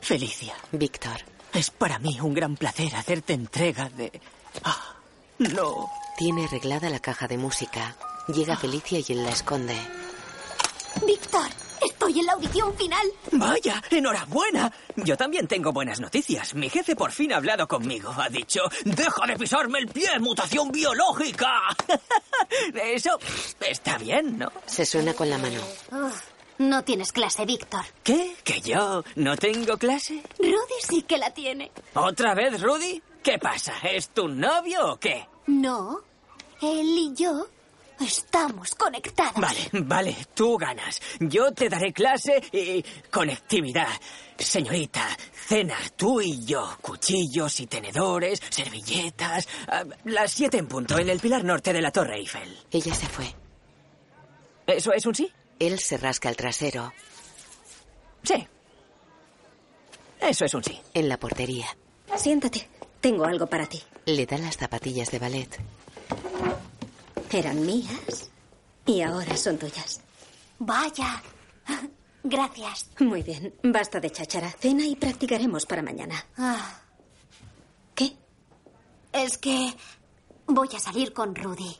Felicia. 0.00 0.54
Víctor. 0.72 1.16
Es 1.52 1.70
para 1.70 1.98
mí 1.98 2.20
un 2.20 2.34
gran 2.34 2.56
placer 2.56 2.94
hacerte 2.96 3.32
entrega 3.32 3.88
de... 3.88 4.20
Ah, 4.64 4.96
no. 5.38 5.88
Tiene 6.18 6.44
arreglada 6.44 6.90
la 6.90 6.98
caja 6.98 7.28
de 7.28 7.38
música. 7.38 7.96
Llega 8.28 8.56
Felicia 8.56 8.98
y 8.98 9.12
él 9.12 9.24
la 9.24 9.30
esconde. 9.30 9.76
Víctor, 11.06 11.48
estoy 11.86 12.20
en 12.20 12.26
la 12.26 12.32
audición 12.32 12.74
final. 12.76 13.06
Vaya, 13.32 13.82
enhorabuena. 13.90 14.72
Yo 14.96 15.16
también 15.16 15.46
tengo 15.46 15.72
buenas 15.72 16.00
noticias. 16.00 16.54
Mi 16.54 16.68
jefe 16.68 16.94
por 16.96 17.12
fin 17.12 17.32
ha 17.32 17.36
hablado 17.36 17.66
conmigo. 17.68 18.12
Ha 18.16 18.28
dicho, 18.28 18.60
deja 18.84 19.26
de 19.26 19.36
pisarme 19.36 19.78
el 19.80 19.88
pie, 19.88 20.18
mutación 20.20 20.70
biológica. 20.72 21.50
Eso 22.74 23.18
está 23.60 23.98
bien, 23.98 24.38
¿no? 24.38 24.50
Se 24.66 24.84
suena 24.86 25.14
con 25.14 25.28
la 25.30 25.38
mano. 25.38 25.60
Uf, 25.92 26.22
No 26.58 26.82
tienes 26.84 27.12
clase, 27.12 27.44
Víctor. 27.44 27.84
¿Qué? 28.02 28.36
¿Que 28.44 28.60
yo 28.60 29.02
no 29.16 29.36
tengo 29.36 29.76
clase? 29.76 30.22
Rudy 30.38 30.80
sí 30.88 31.02
que 31.02 31.18
la 31.18 31.30
tiene. 31.32 31.70
¿Otra 31.94 32.34
vez, 32.34 32.60
Rudy? 32.62 33.02
¿Qué 33.22 33.38
pasa? 33.38 33.74
¿Es 33.82 34.10
tu 34.10 34.28
novio 34.28 34.92
o 34.92 34.96
qué? 34.98 35.26
No. 35.46 36.00
Él 36.62 36.86
y 36.96 37.12
yo 37.14 37.46
estamos 38.00 38.74
conectadas. 38.74 39.34
Vale, 39.34 39.68
vale, 39.72 40.16
tú 40.34 40.56
ganas. 40.56 41.00
Yo 41.20 41.52
te 41.52 41.68
daré 41.68 41.92
clase 41.92 42.42
y 42.52 42.82
conectividad. 43.10 43.88
Señorita, 44.38 45.06
cena 45.32 45.76
tú 45.96 46.20
y 46.20 46.44
yo. 46.44 46.76
Cuchillos 46.80 47.60
y 47.60 47.66
tenedores, 47.66 48.40
servilletas. 48.50 49.48
ah, 49.68 49.84
las 50.04 50.32
siete 50.32 50.58
en 50.58 50.66
punto, 50.68 50.98
en 50.98 51.08
el 51.08 51.20
pilar 51.20 51.44
norte 51.44 51.72
de 51.72 51.82
la 51.82 51.90
Torre 51.92 52.16
Eiffel. 52.18 52.56
Ella 52.70 52.94
se 52.94 53.06
fue. 53.06 53.34
¿Eso 54.66 54.92
es 54.92 55.06
un 55.06 55.14
sí? 55.14 55.30
Él 55.58 55.78
se 55.78 55.96
rasca 55.98 56.28
el 56.28 56.36
trasero. 56.36 56.92
Sí. 58.22 58.46
Eso 60.20 60.44
es 60.44 60.54
un 60.54 60.64
sí. 60.64 60.80
En 60.94 61.08
la 61.08 61.18
portería. 61.18 61.66
Siéntate. 62.16 62.68
Tengo 63.00 63.24
algo 63.26 63.46
para 63.46 63.66
ti. 63.66 63.82
Le 64.06 64.24
da 64.24 64.38
las 64.38 64.56
zapatillas 64.56 65.10
de 65.10 65.18
ballet. 65.18 65.60
Eran 67.30 67.66
mías 67.66 68.30
y 68.86 69.00
ahora 69.00 69.36
son 69.36 69.58
tuyas. 69.58 70.00
Vaya. 70.58 71.22
Gracias. 72.22 72.90
Muy 73.00 73.22
bien. 73.22 73.54
Basta 73.62 74.00
de 74.00 74.10
cháchara. 74.10 74.50
Cena 74.50 74.86
y 74.86 74.96
practicaremos 74.96 75.66
para 75.66 75.82
mañana. 75.82 76.24
Ah. 76.38 76.80
¿Qué? 77.94 78.16
Es 79.12 79.38
que 79.38 79.74
voy 80.46 80.68
a 80.74 80.80
salir 80.80 81.12
con 81.12 81.34
Rudy. 81.34 81.76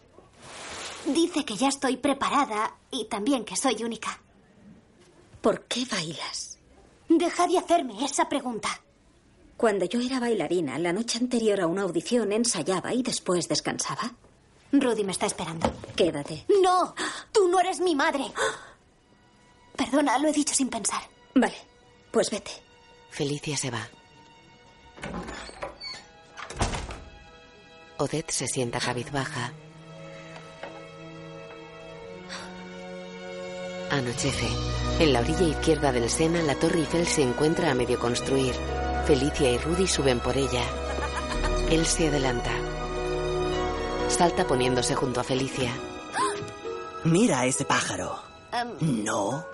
Dice 1.07 1.45
que 1.45 1.57
ya 1.57 1.69
estoy 1.69 1.97
preparada 1.97 2.77
y 2.91 3.07
también 3.07 3.45
que 3.45 3.57
soy 3.57 3.83
única. 3.83 4.21
¿Por 5.41 5.65
qué 5.67 5.85
bailas? 5.91 6.59
Deja 7.09 7.47
de 7.47 7.59
hacerme 7.59 8.05
esa 8.05 8.29
pregunta. 8.29 8.69
Cuando 9.57 9.85
yo 9.85 10.01
era 10.01 10.19
bailarina, 10.19 10.79
la 10.79 10.93
noche 10.93 11.19
anterior 11.19 11.61
a 11.61 11.67
una 11.67 11.83
audición 11.83 12.33
ensayaba 12.33 12.93
y 12.93 13.03
después 13.03 13.49
descansaba. 13.49 14.15
Rudy 14.81 15.05
me 15.05 15.13
está 15.13 15.27
esperando. 15.27 15.73
Quédate. 15.97 16.45
No, 16.63 16.95
tú 17.33 17.49
no 17.49 17.61
eres 17.61 17.81
mi 17.81 17.95
madre. 17.95 18.25
Perdona, 19.77 20.19
lo 20.19 20.29
he 20.29 20.33
dicho 20.33 20.55
sin 20.55 20.69
pensar. 20.69 21.03
Vale, 21.35 21.57
pues 22.11 22.31
vete. 22.31 22.51
Felicia 23.11 23.57
se 23.57 23.71
va. 23.71 23.89
Odette 27.99 28.31
se 28.31 28.47
sienta 28.47 28.81
cabizbaja. 28.81 29.53
Anochece. 33.91 34.49
En 34.99 35.13
la 35.13 35.21
orilla 35.21 35.47
izquierda 35.47 35.93
del 35.93 36.11
Sena, 36.11 36.43
la 36.43 36.55
Torre 36.57 36.81
Eiffel 36.81 37.07
se 37.07 37.23
encuentra 37.23 37.71
a 37.71 37.75
medio 37.75 37.99
construir. 38.01 38.55
Felicia 39.07 39.51
y 39.51 39.59
Rudy 39.59 39.87
suben 39.87 40.21
por 40.21 40.37
ella. 40.37 40.65
Él 41.71 41.87
se 41.87 42.09
adelanta. 42.09 42.51
Salta 44.17 44.47
poniéndose 44.47 44.95
junto 44.95 45.21
a 45.21 45.25
Felicia. 45.25 45.71
Mira 47.05 47.41
a 47.41 47.47
ese 47.47 47.65
pájaro. 47.65 48.17
No. 48.81 49.45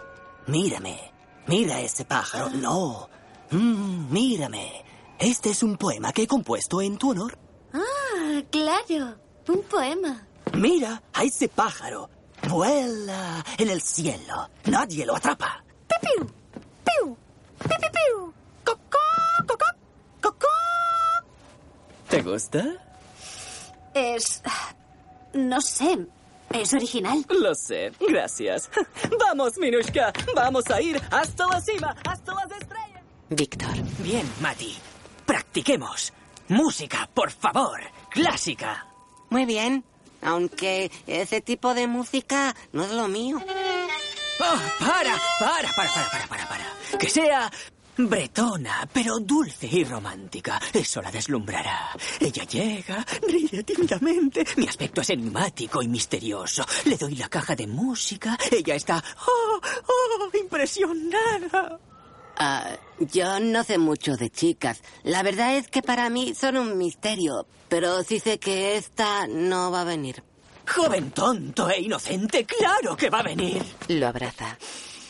Mírame. 0.47 1.13
Mira 1.47 1.77
a 1.77 1.81
ese 1.81 2.05
pájaro. 2.05 2.51
No. 2.51 3.09
Mm, 3.51 4.13
mírame. 4.13 4.85
Este 5.19 5.51
es 5.51 5.63
un 5.63 5.79
poema 5.79 6.13
que 6.13 6.25
he 6.25 6.27
compuesto 6.27 6.83
en 6.83 6.99
tu 6.99 7.11
honor. 7.13 7.39
ah, 7.73 8.43
claro. 8.51 9.17
Un 9.49 9.63
poema. 9.63 10.27
Mira 10.53 11.03
a 11.15 11.25
ese 11.25 11.49
pájaro. 11.49 12.11
Vuela 12.49 13.43
en 13.57 13.71
el 13.71 13.81
cielo. 13.81 14.51
Nadie 14.67 15.07
lo 15.07 15.17
atrapa. 15.17 15.65
¡Piu! 15.89 16.27
¡Piu! 16.85 17.17
¡Piu, 17.59 17.79
piu, 17.81 17.91
piu! 17.93 18.35
¿Te 22.11 22.23
gusta? 22.23 22.90
Es... 23.95 24.43
No 25.33 25.61
sé. 25.61 26.07
Es 26.53 26.75
original. 26.75 27.25
Lo 27.29 27.55
sé. 27.55 27.93
Gracias. 28.01 28.69
Vamos, 29.21 29.57
Minushka. 29.59 30.13
Vamos 30.35 30.69
a 30.71 30.81
ir 30.81 31.01
hasta 31.11 31.47
la 31.47 31.61
cima, 31.61 31.95
hasta 32.09 32.35
las 32.35 32.51
estrellas. 32.51 33.03
Víctor. 33.29 33.75
Bien, 33.99 34.29
Mati. 34.41 34.77
Practiquemos. 35.27 36.13
Música, 36.49 37.09
por 37.15 37.31
favor. 37.31 37.81
Clásica. 38.11 38.87
Muy 39.29 39.45
bien. 39.45 39.85
Aunque 40.23 40.91
ese 41.07 41.41
tipo 41.41 41.73
de 41.73 41.87
música 41.87 42.55
no 42.73 42.85
es 42.85 42.91
lo 42.91 43.07
mío. 43.09 43.39
Oh, 44.41 44.59
para, 44.81 45.17
para, 45.39 45.73
para, 45.77 45.93
para, 45.93 46.11
para, 46.11 46.27
para, 46.27 46.49
para. 46.49 46.99
Que 46.99 47.09
sea 47.09 47.51
bretona, 47.97 48.89
pero 48.93 49.19
dulce 49.19 49.67
y 49.67 49.85
romántica. 49.85 50.61
Eso 50.73 51.03
la 51.03 51.11
deslumbrará. 51.11 51.91
Ella 52.19 52.45
llega, 52.45 53.05
ríe 53.27 53.63
tímidamente. 53.63 54.45
Mi 54.57 54.67
aspecto 54.67 55.01
es 55.01 55.11
enigmático 55.11 55.83
y 55.83 55.89
misterioso. 55.89 56.65
Le 56.85 56.97
doy 56.97 57.17
la 57.17 57.29
caja 57.29 57.55
de 57.55 57.67
música. 57.67 58.39
Ella 58.51 58.75
está... 58.75 59.03
¡Oh, 59.27 59.61
oh, 59.87 60.37
impresionada! 60.39 61.79
Ah, 62.37 62.77
yo 62.99 63.39
no 63.39 63.63
sé 63.65 63.77
mucho 63.77 64.17
de 64.17 64.31
chicas. 64.31 64.83
La 65.03 65.23
verdad 65.23 65.57
es 65.57 65.69
que 65.69 65.83
para 65.83 66.09
mí 66.09 66.35
son 66.35 66.57
un 66.57 66.79
misterio. 66.79 67.47
Pero 67.69 68.03
sí 68.03 68.19
sé 68.19 68.39
que 68.39 68.77
esta 68.77 69.27
no 69.27 69.71
va 69.71 69.83
a 69.83 69.85
venir. 69.85 70.25
Joven 70.67 71.11
tonto 71.11 71.69
e 71.69 71.81
inocente, 71.81 72.45
claro 72.45 72.97
que 72.97 73.11
va 73.11 73.21
a 73.21 73.25
venir. 73.25 73.63
Lo 73.89 74.09
abraza. 74.09 74.57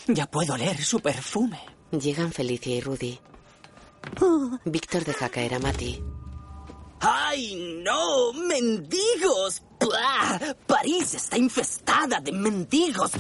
Ya 0.09 0.27
puedo 0.27 0.55
oler 0.55 0.83
su 0.83 1.01
perfume. 1.01 1.70
Llegan 1.93 2.33
Felicia 2.33 2.77
y 2.77 2.81
Rudy. 2.81 3.19
Víctor 4.65 5.05
deja 5.05 5.29
caer 5.29 5.55
a 5.55 5.59
Mati. 5.59 6.03
¡Ay, 7.01 7.81
no! 7.83 8.33
¡Mendigos! 8.33 9.63
París 10.67 11.15
está 11.15 11.39
infestada 11.39 12.21
de 12.21 12.33
mendigos. 12.33 13.11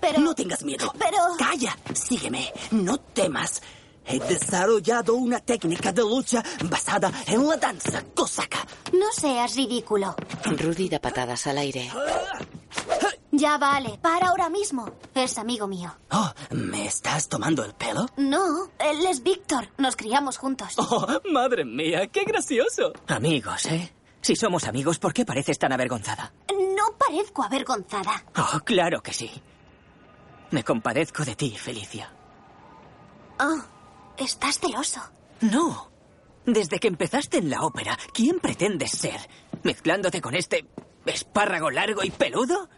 Pero... 0.00 0.20
No 0.20 0.34
tengas 0.34 0.62
miedo. 0.64 0.92
Pero... 0.98 1.16
Calla, 1.38 1.76
sígueme. 1.92 2.52
No 2.70 2.98
temas. 2.98 3.60
He 4.06 4.18
desarrollado 4.20 5.14
una 5.14 5.40
técnica 5.40 5.92
de 5.92 6.02
lucha 6.02 6.42
basada 6.64 7.12
en 7.26 7.46
la 7.46 7.56
danza 7.56 8.02
cosaca. 8.14 8.66
No 8.92 9.12
seas 9.12 9.54
ridículo. 9.54 10.14
Rudy 10.44 10.88
da 10.88 10.98
patadas 10.98 11.46
al 11.46 11.58
aire. 11.58 11.90
Ya 13.30 13.58
vale. 13.58 13.98
Para 14.00 14.28
ahora 14.28 14.48
mismo. 14.48 14.90
Es 15.14 15.38
amigo 15.38 15.66
mío. 15.66 15.94
Oh, 16.10 16.32
¿me 16.50 16.86
estás 16.86 17.28
tomando 17.28 17.64
el 17.64 17.74
pelo? 17.74 18.06
No, 18.16 18.70
él 18.78 19.04
es 19.06 19.22
Víctor. 19.22 19.68
Nos 19.76 19.96
criamos 19.96 20.38
juntos. 20.38 20.74
Oh, 20.78 21.06
madre 21.30 21.64
mía, 21.64 22.06
qué 22.06 22.24
gracioso. 22.24 22.92
Amigos, 23.06 23.66
¿eh? 23.66 23.92
Si 24.20 24.34
somos 24.34 24.64
amigos, 24.66 24.98
¿por 24.98 25.12
qué 25.12 25.24
pareces 25.24 25.58
tan 25.58 25.72
avergonzada? 25.72 26.32
No 26.50 26.96
parezco 26.98 27.42
avergonzada. 27.42 28.24
Oh, 28.36 28.60
claro 28.60 29.02
que 29.02 29.12
sí. 29.12 29.30
Me 30.50 30.64
compadezco 30.64 31.24
de 31.24 31.36
ti, 31.36 31.50
Felicia. 31.56 32.10
Oh, 33.38 33.58
estás 34.16 34.58
celoso. 34.58 35.00
No. 35.42 35.90
Desde 36.46 36.80
que 36.80 36.88
empezaste 36.88 37.38
en 37.38 37.50
la 37.50 37.60
ópera, 37.62 37.96
¿quién 38.14 38.40
pretendes 38.40 38.90
ser? 38.92 39.20
¿Mezclándote 39.62 40.20
con 40.22 40.34
este 40.34 40.66
espárrago 41.04 41.70
largo 41.70 42.02
y 42.02 42.10
peludo? 42.10 42.68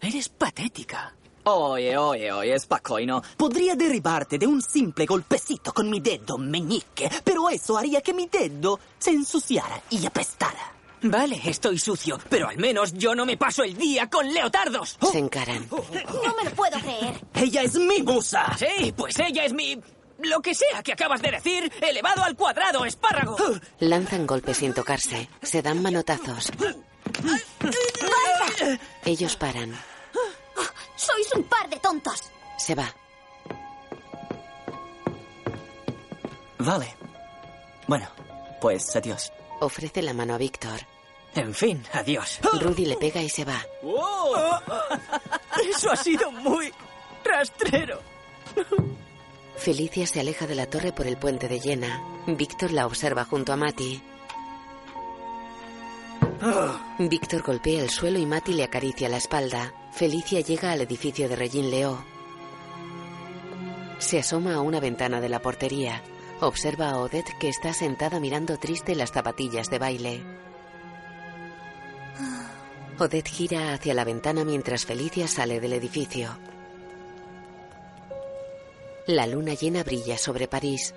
Eres 0.00 0.28
patética. 0.28 1.14
Oye, 1.44 1.96
oye, 1.96 2.32
oye, 2.32 2.58
Spacoino. 2.58 3.22
Podría 3.36 3.76
derribarte 3.76 4.36
de 4.36 4.46
un 4.48 4.60
simple 4.60 5.06
golpecito 5.06 5.72
con 5.72 5.88
mi 5.88 6.00
dedo 6.00 6.38
meñique, 6.38 7.08
pero 7.22 7.48
eso 7.48 7.78
haría 7.78 8.00
que 8.00 8.12
mi 8.12 8.26
dedo 8.26 8.80
se 8.98 9.10
ensuciara 9.10 9.80
y 9.90 10.04
apestara. 10.04 10.72
Vale, 11.02 11.40
estoy 11.44 11.78
sucio, 11.78 12.18
pero 12.28 12.48
al 12.48 12.56
menos 12.56 12.94
yo 12.94 13.14
no 13.14 13.24
me 13.24 13.36
paso 13.36 13.62
el 13.62 13.76
día 13.76 14.10
con 14.10 14.32
leotardos. 14.32 14.98
Se 15.12 15.18
encaran. 15.18 15.68
No 15.70 16.34
me 16.36 16.50
lo 16.50 16.50
puedo 16.56 16.80
creer. 16.80 17.20
¡Ella 17.34 17.62
es 17.62 17.76
mi 17.76 18.02
musa! 18.02 18.56
Sí, 18.58 18.92
pues 18.96 19.16
ella 19.20 19.44
es 19.44 19.52
mi... 19.52 19.80
Lo 20.22 20.40
que 20.40 20.54
sea 20.54 20.82
que 20.82 20.94
acabas 20.94 21.20
de 21.20 21.30
decir, 21.30 21.70
elevado 21.80 22.24
al 22.24 22.34
cuadrado, 22.34 22.84
espárrago. 22.86 23.36
Lanzan 23.80 24.26
golpes 24.26 24.56
sin 24.56 24.72
tocarse. 24.72 25.28
Se 25.42 25.60
dan 25.62 25.82
manotazos. 25.82 26.50
Ellos 29.04 29.36
paran. 29.36 29.74
Sois 30.96 31.32
un 31.34 31.44
par 31.44 31.68
de 31.68 31.78
tontos. 31.78 32.32
Se 32.58 32.74
va. 32.74 32.92
Vale. 36.58 36.94
Bueno, 37.86 38.08
pues 38.60 38.96
adiós. 38.96 39.32
Ofrece 39.60 40.02
la 40.02 40.12
mano 40.12 40.34
a 40.34 40.38
Víctor. 40.38 40.80
En 41.34 41.54
fin, 41.54 41.84
adiós. 41.92 42.40
Rudy 42.60 42.86
le 42.86 42.96
pega 42.96 43.20
y 43.20 43.28
se 43.28 43.44
va. 43.44 43.62
Eso 45.68 45.90
ha 45.90 45.96
sido 45.96 46.32
muy 46.32 46.72
rastrero. 47.24 48.00
Felicia 49.56 50.06
se 50.06 50.20
aleja 50.20 50.46
de 50.46 50.54
la 50.54 50.66
torre 50.66 50.92
por 50.92 51.06
el 51.06 51.16
puente 51.16 51.48
de 51.48 51.60
Jena. 51.60 52.02
Víctor 52.26 52.72
la 52.72 52.86
observa 52.86 53.24
junto 53.24 53.52
a 53.52 53.56
Mati. 53.56 54.02
Víctor 56.98 57.42
golpea 57.42 57.82
el 57.82 57.90
suelo 57.90 58.18
y 58.18 58.26
Mati 58.26 58.52
le 58.52 58.64
acaricia 58.64 59.08
la 59.08 59.16
espalda. 59.16 59.72
Felicia 59.92 60.40
llega 60.40 60.72
al 60.72 60.80
edificio 60.80 61.28
de 61.28 61.36
Regine 61.36 61.68
Leo. 61.68 62.04
Se 63.98 64.18
asoma 64.18 64.54
a 64.54 64.60
una 64.60 64.80
ventana 64.80 65.20
de 65.20 65.28
la 65.28 65.40
portería. 65.40 66.02
Observa 66.40 66.90
a 66.90 66.98
Odette 66.98 67.38
que 67.38 67.48
está 67.48 67.72
sentada 67.72 68.20
mirando 68.20 68.58
triste 68.58 68.94
las 68.94 69.12
zapatillas 69.12 69.70
de 69.70 69.78
baile. 69.78 70.22
Odette 72.98 73.30
gira 73.30 73.72
hacia 73.72 73.94
la 73.94 74.04
ventana 74.04 74.44
mientras 74.44 74.84
Felicia 74.84 75.28
sale 75.28 75.60
del 75.60 75.72
edificio. 75.72 76.36
La 79.06 79.26
luna 79.26 79.54
llena 79.54 79.82
brilla 79.82 80.18
sobre 80.18 80.48
París. 80.48 80.94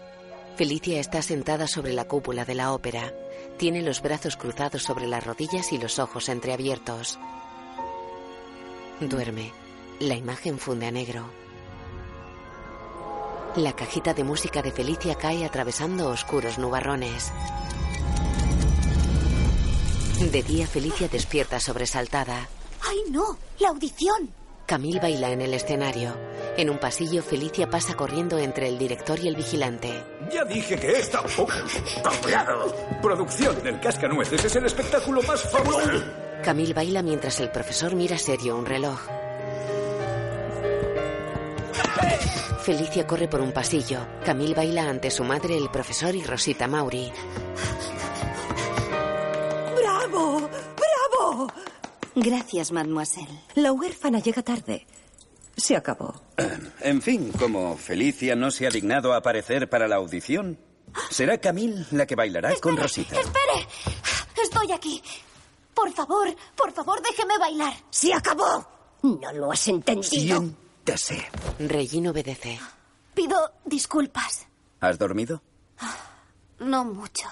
Felicia 0.58 1.00
está 1.00 1.22
sentada 1.22 1.68
sobre 1.68 1.94
la 1.94 2.06
cúpula 2.06 2.44
de 2.44 2.56
la 2.56 2.74
ópera. 2.74 3.14
Tiene 3.60 3.82
los 3.82 4.02
brazos 4.02 4.38
cruzados 4.38 4.84
sobre 4.84 5.06
las 5.06 5.26
rodillas 5.26 5.74
y 5.74 5.78
los 5.78 6.00
ojos 6.00 6.30
entreabiertos. 6.30 7.20
Duerme. 9.02 9.52
La 10.00 10.16
imagen 10.16 10.58
funde 10.58 10.88
a 10.88 10.92
negro. 10.92 11.30
La 13.58 13.74
cajita 13.74 14.14
de 14.14 14.24
música 14.24 14.62
de 14.62 14.72
Felicia 14.72 15.16
cae 15.16 15.44
atravesando 15.44 16.08
oscuros 16.08 16.58
nubarrones. 16.58 17.34
De 20.32 20.42
día 20.42 20.66
Felicia 20.66 21.10
despierta 21.10 21.60
sobresaltada. 21.60 22.48
¡Ay, 22.88 23.12
no! 23.12 23.38
¡La 23.60 23.70
audición! 23.70 24.30
Camille 24.66 25.02
baila 25.02 25.32
en 25.32 25.42
el 25.42 25.54
escenario. 25.54 26.16
En 26.56 26.70
un 26.70 26.78
pasillo, 26.78 27.24
Felicia 27.24 27.70
pasa 27.70 27.96
corriendo 27.96 28.38
entre 28.38 28.70
el 28.70 28.78
director 28.78 29.20
y 29.20 29.28
el 29.28 29.36
vigilante. 29.36 30.06
Ya 30.32 30.44
dije 30.46 30.76
que 30.78 30.92
esta 30.92 31.24
oh, 31.38 31.48
producción 33.02 33.64
del 33.64 33.80
Cascanueces 33.80 34.46
es 34.46 34.56
el 34.56 34.66
espectáculo 34.66 35.22
más 35.24 35.42
fabuloso. 35.50 36.04
Camille 36.44 36.74
baila 36.74 37.02
mientras 37.02 37.40
el 37.40 37.50
profesor 37.50 37.96
mira 37.96 38.18
serio 38.18 38.56
un 38.56 38.66
reloj. 38.66 39.00
Felicia 42.62 43.08
corre 43.08 43.28
por 43.28 43.42
un 43.42 43.52
pasillo. 43.52 44.06
Camille 44.24 44.54
baila 44.54 44.90
ante 44.90 45.10
su 45.10 45.24
madre, 45.24 45.58
el 45.58 45.70
profesor 45.70 46.14
y 46.14 46.24
Rosita 46.24 46.68
Mauri. 46.68 47.12
¡Bravo! 49.76 50.50
¡Bravo! 50.78 51.48
Gracias, 52.16 52.72
mademoiselle. 52.72 53.40
La 53.56 53.72
huérfana 53.72 54.20
llega 54.20 54.44
tarde. 54.44 54.86
Se 55.60 55.76
acabó. 55.76 56.14
En 56.82 57.02
fin, 57.02 57.32
como 57.34 57.76
Felicia 57.78 58.36
no 58.36 58.50
se 58.50 58.66
ha 58.66 58.70
dignado 58.70 59.14
a 59.14 59.18
aparecer 59.18 59.70
para 59.70 59.88
la 59.88 59.98
audición, 59.98 60.58
será 61.10 61.38
Camille 61.38 61.86
la 61.92 62.06
que 62.06 62.16
bailará 62.16 62.56
con 62.62 62.78
Rosita. 62.78 63.20
¡Espere! 63.20 63.68
Estoy 64.42 64.72
aquí. 64.72 65.04
Por 65.74 65.92
favor, 65.92 66.34
por 66.56 66.72
favor, 66.72 67.02
déjeme 67.02 67.38
bailar. 67.38 67.74
¡Se 67.90 68.14
acabó! 68.14 68.68
No 69.02 69.34
lo 69.34 69.52
has 69.52 69.68
entendido. 69.68 70.40
Siéntase. 70.40 71.28
Regine 71.60 72.10
obedece. 72.10 72.60
Pido 73.14 73.52
disculpas. 73.66 74.48
¿Has 74.80 74.98
dormido? 74.98 75.42
No 76.60 76.86
mucho. 76.86 77.28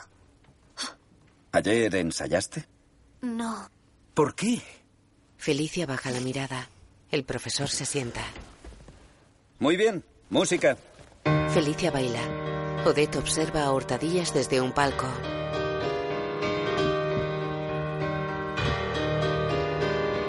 ¿Ayer 1.53 1.95
ensayaste? 1.95 2.67
No. 3.21 3.69
¿Por 4.13 4.35
qué? 4.35 4.61
Felicia 5.37 5.85
baja 5.85 6.11
la 6.11 6.19
mirada. 6.19 6.69
El 7.11 7.23
profesor 7.23 7.69
se 7.69 7.85
sienta. 7.85 8.21
Muy 9.59 9.77
bien. 9.77 10.03
Música. 10.29 10.77
Felicia 11.53 11.89
baila. 11.89 12.21
Odette 12.85 13.17
observa 13.17 13.63
a 13.63 13.73
hurtadillas 13.73 14.33
desde 14.33 14.61
un 14.61 14.71
palco. 14.71 15.07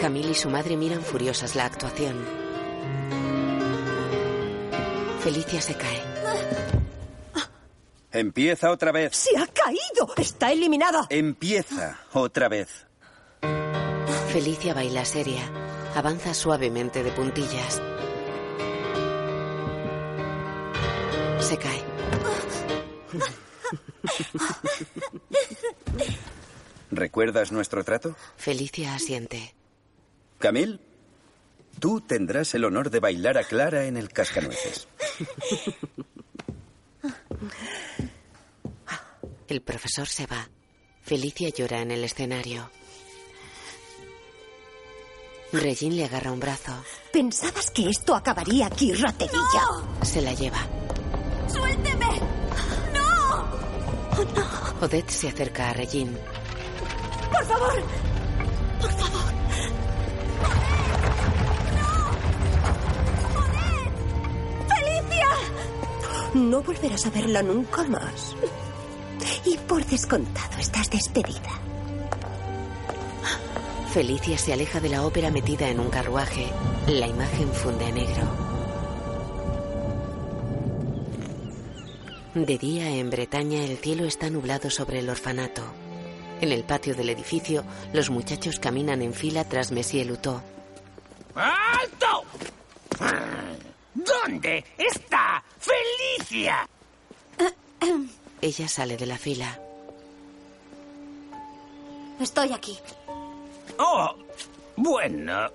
Camille 0.01 0.31
y 0.31 0.35
su 0.35 0.49
madre 0.49 0.76
miran 0.76 1.03
furiosas 1.03 1.57
la 1.57 1.64
actuación. 1.64 2.24
Felicia 5.20 5.61
se 5.61 5.74
cae. 5.74 6.01
Empieza 8.12 8.70
otra 8.70 8.93
vez. 8.93 9.14
¡Se 9.14 9.37
ha 9.37 9.47
caído! 9.47 10.14
¡Está 10.16 10.53
eliminada! 10.53 11.07
Empieza 11.11 11.99
otra 12.12 12.49
vez. 12.49 12.87
Felicia 14.33 14.72
baila 14.72 15.05
seria. 15.05 15.58
Avanza 15.95 16.34
suavemente 16.34 17.03
de 17.03 17.11
puntillas. 17.12 17.82
Se 21.41 21.57
cae. 21.57 21.82
¿Recuerdas 26.91 27.53
nuestro 27.53 27.84
trato? 27.84 28.16
Felicia 28.36 28.95
asiente. 28.95 29.55
Camille, 30.39 30.78
tú 31.78 32.01
tendrás 32.01 32.55
el 32.55 32.64
honor 32.64 32.91
de 32.91 33.01
bailar 33.01 33.39
a 33.39 33.45
Clara 33.45 33.86
en 33.86 33.97
el 33.97 34.09
cascanueces. 34.11 34.89
El 39.49 39.62
profesor 39.62 40.07
se 40.07 40.26
va. 40.26 40.49
Felicia 41.03 41.49
llora 41.49 41.80
en 41.80 41.91
el 41.91 42.05
escenario. 42.05 42.70
Regine 45.53 45.96
le 45.96 46.05
agarra 46.05 46.30
un 46.30 46.40
brazo. 46.40 46.72
¿Pensabas 47.11 47.70
que 47.70 47.88
esto 47.88 48.14
acabaría 48.14 48.66
aquí, 48.66 48.92
raterilla? 48.92 49.64
Se 50.03 50.20
la 50.20 50.34
lleva. 50.34 50.59
¡Suélteme! 51.51 52.20
¡No! 52.94 54.84
Odette 54.84 55.11
se 55.11 55.28
acerca 55.28 55.70
a 55.70 55.72
Regine. 55.72 56.12
¡Por 57.32 57.44
favor! 57.46 57.82
¡Por 58.80 58.90
favor! 58.92 59.32
¡Felicia! 64.68 65.28
No 66.34 66.62
volverás 66.62 67.07
a 67.07 67.11
verla 67.11 67.42
nunca 67.42 67.84
más. 67.84 68.36
Y 69.46 69.57
por 69.57 69.84
descontado, 69.86 70.59
estás 70.59 70.90
despedida. 70.90 71.59
Felicia 73.99 74.38
se 74.38 74.53
aleja 74.53 74.78
de 74.78 74.90
la 74.90 75.05
ópera 75.05 75.28
metida 75.32 75.68
en 75.68 75.80
un 75.80 75.90
carruaje. 75.90 76.46
La 76.86 77.09
imagen 77.09 77.53
funde 77.53 77.84
a 77.84 77.90
negro. 77.90 78.22
De 82.32 82.59
día 82.59 82.90
en 82.90 83.11
Bretaña 83.11 83.64
el 83.64 83.76
cielo 83.78 84.05
está 84.05 84.30
nublado 84.30 84.70
sobre 84.70 85.01
el 85.01 85.11
orfanato. 85.11 85.62
En 86.40 86.53
el 86.53 86.62
patio 86.62 86.94
del 86.94 87.11
edificio, 87.11 87.64
los 87.92 88.09
muchachos 88.09 88.61
caminan 88.61 89.03
en 89.03 89.12
fila 89.12 89.42
tras 89.42 89.72
Monsieur 89.72 90.07
Lutot. 90.07 90.44
¡Alto! 91.34 92.22
¿Dónde 93.94 94.64
está 94.78 95.42
Felicia? 95.59 96.68
Ella 98.40 98.68
sale 98.68 98.96
de 98.96 99.07
la 99.07 99.18
fila. 99.18 99.59
Estoy 102.20 102.53
aquí. 102.53 102.78
Oh, 103.79 104.14
bueno, 104.76 105.51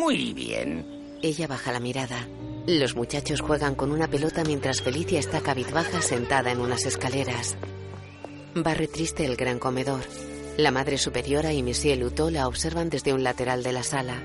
muy 0.00 0.32
bien. 0.32 1.18
Ella 1.22 1.46
baja 1.46 1.72
la 1.72 1.80
mirada. 1.80 2.26
Los 2.66 2.94
muchachos 2.94 3.40
juegan 3.40 3.74
con 3.74 3.92
una 3.92 4.08
pelota 4.08 4.44
mientras 4.44 4.82
Felicia 4.82 5.18
está 5.18 5.40
cabizbaja 5.40 6.00
sentada 6.02 6.50
en 6.52 6.60
unas 6.60 6.86
escaleras. 6.86 7.56
Barre 8.54 8.88
triste 8.88 9.24
el 9.24 9.36
gran 9.36 9.58
comedor. 9.58 10.00
La 10.56 10.70
madre 10.70 10.98
superiora 10.98 11.52
y 11.52 11.62
Monsieur 11.62 11.98
Lutot 11.98 12.30
la 12.30 12.46
observan 12.48 12.90
desde 12.90 13.12
un 13.12 13.22
lateral 13.22 13.62
de 13.62 13.72
la 13.72 13.82
sala. 13.82 14.22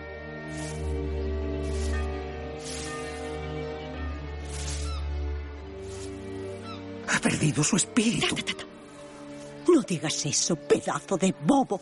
Ha 7.08 7.20
perdido 7.20 7.64
su 7.64 7.76
espíritu. 7.76 8.36
No 9.74 9.82
digas 9.82 10.26
eso, 10.26 10.56
pedazo 10.56 11.18
de 11.18 11.34
bobo. 11.46 11.82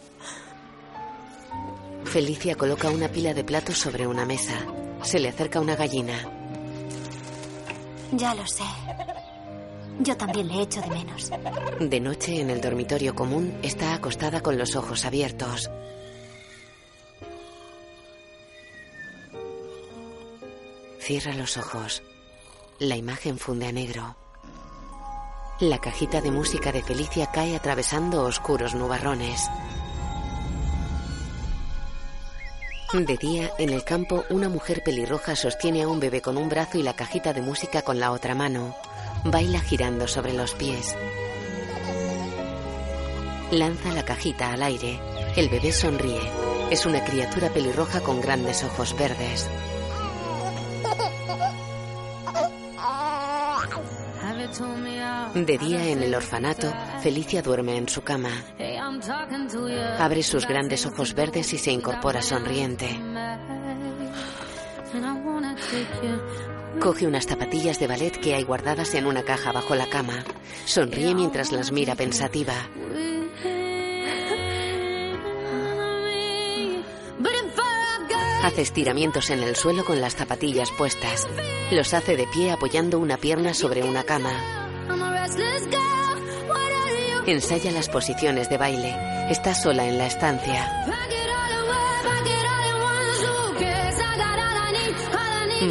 Felicia 2.05 2.55
coloca 2.55 2.89
una 2.89 3.07
pila 3.07 3.33
de 3.33 3.43
platos 3.43 3.77
sobre 3.77 4.05
una 4.07 4.25
mesa. 4.25 4.53
Se 5.03 5.19
le 5.19 5.29
acerca 5.29 5.59
una 5.59 5.75
gallina. 5.75 6.29
Ya 8.11 8.35
lo 8.35 8.45
sé. 8.45 8.63
Yo 9.99 10.15
también 10.17 10.47
le 10.47 10.61
echo 10.61 10.81
de 10.81 10.89
menos. 10.89 11.31
De 11.79 11.99
noche, 11.99 12.41
en 12.41 12.49
el 12.49 12.61
dormitorio 12.61 13.15
común, 13.15 13.57
está 13.63 13.93
acostada 13.93 14.41
con 14.41 14.57
los 14.57 14.75
ojos 14.75 15.05
abiertos. 15.05 15.69
Cierra 20.99 21.33
los 21.33 21.57
ojos. 21.57 22.01
La 22.79 22.95
imagen 22.95 23.37
funde 23.37 23.67
a 23.67 23.71
negro. 23.71 24.15
La 25.59 25.79
cajita 25.79 26.21
de 26.21 26.31
música 26.31 26.71
de 26.71 26.81
Felicia 26.81 27.27
cae 27.31 27.55
atravesando 27.55 28.23
oscuros 28.23 28.73
nubarrones. 28.73 29.49
De 32.93 33.17
día, 33.17 33.49
en 33.57 33.71
el 33.71 33.83
campo, 33.83 34.23
una 34.29 34.49
mujer 34.49 34.83
pelirroja 34.83 35.35
sostiene 35.35 35.81
a 35.81 35.87
un 35.87 35.99
bebé 35.99 36.21
con 36.21 36.37
un 36.37 36.47
brazo 36.47 36.77
y 36.77 36.83
la 36.83 36.95
cajita 36.95 37.33
de 37.33 37.41
música 37.41 37.81
con 37.81 37.99
la 37.99 38.11
otra 38.11 38.35
mano. 38.35 38.75
Baila 39.23 39.59
girando 39.61 40.07
sobre 40.07 40.31
los 40.33 40.53
pies. 40.53 40.95
Lanza 43.49 43.91
la 43.93 44.05
cajita 44.05 44.53
al 44.53 44.61
aire. 44.61 44.99
El 45.35 45.49
bebé 45.49 45.71
sonríe. 45.71 46.21
Es 46.69 46.85
una 46.85 47.03
criatura 47.03 47.49
pelirroja 47.49 47.99
con 48.01 48.21
grandes 48.21 48.63
ojos 48.63 48.95
verdes. 48.95 49.49
De 55.33 55.57
día 55.57 55.89
en 55.89 56.03
el 56.03 56.13
orfanato, 56.13 56.71
Felicia 57.01 57.41
duerme 57.41 57.75
en 57.75 57.89
su 57.89 58.03
cama. 58.03 58.29
Abre 59.99 60.23
sus 60.23 60.47
grandes 60.47 60.85
ojos 60.85 61.13
verdes 61.13 61.53
y 61.53 61.57
se 61.57 61.71
incorpora 61.71 62.21
sonriente. 62.21 62.87
Coge 66.79 67.07
unas 67.07 67.25
zapatillas 67.25 67.79
de 67.79 67.87
ballet 67.87 68.19
que 68.19 68.35
hay 68.35 68.43
guardadas 68.43 68.93
en 68.95 69.05
una 69.05 69.23
caja 69.23 69.51
bajo 69.51 69.75
la 69.75 69.87
cama. 69.87 70.23
Sonríe 70.65 71.13
mientras 71.13 71.51
las 71.51 71.71
mira 71.71 71.95
pensativa. 71.95 72.53
Hace 78.43 78.61
estiramientos 78.61 79.29
en 79.29 79.41
el 79.41 79.55
suelo 79.55 79.85
con 79.85 80.01
las 80.01 80.15
zapatillas 80.15 80.69
puestas. 80.71 81.27
Los 81.71 81.93
hace 81.93 82.17
de 82.17 82.27
pie 82.27 82.51
apoyando 82.51 82.99
una 82.99 83.17
pierna 83.17 83.53
sobre 83.53 83.83
una 83.83 84.03
cama. 84.03 84.31
Ensaya 87.25 87.71
las 87.71 87.87
posiciones 87.87 88.49
de 88.49 88.57
baile. 88.57 88.95
Está 89.29 89.55
sola 89.55 89.87
en 89.87 89.97
la 89.97 90.07
estancia. 90.07 90.69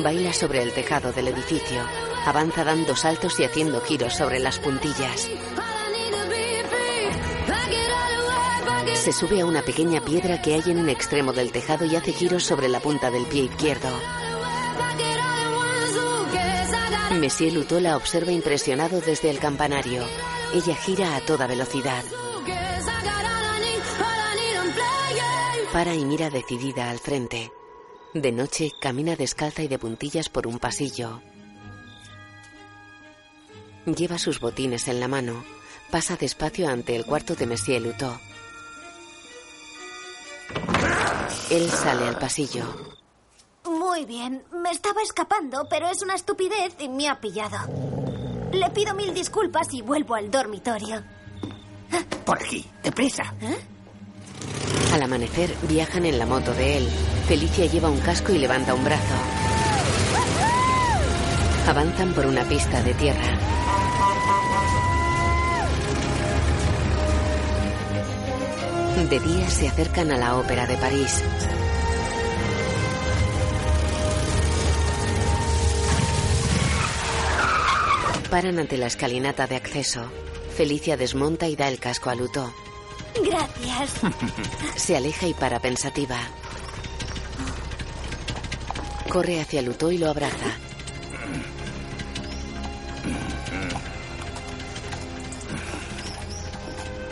Baila 0.02 0.32
sobre 0.32 0.62
el 0.62 0.72
tejado 0.72 1.12
del 1.12 1.28
edificio. 1.28 1.82
Avanza 2.24 2.64
dando 2.64 2.96
saltos 2.96 3.38
y 3.38 3.44
haciendo 3.44 3.80
giros 3.82 4.14
sobre 4.14 4.38
las 4.38 4.58
puntillas. 4.58 5.28
Se 8.94 9.12
sube 9.12 9.42
a 9.42 9.46
una 9.46 9.62
pequeña 9.62 10.00
piedra 10.00 10.40
que 10.40 10.54
hay 10.54 10.62
en 10.66 10.78
un 10.78 10.88
extremo 10.88 11.34
del 11.34 11.52
tejado 11.52 11.84
y 11.84 11.96
hace 11.96 12.12
giros 12.12 12.44
sobre 12.44 12.68
la 12.68 12.80
punta 12.80 13.10
del 13.10 13.26
pie 13.26 13.44
izquierdo. 13.44 13.90
Monsieur 17.20 17.52
Lutó 17.52 17.78
la 17.78 17.96
observa 17.96 18.32
impresionado 18.32 19.00
desde 19.00 19.28
el 19.28 19.38
campanario. 19.38 20.04
Ella 20.54 20.74
gira 20.74 21.16
a 21.16 21.20
toda 21.22 21.46
velocidad. 21.46 22.04
Para 25.72 25.94
y 25.94 26.04
mira 26.04 26.28
decidida 26.28 26.90
al 26.90 26.98
frente. 26.98 27.50
De 28.12 28.32
noche 28.32 28.70
camina 28.78 29.16
descalza 29.16 29.62
y 29.62 29.68
de 29.68 29.78
puntillas 29.78 30.28
por 30.28 30.46
un 30.46 30.58
pasillo. 30.58 31.22
Lleva 33.86 34.18
sus 34.18 34.40
botines 34.40 34.88
en 34.88 35.00
la 35.00 35.08
mano. 35.08 35.42
Pasa 35.90 36.16
despacio 36.16 36.68
ante 36.68 36.94
el 36.96 37.06
cuarto 37.06 37.34
de 37.34 37.46
Monsieur 37.46 37.80
Lutó. 37.80 38.20
Él 41.50 41.70
sale 41.70 42.06
al 42.06 42.18
pasillo. 42.18 42.64
Muy 43.64 44.04
bien, 44.04 44.44
me 44.52 44.70
estaba 44.70 45.00
escapando, 45.02 45.66
pero 45.70 45.88
es 45.88 46.02
una 46.02 46.14
estupidez 46.14 46.74
y 46.78 46.90
me 46.90 47.08
ha 47.08 47.20
pillado. 47.20 47.58
Le 48.52 48.68
pido 48.70 48.94
mil 48.94 49.14
disculpas 49.14 49.72
y 49.72 49.82
vuelvo 49.82 50.14
al 50.14 50.30
dormitorio. 50.30 51.02
Por 52.24 52.38
aquí, 52.38 52.64
deprisa. 52.82 53.34
Al 54.92 55.02
amanecer 55.02 55.54
viajan 55.68 56.04
en 56.04 56.18
la 56.18 56.26
moto 56.26 56.52
de 56.52 56.78
él. 56.78 56.88
Felicia 57.26 57.66
lleva 57.66 57.88
un 57.88 57.98
casco 58.00 58.32
y 58.32 58.38
levanta 58.38 58.74
un 58.74 58.84
brazo. 58.84 59.14
Avanzan 61.66 62.12
por 62.12 62.26
una 62.26 62.44
pista 62.44 62.82
de 62.82 62.94
tierra. 62.94 63.38
De 69.08 69.20
día 69.20 69.50
se 69.50 69.68
acercan 69.68 70.12
a 70.12 70.18
la 70.18 70.36
ópera 70.36 70.66
de 70.66 70.76
París. 70.76 71.22
Paran 78.32 78.58
ante 78.58 78.78
la 78.78 78.86
escalinata 78.86 79.46
de 79.46 79.56
acceso. 79.56 80.10
Felicia 80.56 80.96
desmonta 80.96 81.48
y 81.48 81.54
da 81.54 81.68
el 81.68 81.78
casco 81.78 82.08
a 82.08 82.14
Lutó. 82.14 82.50
Gracias. 83.22 84.00
Se 84.76 84.96
aleja 84.96 85.26
y 85.26 85.34
para 85.34 85.60
pensativa. 85.60 86.18
Corre 89.10 89.38
hacia 89.38 89.60
Lutó 89.60 89.92
y 89.92 89.98
lo 89.98 90.08
abraza. 90.08 90.56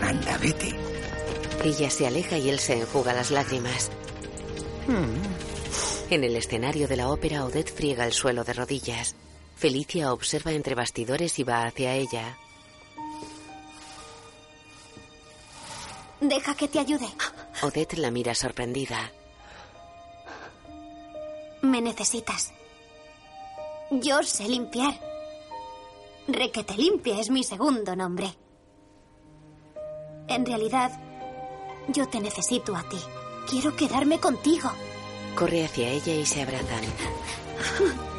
Anda, 0.00 0.38
vete. 0.38 0.74
Ella 1.62 1.90
se 1.90 2.06
aleja 2.06 2.38
y 2.38 2.48
él 2.48 2.58
se 2.58 2.80
enjuga 2.80 3.12
las 3.12 3.30
lágrimas. 3.30 3.90
En 6.08 6.24
el 6.24 6.34
escenario 6.34 6.88
de 6.88 6.96
la 6.96 7.10
ópera, 7.10 7.44
Odette 7.44 7.70
friega 7.70 8.06
el 8.06 8.14
suelo 8.14 8.42
de 8.42 8.54
rodillas. 8.54 9.16
Felicia 9.60 10.10
observa 10.10 10.52
entre 10.52 10.74
bastidores 10.74 11.38
y 11.38 11.44
va 11.44 11.66
hacia 11.66 11.92
ella. 11.92 12.38
Deja 16.18 16.54
que 16.54 16.66
te 16.66 16.78
ayude. 16.78 17.06
Odette 17.60 17.98
la 17.98 18.10
mira 18.10 18.34
sorprendida. 18.34 19.12
Me 21.60 21.82
necesitas. 21.82 22.54
Yo 23.90 24.22
sé 24.22 24.48
limpiar. 24.48 24.98
Requete 26.26 26.74
limpia 26.78 27.20
es 27.20 27.28
mi 27.28 27.44
segundo 27.44 27.94
nombre. 27.94 28.34
En 30.28 30.46
realidad, 30.46 30.90
yo 31.88 32.08
te 32.08 32.18
necesito 32.18 32.74
a 32.74 32.88
ti. 32.88 32.98
Quiero 33.46 33.76
quedarme 33.76 34.18
contigo. 34.18 34.72
Corre 35.34 35.66
hacia 35.66 35.90
ella 35.90 36.14
y 36.14 36.24
se 36.24 36.40
abrazan. 36.40 36.84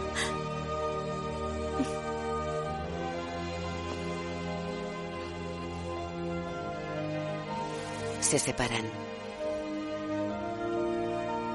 Se 8.22 8.39
separan. 8.39 8.86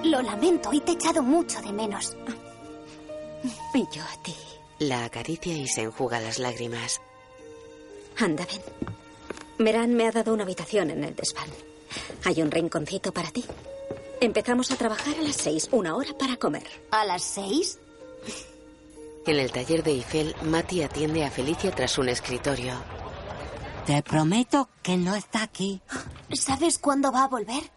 Lo 0.05 0.21
lamento 0.23 0.73
y 0.73 0.81
te 0.81 0.93
he 0.93 0.95
echado 0.95 1.23
mucho 1.23 1.61
de 1.63 1.73
menos. 1.73 2.17
Y 3.75 3.87
yo 3.91 4.03
a 4.03 4.23
ti. 4.23 4.35
La 4.79 5.05
acaricia 5.05 5.57
y 5.57 5.67
se 5.67 5.83
enjuga 5.83 6.21
las 6.21 6.39
lágrimas. 6.39 7.01
Anda, 8.19 8.47
ven. 8.47 8.61
Meran 9.59 9.95
me 9.95 10.07
ha 10.07 10.13
dado 10.13 10.35
una 10.35 10.43
habitación 10.43 10.91
en 10.91 11.05
el 11.05 11.15
desván. 11.15 11.49
Hay 12.25 12.43
un 12.43 12.51
rinconcito 12.51 13.13
para 13.13 13.31
ti. 13.31 13.45
Empezamos 14.21 14.71
a 14.71 14.77
trabajar 14.77 15.15
a 15.19 15.23
las 15.23 15.37
seis, 15.37 15.69
una 15.73 15.97
hora 15.97 16.17
para 16.19 16.37
comer. 16.37 16.67
¿A 16.91 17.05
las 17.05 17.23
seis? 17.23 17.79
En 19.27 19.39
el 19.39 19.51
taller 19.51 19.83
de 19.83 19.93
Eiffel, 19.93 20.35
Mati 20.43 20.83
atiende 20.83 21.25
a 21.25 21.31
Felicia 21.31 21.71
tras 21.71 21.99
un 21.99 22.09
escritorio. 22.09 22.75
Te 23.87 24.03
prometo 24.03 24.69
que 24.83 24.97
no 24.97 25.15
está 25.15 25.43
aquí. 25.43 25.81
¿Sabes 26.33 26.79
cuándo 26.79 27.13
va 27.13 27.25
a 27.25 27.29
volver? 27.29 27.71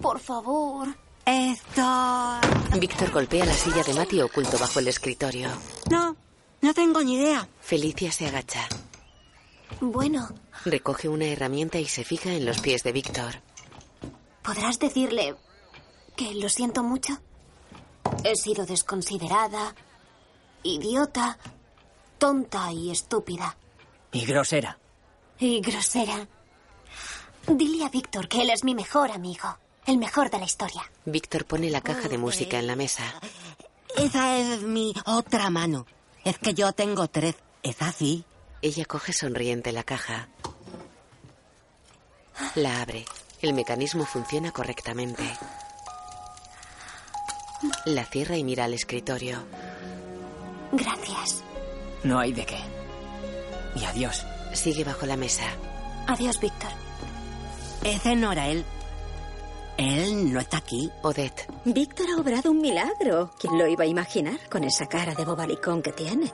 Por 0.00 0.20
favor. 0.20 0.88
Esto... 1.24 1.82
Víctor 2.78 3.10
golpea 3.12 3.46
la 3.46 3.54
silla 3.54 3.82
de 3.82 3.94
Mati 3.94 4.20
oculto 4.20 4.58
bajo 4.58 4.78
el 4.80 4.88
escritorio. 4.88 5.48
No, 5.90 6.16
no 6.60 6.74
tengo 6.74 7.00
ni 7.02 7.14
idea. 7.14 7.48
Felicia 7.60 8.12
se 8.12 8.26
agacha. 8.26 8.68
Bueno, 9.80 10.28
Recoge 10.64 11.08
una 11.08 11.24
herramienta 11.24 11.78
y 11.78 11.86
se 11.86 12.04
fija 12.04 12.32
en 12.32 12.44
los 12.44 12.60
pies 12.60 12.82
de 12.82 12.92
Víctor. 12.92 13.36
¿podrás 14.42 14.78
decirle 14.78 15.36
que 16.16 16.34
lo 16.34 16.48
siento 16.48 16.82
mucho? 16.82 17.18
He 18.24 18.36
sido 18.36 18.66
desconsiderada, 18.66 19.74
idiota, 20.62 21.38
tonta 22.18 22.72
y 22.72 22.90
estúpida. 22.90 23.56
Y 24.12 24.26
grosera. 24.26 24.78
Y 25.44 25.60
grosera. 25.60 26.28
Dile 27.48 27.84
a 27.84 27.88
Víctor 27.88 28.28
que 28.28 28.42
él 28.42 28.50
es 28.50 28.62
mi 28.62 28.76
mejor 28.76 29.10
amigo. 29.10 29.58
El 29.84 29.98
mejor 29.98 30.30
de 30.30 30.38
la 30.38 30.44
historia. 30.44 30.88
Víctor 31.04 31.46
pone 31.46 31.68
la 31.68 31.80
caja 31.80 32.08
de 32.08 32.16
música 32.16 32.60
en 32.60 32.68
la 32.68 32.76
mesa. 32.76 33.02
Esa 33.96 34.36
es 34.38 34.62
mi 34.62 34.94
otra 35.04 35.50
mano. 35.50 35.84
Es 36.24 36.38
que 36.38 36.54
yo 36.54 36.72
tengo 36.72 37.08
tres. 37.08 37.34
¿Es 37.64 37.82
así? 37.82 38.24
Ella 38.62 38.84
coge 38.84 39.12
sonriente 39.12 39.72
la 39.72 39.82
caja. 39.82 40.28
La 42.54 42.80
abre. 42.80 43.04
El 43.40 43.52
mecanismo 43.52 44.06
funciona 44.06 44.52
correctamente. 44.52 45.24
La 47.84 48.04
cierra 48.04 48.36
y 48.36 48.44
mira 48.44 48.66
al 48.66 48.74
escritorio. 48.74 49.42
Gracias. 50.70 51.42
No 52.04 52.20
hay 52.20 52.32
de 52.32 52.46
qué. 52.46 52.60
Y 53.74 53.84
adiós. 53.84 54.24
Sigue 54.52 54.84
bajo 54.84 55.06
la 55.06 55.16
mesa. 55.16 55.44
Adiós, 56.06 56.38
Víctor. 56.40 56.70
Era 57.84 58.48
él. 58.48 58.64
Él 59.76 60.32
no 60.32 60.40
está 60.40 60.58
aquí. 60.58 60.90
Odette. 61.02 61.46
Víctor 61.64 62.06
ha 62.10 62.20
obrado 62.20 62.50
un 62.50 62.60
milagro. 62.60 63.30
¿Quién 63.38 63.58
lo 63.58 63.66
iba 63.66 63.84
a 63.84 63.86
imaginar 63.86 64.38
con 64.48 64.64
esa 64.64 64.86
cara 64.86 65.14
de 65.14 65.24
bobalicón 65.24 65.82
que 65.82 65.92
tiene? 65.92 66.32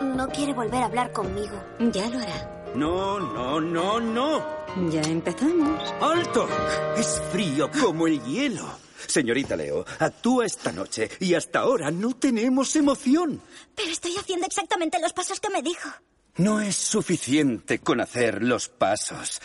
No 0.00 0.28
quiere 0.28 0.54
volver 0.54 0.82
a 0.82 0.86
hablar 0.86 1.12
conmigo. 1.12 1.62
Ya 1.92 2.08
lo 2.08 2.18
hará. 2.18 2.64
No, 2.74 3.20
no, 3.20 3.60
no, 3.60 4.00
no. 4.00 4.42
Ya 4.90 5.02
empezamos. 5.02 5.94
¡Alto! 6.00 6.48
Es 6.96 7.20
frío 7.30 7.70
como 7.70 8.06
el 8.06 8.22
hielo. 8.24 8.64
Señorita 9.06 9.56
Leo, 9.56 9.84
actúa 9.98 10.46
esta 10.46 10.72
noche 10.72 11.10
y 11.20 11.34
hasta 11.34 11.60
ahora 11.60 11.90
no 11.90 12.14
tenemos 12.14 12.74
emoción. 12.76 13.42
Pero 13.74 13.90
estoy 13.90 14.16
haciendo 14.16 14.46
exactamente 14.46 15.00
los 15.00 15.12
pasos 15.12 15.40
que 15.40 15.50
me 15.50 15.62
dijo. 15.62 15.88
No 16.36 16.60
es 16.60 16.76
suficiente 16.76 17.80
con 17.80 18.00
hacer 18.00 18.42
los 18.42 18.68
pasos. 18.68 19.40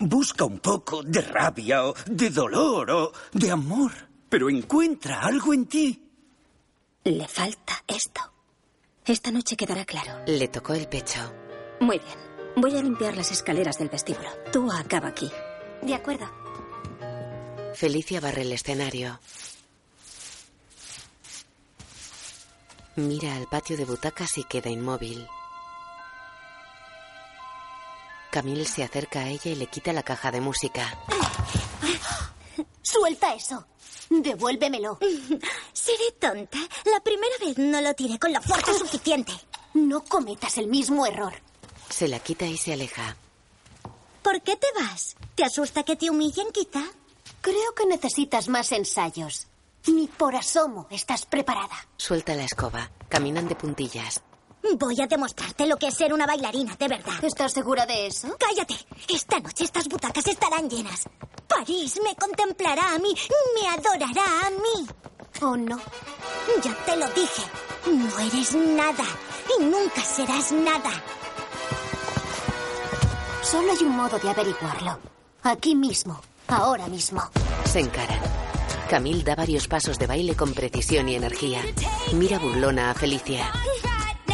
Busca 0.00 0.44
un 0.44 0.58
poco 0.58 1.02
de 1.02 1.22
rabia 1.22 1.86
o 1.86 1.94
de 2.06 2.30
dolor 2.30 2.90
o 2.90 3.12
de 3.32 3.50
amor, 3.50 3.92
pero 4.28 4.50
encuentra 4.50 5.20
algo 5.20 5.54
en 5.54 5.66
ti. 5.66 6.02
Le 7.04 7.28
falta 7.28 7.82
esto. 7.86 8.20
Esta 9.04 9.30
noche 9.30 9.56
quedará 9.56 9.84
claro. 9.84 10.22
Le 10.26 10.48
tocó 10.48 10.74
el 10.74 10.88
pecho. 10.88 11.20
Muy 11.80 11.98
bien. 11.98 12.18
Voy 12.56 12.76
a 12.76 12.82
limpiar 12.82 13.16
las 13.16 13.30
escaleras 13.30 13.78
del 13.78 13.88
vestíbulo. 13.88 14.28
Tú 14.52 14.70
acaba 14.72 15.08
aquí. 15.08 15.30
De 15.82 15.94
acuerdo. 15.94 16.26
Felicia 17.74 18.20
barre 18.20 18.42
el 18.42 18.52
escenario. 18.52 19.18
Mira 22.96 23.34
al 23.34 23.46
patio 23.48 23.76
de 23.76 23.84
butacas 23.84 24.38
y 24.38 24.44
queda 24.44 24.70
inmóvil. 24.70 25.26
Camille 28.34 28.64
se 28.64 28.82
acerca 28.82 29.20
a 29.20 29.28
ella 29.28 29.52
y 29.52 29.54
le 29.54 29.68
quita 29.68 29.92
la 29.92 30.02
caja 30.02 30.32
de 30.32 30.40
música. 30.40 30.98
Suelta 32.82 33.32
eso. 33.32 33.64
Devuélvemelo. 34.10 34.98
Seré 35.72 36.10
tonta. 36.18 36.58
La 36.92 36.98
primera 36.98 37.36
vez 37.40 37.56
no 37.58 37.80
lo 37.80 37.94
tiré 37.94 38.18
con 38.18 38.32
la 38.32 38.40
fuerza 38.40 38.74
suficiente. 38.74 39.30
No 39.74 40.02
cometas 40.02 40.58
el 40.58 40.66
mismo 40.66 41.06
error. 41.06 41.32
Se 41.88 42.08
la 42.08 42.18
quita 42.18 42.44
y 42.44 42.56
se 42.56 42.72
aleja. 42.72 43.16
¿Por 44.20 44.42
qué 44.42 44.56
te 44.56 44.66
vas? 44.80 45.14
¿Te 45.36 45.44
asusta 45.44 45.84
que 45.84 45.94
te 45.94 46.10
humillen, 46.10 46.50
quizá? 46.50 46.82
Creo 47.40 47.72
que 47.76 47.86
necesitas 47.86 48.48
más 48.48 48.72
ensayos. 48.72 49.46
Ni 49.86 50.08
por 50.08 50.34
asomo 50.34 50.88
estás 50.90 51.24
preparada. 51.24 51.86
Suelta 51.98 52.34
la 52.34 52.46
escoba. 52.46 52.90
Caminan 53.08 53.46
de 53.46 53.54
puntillas. 53.54 54.24
Voy 54.72 55.00
a 55.00 55.06
demostrarte 55.06 55.66
lo 55.66 55.76
que 55.76 55.88
es 55.88 55.94
ser 55.94 56.12
una 56.12 56.26
bailarina, 56.26 56.74
de 56.76 56.88
verdad. 56.88 57.22
¿Estás 57.22 57.52
segura 57.52 57.86
de 57.86 58.06
eso? 58.06 58.34
Cállate. 58.38 58.74
Esta 59.08 59.38
noche 59.38 59.64
estas 59.64 59.86
butacas 59.88 60.26
estarán 60.26 60.68
llenas. 60.68 61.04
París 61.46 62.00
me 62.02 62.16
contemplará 62.16 62.94
a 62.94 62.98
mí, 62.98 63.14
me 63.54 63.68
adorará 63.68 64.46
a 64.46 64.50
mí. 64.50 64.86
¿O 65.42 65.56
no? 65.56 65.78
Ya 66.62 66.74
te 66.86 66.96
lo 66.96 67.06
dije. 67.08 67.42
No 67.86 68.18
eres 68.18 68.54
nada 68.54 69.04
y 69.58 69.62
nunca 69.62 70.00
serás 70.02 70.50
nada. 70.52 70.90
Solo 73.42 73.72
hay 73.72 73.84
un 73.84 73.96
modo 73.96 74.18
de 74.18 74.30
averiguarlo. 74.30 74.98
Aquí 75.42 75.74
mismo, 75.76 76.20
ahora 76.48 76.86
mismo. 76.88 77.22
Se 77.66 77.80
encaran. 77.80 78.20
Camille 78.88 79.22
da 79.22 79.34
varios 79.34 79.68
pasos 79.68 79.98
de 79.98 80.06
baile 80.06 80.34
con 80.34 80.54
precisión 80.54 81.08
y 81.08 81.16
energía. 81.16 81.60
Mira 82.14 82.38
burlona 82.38 82.90
a 82.90 82.94
Felicia. 82.94 83.52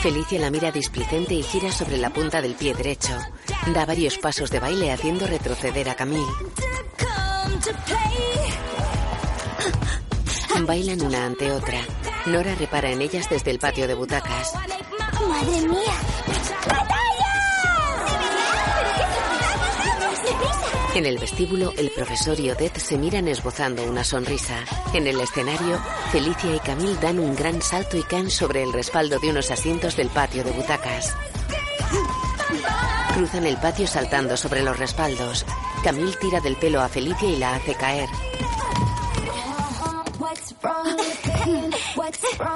Felicia 0.03 0.41
la 0.41 0.51
mira 0.51 0.73
displicente 0.73 1.35
y 1.35 1.43
gira 1.43 1.71
sobre 1.71 1.99
la 1.99 2.09
punta 2.09 2.41
del 2.41 2.55
pie 2.55 2.73
derecho. 2.73 3.13
Da 3.75 3.85
varios 3.85 4.17
pasos 4.17 4.51
de 4.51 4.59
baile 4.59 4.93
haciendo 4.93 5.27
retroceder 5.27 5.91
a 5.91 5.95
Camille. 5.95 6.25
Bailan 10.67 11.03
una 11.03 11.27
ante 11.27 11.53
otra. 11.53 11.81
Nora 12.27 12.55
repara 12.55 12.91
en 12.91 13.03
ellas 13.03 13.29
desde 13.29 13.51
el 13.51 13.59
patio 13.59 13.87
de 13.87 13.95
butacas. 13.95 14.55
¡Madre 15.29 15.69
mía! 15.69 17.10
En 20.95 21.07
el 21.07 21.19
vestíbulo, 21.19 21.73
el 21.79 21.91
profesor 21.91 22.39
y 22.41 22.51
Odette 22.51 22.79
se 22.81 22.99
miran 22.99 23.29
esbozando 23.29 23.85
una 23.85 24.03
sonrisa. 24.03 24.65
En 24.93 25.07
el 25.07 25.21
escenario, 25.21 25.79
Felicia 26.11 26.57
y 26.57 26.59
Camille 26.59 26.99
dan 27.01 27.21
un 27.21 27.37
gran 27.37 27.63
salto 27.63 27.97
y 27.97 28.03
caen 28.03 28.29
sobre 28.29 28.65
el 28.65 28.73
respaldo 28.73 29.21
de 29.21 29.31
unos 29.31 29.53
asientos 29.53 29.97
del 29.97 30.09
patio 30.09 30.43
de 30.43 30.51
butacas. 30.51 31.15
Cruzan 33.15 33.47
el 33.47 33.57
patio 33.59 33.87
saltando 33.87 34.37
sobre 34.37 34.63
los 34.63 34.79
respaldos. 34.79 35.47
Camille 35.85 36.17
tira 36.21 36.41
del 36.41 36.57
pelo 36.57 36.81
a 36.81 36.89
Felicia 36.89 37.29
y 37.29 37.37
la 37.37 37.55
hace 37.55 37.75
caer. 37.77 38.09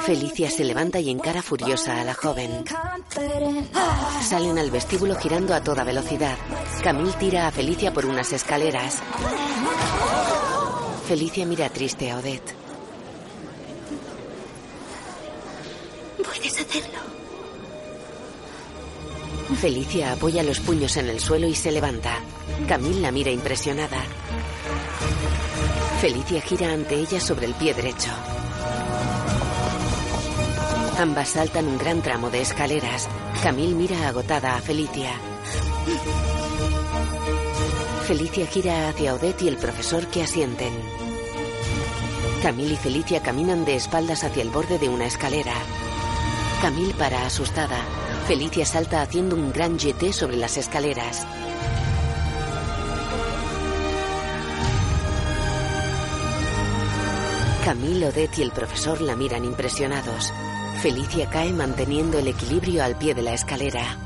Felicia 0.00 0.50
se 0.50 0.64
levanta 0.64 1.00
y 1.00 1.10
encara 1.10 1.42
furiosa 1.42 2.00
a 2.00 2.04
la 2.04 2.14
joven. 2.14 2.64
Salen 4.22 4.58
al 4.58 4.70
vestíbulo 4.70 5.14
girando 5.16 5.54
a 5.54 5.62
toda 5.62 5.84
velocidad. 5.84 6.36
Camille 6.82 7.12
tira 7.14 7.46
a 7.46 7.50
Felicia 7.50 7.92
por 7.92 8.06
unas 8.06 8.32
escaleras. 8.32 9.02
Felicia 11.08 11.46
mira 11.46 11.68
triste 11.70 12.10
a 12.10 12.18
Odette. 12.18 12.54
Puedes 16.22 16.60
hacerlo. 16.60 16.98
Felicia 19.60 20.12
apoya 20.12 20.42
los 20.42 20.60
puños 20.60 20.96
en 20.96 21.08
el 21.08 21.20
suelo 21.20 21.46
y 21.46 21.54
se 21.54 21.72
levanta. 21.72 22.18
Camille 22.68 23.00
la 23.00 23.12
mira 23.12 23.30
impresionada. 23.30 24.02
Felicia 26.04 26.42
gira 26.42 26.70
ante 26.70 26.96
ella 26.96 27.18
sobre 27.18 27.46
el 27.46 27.54
pie 27.54 27.72
derecho. 27.72 28.10
Ambas 30.98 31.30
saltan 31.30 31.66
un 31.66 31.78
gran 31.78 32.02
tramo 32.02 32.28
de 32.28 32.42
escaleras. 32.42 33.08
Camille 33.42 33.74
mira 33.74 34.06
agotada 34.06 34.54
a 34.54 34.60
Felicia. 34.60 35.12
Felicia 38.06 38.46
gira 38.46 38.90
hacia 38.90 39.14
Odette 39.14 39.44
y 39.44 39.48
el 39.48 39.56
profesor 39.56 40.06
que 40.08 40.22
asienten. 40.22 40.74
Camille 42.42 42.74
y 42.74 42.76
Felicia 42.76 43.22
caminan 43.22 43.64
de 43.64 43.76
espaldas 43.76 44.24
hacia 44.24 44.42
el 44.42 44.50
borde 44.50 44.78
de 44.78 44.90
una 44.90 45.06
escalera. 45.06 45.54
Camille 46.60 46.92
para 46.92 47.24
asustada. 47.24 47.78
Felicia 48.28 48.66
salta 48.66 49.00
haciendo 49.00 49.36
un 49.36 49.54
gran 49.54 49.78
jeté 49.78 50.12
sobre 50.12 50.36
las 50.36 50.58
escaleras. 50.58 51.26
Camille, 57.64 58.08
Odette 58.08 58.40
y 58.40 58.42
el 58.42 58.50
profesor 58.50 59.00
la 59.00 59.16
miran 59.16 59.42
impresionados. 59.42 60.34
Felicia 60.82 61.30
cae 61.30 61.50
manteniendo 61.50 62.18
el 62.18 62.28
equilibrio 62.28 62.84
al 62.84 62.98
pie 62.98 63.14
de 63.14 63.22
la 63.22 63.32
escalera. 63.32 63.96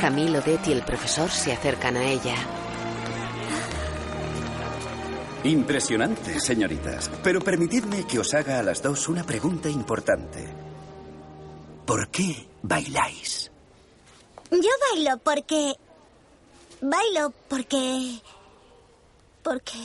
Camille, 0.00 0.38
Odette 0.38 0.68
y 0.68 0.72
el 0.74 0.82
profesor 0.82 1.28
se 1.28 1.52
acercan 1.52 1.96
a 1.96 2.04
ella. 2.04 2.36
Impresionante, 5.42 6.38
señoritas. 6.38 7.10
Pero 7.24 7.40
permitidme 7.40 8.06
que 8.06 8.20
os 8.20 8.32
haga 8.34 8.60
a 8.60 8.62
las 8.62 8.80
dos 8.80 9.08
una 9.08 9.24
pregunta 9.24 9.68
importante. 9.68 10.46
¿Por 11.84 12.08
qué 12.10 12.46
bailáis? 12.62 13.49
Yo 14.50 14.70
bailo 14.90 15.18
porque... 15.18 15.74
Bailo 16.80 17.32
porque... 17.48 18.20
Porque... 19.42 19.78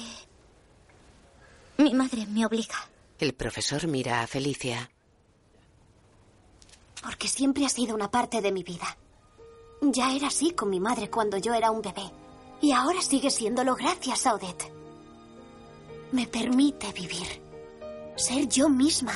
Mi 1.78 1.94
madre 1.94 2.26
me 2.28 2.46
obliga. 2.46 2.76
El 3.20 3.34
profesor 3.34 3.88
mira 3.88 4.22
a 4.22 4.28
Felicia. 4.28 4.90
Porque 7.02 7.28
siempre 7.28 7.66
ha 7.66 7.70
sido 7.70 7.94
una 7.94 8.10
parte 8.10 8.42
de 8.42 8.52
mi 8.52 8.64
vida. 8.64 8.98
Ya 9.82 10.14
era 10.16 10.28
así 10.28 10.52
con 10.52 10.70
mi 10.70 10.80
madre 10.80 11.10
cuando 11.10 11.38
yo 11.38 11.54
era 11.54 11.70
un 11.70 11.82
bebé. 11.82 12.10
Y 12.62 12.72
ahora 12.72 13.02
sigue 13.02 13.30
siéndolo 13.30 13.76
gracias 13.76 14.26
a 14.26 14.34
Odette. 14.34 14.72
Me 16.12 16.28
permite 16.28 16.92
vivir. 16.94 17.28
Ser 18.16 18.48
yo 18.48 18.70
misma. 18.70 19.14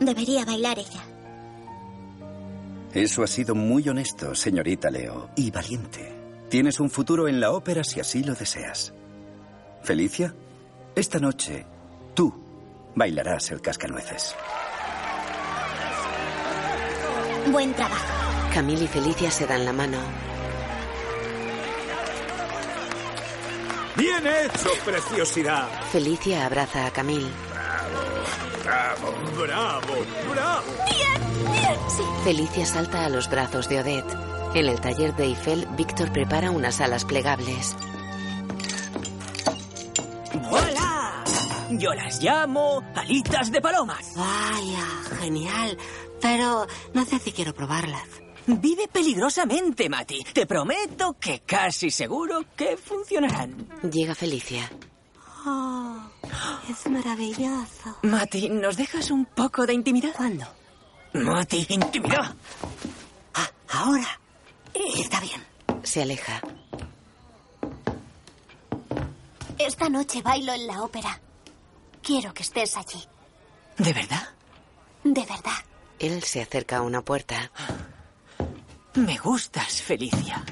Debería 0.00 0.44
bailar 0.44 0.78
ella. 0.78 1.15
Eso 2.96 3.22
ha 3.22 3.26
sido 3.26 3.54
muy 3.54 3.86
honesto, 3.90 4.34
señorita 4.34 4.88
Leo, 4.88 5.28
y 5.36 5.50
valiente. 5.50 6.10
Tienes 6.48 6.80
un 6.80 6.88
futuro 6.88 7.28
en 7.28 7.40
la 7.40 7.50
ópera 7.50 7.84
si 7.84 8.00
así 8.00 8.24
lo 8.24 8.34
deseas. 8.34 8.94
Felicia, 9.82 10.34
esta 10.94 11.18
noche 11.18 11.66
tú 12.14 12.32
bailarás 12.94 13.50
el 13.50 13.60
cascanueces. 13.60 14.34
Buen 17.52 17.74
trabajo. 17.74 18.14
Camille 18.54 18.84
y 18.84 18.88
Felicia 18.88 19.30
se 19.30 19.46
dan 19.46 19.66
la 19.66 19.74
mano. 19.74 19.98
Bien 23.94 24.26
hecho, 24.26 24.70
preciosidad. 24.86 25.68
Felicia 25.92 26.46
abraza 26.46 26.86
a 26.86 26.90
Camille. 26.90 27.28
Bravo, 27.50 28.45
bravo, 28.66 29.94
bravo. 30.34 30.64
Bien, 30.90 31.52
bien, 31.52 31.78
sí. 31.88 32.02
Felicia 32.24 32.66
salta 32.66 33.04
a 33.04 33.08
los 33.08 33.30
brazos 33.30 33.68
de 33.68 33.80
Odette. 33.80 34.16
En 34.54 34.66
el 34.66 34.80
taller 34.80 35.14
de 35.14 35.24
Eiffel, 35.24 35.66
Víctor 35.76 36.12
prepara 36.12 36.50
unas 36.50 36.80
alas 36.80 37.04
plegables. 37.04 37.76
¡Hola! 40.50 41.24
Yo 41.70 41.92
las 41.94 42.22
llamo 42.22 42.82
alitas 42.94 43.52
de 43.52 43.60
palomas. 43.60 44.14
Vaya, 44.16 44.86
genial. 45.20 45.76
Pero 46.20 46.66
no 46.94 47.04
sé 47.04 47.18
si 47.18 47.32
quiero 47.32 47.54
probarlas. 47.54 48.08
Vive 48.46 48.88
peligrosamente, 48.88 49.88
Mati. 49.88 50.24
Te 50.32 50.46
prometo 50.46 51.16
que 51.20 51.40
casi 51.40 51.90
seguro 51.90 52.44
que 52.56 52.76
funcionarán. 52.76 53.68
Llega 53.82 54.14
Felicia. 54.14 54.70
Oh, 55.44 55.96
es 56.68 56.90
maravilloso. 56.90 57.96
Mati, 58.02 58.48
¿nos 58.48 58.76
dejas 58.76 59.10
un 59.10 59.24
poco 59.24 59.66
de 59.66 59.74
intimidad? 59.74 60.12
¿Cuándo? 60.16 60.46
Mati, 61.12 61.66
intimidad. 61.68 62.34
Ah, 63.34 63.50
ahora. 63.70 64.20
Está 64.74 65.20
bien. 65.20 65.42
Se 65.82 66.02
aleja. 66.02 66.40
Esta 69.58 69.88
noche 69.88 70.22
bailo 70.22 70.52
en 70.52 70.66
la 70.66 70.82
ópera. 70.82 71.20
Quiero 72.02 72.32
que 72.34 72.42
estés 72.42 72.76
allí. 72.76 73.02
¿De 73.78 73.92
verdad? 73.92 74.28
De 75.02 75.20
verdad. 75.20 75.64
Él 75.98 76.22
se 76.22 76.42
acerca 76.42 76.78
a 76.78 76.82
una 76.82 77.02
puerta. 77.02 77.50
Me 78.94 79.16
gustas, 79.18 79.82
Felicia. 79.82 80.44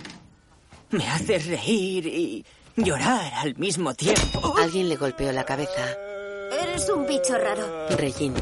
Me 0.91 1.09
haces 1.09 1.47
reír 1.47 2.07
y 2.07 2.45
llorar 2.76 3.32
al 3.34 3.55
mismo 3.56 3.94
tiempo. 3.94 4.55
Alguien 4.60 4.88
le 4.88 4.96
golpeó 4.96 5.32
la 5.32 5.44
cabeza. 5.44 5.86
Eres 6.62 6.88
un 6.88 7.06
bicho 7.06 7.36
raro. 7.38 7.88
Regine 7.96 8.40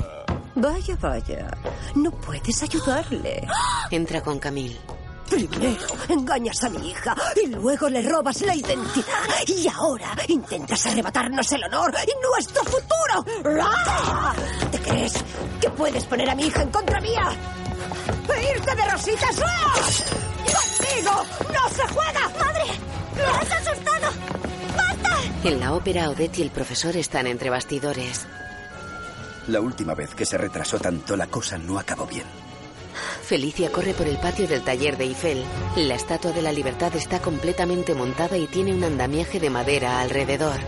Vaya, 0.55 0.97
vaya. 1.01 1.51
No 1.95 2.11
puedes 2.11 2.63
ayudarle. 2.63 3.47
entra 3.91 4.21
con 4.21 4.39
Camille. 4.39 4.79
Primero 5.29 5.87
engañas 6.11 6.63
a 6.63 6.69
mi 6.69 6.91
hija 6.91 7.17
y 7.43 7.47
luego 7.47 7.89
le 7.89 8.03
robas 8.03 8.43
la 8.43 8.55
identidad. 8.55 9.07
Y 9.47 9.67
ahora 9.67 10.15
intentas 10.29 10.85
arrebatarnos 10.87 11.51
el 11.53 11.65
honor 11.65 11.95
y 12.07 12.23
nuestro 12.23 12.63
futuro. 12.65 13.63
¡Ah! 13.63 14.35
¿Te 14.71 14.79
crees 14.79 15.15
que 15.59 15.71
puedes 15.71 16.05
poner 16.05 16.29
a 16.29 16.35
mi 16.35 16.45
hija 16.45 16.63
en 16.63 16.71
contra 16.71 17.01
mía? 17.01 17.31
¡E 18.29 18.55
¡Irte 18.57 18.75
de 18.75 18.91
rositas! 18.91 19.41
¡Ah! 19.43 19.75
¡Contigo 20.45 21.13
no 21.51 21.69
se 21.71 21.89
juega! 21.95 22.29
¡Madre! 22.39 22.65
¡Me 23.17 23.23
has 23.23 23.53
asustado! 23.53 23.92
En 25.45 25.59
la 25.59 25.73
ópera, 25.73 26.09
Odette 26.09 26.39
y 26.39 26.43
el 26.43 26.51
profesor 26.51 26.97
están 26.97 27.27
entre 27.27 27.51
bastidores. 27.51 28.27
La 29.49 29.61
última 29.61 29.95
vez 29.95 30.15
que 30.15 30.25
se 30.25 30.39
retrasó 30.39 30.79
tanto, 30.79 31.17
la 31.17 31.27
cosa 31.27 31.59
no 31.59 31.81
acabó 31.81 32.07
bien. 32.07 32.27
Felicia 33.23 33.73
corre 33.73 33.93
por 33.93 34.07
el 34.07 34.19
patio 34.19 34.47
del 34.47 34.63
taller 34.63 34.97
de 34.97 35.05
Eiffel. 35.05 35.43
La 35.77 35.97
estatua 35.97 36.31
de 36.31 36.43
la 36.43 36.53
libertad 36.53 36.95
está 36.95 37.21
completamente 37.21 37.95
montada 37.95 38.37
y 38.37 38.47
tiene 38.47 38.73
un 38.73 38.85
andamiaje 38.85 39.41
de 39.41 39.51
madera 39.51 40.01
alrededor. 40.01 40.61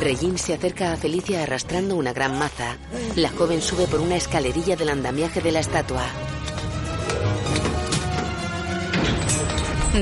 Regine 0.00 0.36
se 0.36 0.54
acerca 0.54 0.92
a 0.92 0.96
Felicia 0.96 1.44
arrastrando 1.44 1.96
una 1.96 2.12
gran 2.12 2.38
maza. 2.38 2.76
La 3.16 3.30
joven 3.30 3.62
sube 3.62 3.86
por 3.86 4.00
una 4.00 4.16
escalerilla 4.16 4.76
del 4.76 4.90
andamiaje 4.90 5.40
de 5.40 5.52
la 5.52 5.60
estatua. 5.60 6.04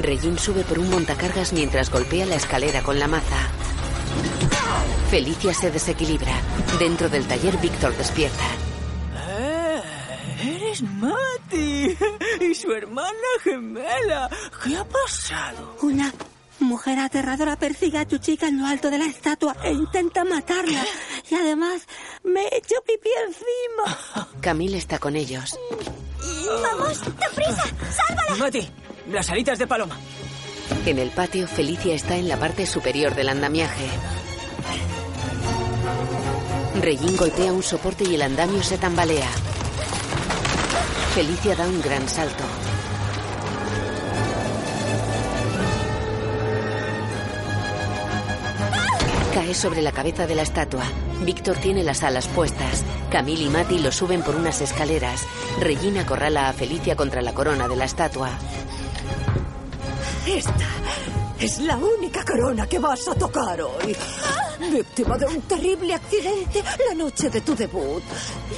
Regine 0.01 0.39
sube 0.39 0.63
por 0.65 0.79
un 0.79 0.89
montacargas 0.89 1.53
mientras 1.53 1.91
golpea 1.91 2.25
la 2.25 2.37
escalera 2.37 2.83
con 2.83 2.99
la 2.99 3.09
maza. 3.09 3.51
Felicia 5.11 5.53
se 5.53 5.71
desequilibra. 5.71 6.33
Dentro 6.79 7.11
del 7.11 7.27
taller, 7.27 7.59
Víctor 7.59 7.95
despierta. 7.97 8.45
Eh, 9.39 9.83
eres 10.43 10.83
Mati 10.83 11.97
y 12.41 12.55
su 12.55 12.73
hermana 12.73 13.11
gemela. 13.43 14.31
¿Qué 14.65 14.77
ha 14.77 14.85
pasado? 14.85 15.77
Una 15.83 16.13
mujer 16.61 16.99
aterradora 16.99 17.57
persigue 17.57 17.99
a 17.99 18.09
tu 18.09 18.17
chica 18.19 18.49
en 18.49 18.61
lo 18.61 18.67
alto 18.67 18.91
de 18.91 18.99
la 18.99 19.07
estatua 19.07 19.57
e 19.63 19.73
intenta 19.73 20.25
matarla. 20.25 20.83
Y 21.31 21.35
además 21.35 21.83
me 22.25 22.47
echo 22.53 22.77
pipí 22.87 23.11
encima. 23.27 24.27
Camille 24.41 24.79
está 24.79 24.99
con 24.99 25.17
ellos. 25.17 25.59
¡Vamos! 26.63 27.01
¡Deprisa! 27.05 27.65
¡Sálvala! 27.91 28.37
Mati, 28.39 28.71
las 29.11 29.31
alitas 29.31 29.59
de 29.59 29.67
paloma. 29.67 29.97
En 30.87 30.99
el 30.99 31.11
patio, 31.11 31.47
Felicia 31.47 31.95
está 31.95 32.17
en 32.17 32.29
la 32.29 32.37
parte 32.37 32.67
superior 32.67 33.15
del 33.15 33.29
andamiaje. 33.29 33.87
Regine 36.81 37.17
golpea 37.17 37.53
un 37.53 37.63
soporte 37.63 38.05
y 38.05 38.15
el 38.15 38.23
andamio 38.23 38.63
se 38.63 38.79
tambalea. 38.79 39.29
Felicia 41.15 41.55
da 41.55 41.67
un 41.67 41.81
gran 41.83 42.09
salto. 42.09 42.45
Cae 49.35 49.55
sobre 49.55 49.83
la 49.83 49.93
cabeza 49.93 50.27
de 50.27 50.35
la 50.35 50.43
estatua. 50.43 50.85
Víctor 51.25 51.57
tiene 51.59 51.85
las 51.85 52.03
alas 52.03 52.27
puestas. 52.29 52.85
Camille 53.11 53.45
y 53.45 53.49
Mati 53.49 53.79
lo 53.79 53.93
suben 53.93 54.23
por 54.23 54.35
unas 54.35 54.61
escaleras. 54.61 55.27
Regina 55.61 56.03
acorrala 56.03 56.49
a 56.49 56.53
Felicia 56.53 56.97
contra 56.97 57.23
la 57.23 57.35
corona 57.35 57.69
de 57.69 57.77
la 57.77 57.85
estatua. 57.85 58.31
Esta 60.27 60.69
es 61.39 61.59
la 61.59 61.77
única 61.77 62.25
corona 62.25 62.67
que 62.67 62.79
vas 62.79 63.09
a 63.09 63.15
tocar 63.15 63.61
hoy. 63.61 63.97
Víctima 64.71 65.19
de 65.19 65.27
un 65.27 65.43
terrible 65.43 65.95
accidente 65.95 66.63
la 66.89 66.95
noche 66.95 67.29
de 67.29 67.41
tu 67.41 67.55
debut. 67.55 68.03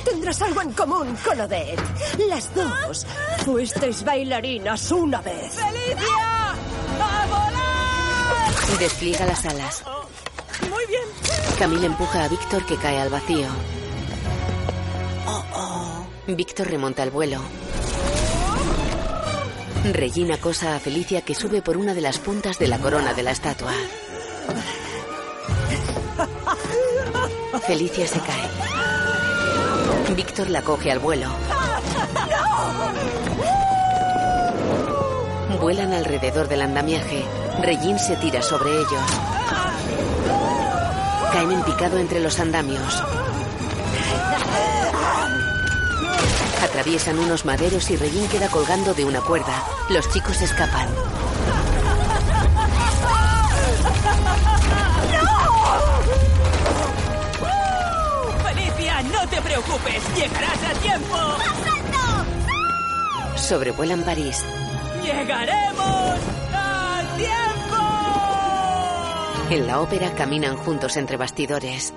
Tendrás 0.04 0.42
algo 0.42 0.60
en 0.60 0.72
común 0.72 1.16
con 1.24 1.40
Odette. 1.40 1.80
Las 2.28 2.54
dos 2.54 3.06
fuisteis 3.44 4.04
bailarinas 4.04 4.92
una 4.92 5.22
vez. 5.22 5.54
¡Felicia! 5.54 6.52
¡A 7.00 7.26
volar! 7.26 8.78
Despliega 8.78 9.26
las 9.26 9.44
alas. 9.46 9.82
Muy 10.70 10.86
bien. 10.86 11.04
Camille 11.58 11.86
empuja 11.86 12.24
a 12.24 12.28
Víctor 12.28 12.66
que 12.66 12.76
cae 12.76 13.00
al 13.00 13.08
vacío. 13.08 13.48
Víctor 16.26 16.68
remonta 16.68 17.02
el 17.02 17.10
vuelo. 17.10 17.38
Regina 19.92 20.36
acosa 20.36 20.74
a 20.74 20.80
Felicia 20.80 21.20
que 21.20 21.34
sube 21.34 21.60
por 21.60 21.76
una 21.76 21.92
de 21.92 22.00
las 22.00 22.18
puntas 22.18 22.58
de 22.58 22.68
la 22.68 22.78
corona 22.78 23.12
de 23.12 23.22
la 23.22 23.32
estatua. 23.32 23.72
Felicia 27.66 28.06
se 28.06 28.18
cae. 28.20 28.48
Víctor 30.14 30.48
la 30.50 30.62
coge 30.62 30.90
al 30.90 30.98
vuelo. 31.00 31.28
Vuelan 35.60 35.92
alrededor 35.92 36.48
del 36.48 36.62
andamiaje. 36.62 37.22
Regine 37.62 37.98
se 37.98 38.16
tira 38.16 38.42
sobre 38.42 38.70
ellos. 38.70 39.10
Caen 41.32 41.52
en 41.52 41.62
picado 41.62 41.98
entre 41.98 42.20
los 42.20 42.38
andamios. 42.40 43.02
Atraviesan 46.74 47.20
unos 47.20 47.44
maderos 47.44 47.88
y 47.92 47.96
Regine 47.96 48.26
queda 48.26 48.48
colgando 48.48 48.94
de 48.94 49.04
una 49.04 49.20
cuerda. 49.20 49.62
Los 49.90 50.10
chicos 50.10 50.42
escapan. 50.42 50.88
Felicia, 58.42 59.02
no 59.02 59.28
te 59.28 59.40
preocupes, 59.40 60.02
llegarás 60.16 60.64
a 60.64 60.72
tiempo. 60.80 61.16
Sobrevuelan 63.36 64.02
París. 64.02 64.42
¡Llegaremos 65.00 66.18
a 66.52 67.02
tiempo! 67.16 67.76
En 69.50 69.68
la 69.68 69.80
ópera 69.80 70.12
caminan 70.16 70.56
juntos 70.56 70.96
entre 70.96 71.16
bastidores. 71.16 71.94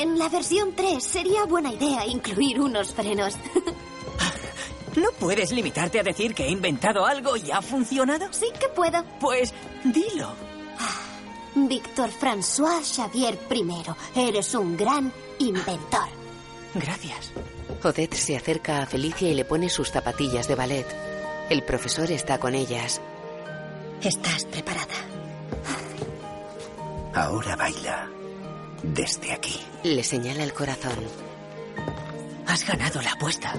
En 0.00 0.18
la 0.18 0.30
versión 0.30 0.72
3 0.74 1.04
sería 1.04 1.44
buena 1.44 1.74
idea 1.74 2.06
incluir 2.06 2.58
unos 2.58 2.94
frenos. 2.94 3.34
¿No 4.96 5.10
puedes 5.18 5.52
limitarte 5.52 6.00
a 6.00 6.02
decir 6.02 6.34
que 6.34 6.46
he 6.46 6.50
inventado 6.50 7.04
algo 7.04 7.36
y 7.36 7.50
ha 7.50 7.60
funcionado? 7.60 8.32
Sí 8.32 8.46
que 8.58 8.68
puedo. 8.70 9.04
Pues 9.20 9.52
dilo. 9.84 10.32
Víctor 11.54 12.08
François 12.18 12.82
Xavier 12.82 13.38
I, 13.50 14.18
eres 14.18 14.54
un 14.54 14.74
gran 14.74 15.12
inventor. 15.38 16.08
Gracias. 16.74 17.32
Odette 17.84 18.14
se 18.14 18.38
acerca 18.38 18.80
a 18.80 18.86
Felicia 18.86 19.28
y 19.28 19.34
le 19.34 19.44
pone 19.44 19.68
sus 19.68 19.90
zapatillas 19.90 20.48
de 20.48 20.54
ballet. 20.54 20.86
El 21.50 21.62
profesor 21.62 22.10
está 22.10 22.40
con 22.40 22.54
ellas. 22.54 23.02
¿Estás 24.02 24.46
preparada? 24.46 24.94
Ahora 27.12 27.54
baila. 27.54 28.19
Desde 28.82 29.32
aquí. 29.32 29.60
Le 29.82 30.02
señala 30.02 30.44
el 30.44 30.52
corazón. 30.52 30.98
Has 32.46 32.66
ganado 32.66 33.00
la 33.02 33.12
apuesta. 33.12 33.54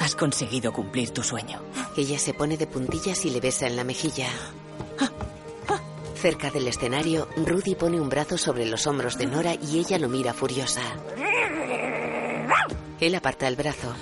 Has 0.00 0.14
conseguido 0.14 0.72
cumplir 0.72 1.10
tu 1.10 1.22
sueño. 1.22 1.60
Ella 1.96 2.18
se 2.18 2.34
pone 2.34 2.56
de 2.56 2.66
puntillas 2.66 3.24
y 3.24 3.30
le 3.30 3.40
besa 3.40 3.66
en 3.66 3.76
la 3.76 3.84
mejilla. 3.84 4.28
Cerca 6.14 6.50
del 6.50 6.66
escenario, 6.66 7.28
Rudy 7.36 7.76
pone 7.76 8.00
un 8.00 8.08
brazo 8.08 8.38
sobre 8.38 8.66
los 8.66 8.86
hombros 8.86 9.18
de 9.18 9.26
Nora 9.26 9.54
y 9.54 9.78
ella 9.78 9.98
lo 9.98 10.08
mira 10.08 10.34
furiosa. 10.34 10.82
Él 13.00 13.14
aparta 13.14 13.46
el 13.46 13.54
brazo. 13.54 13.94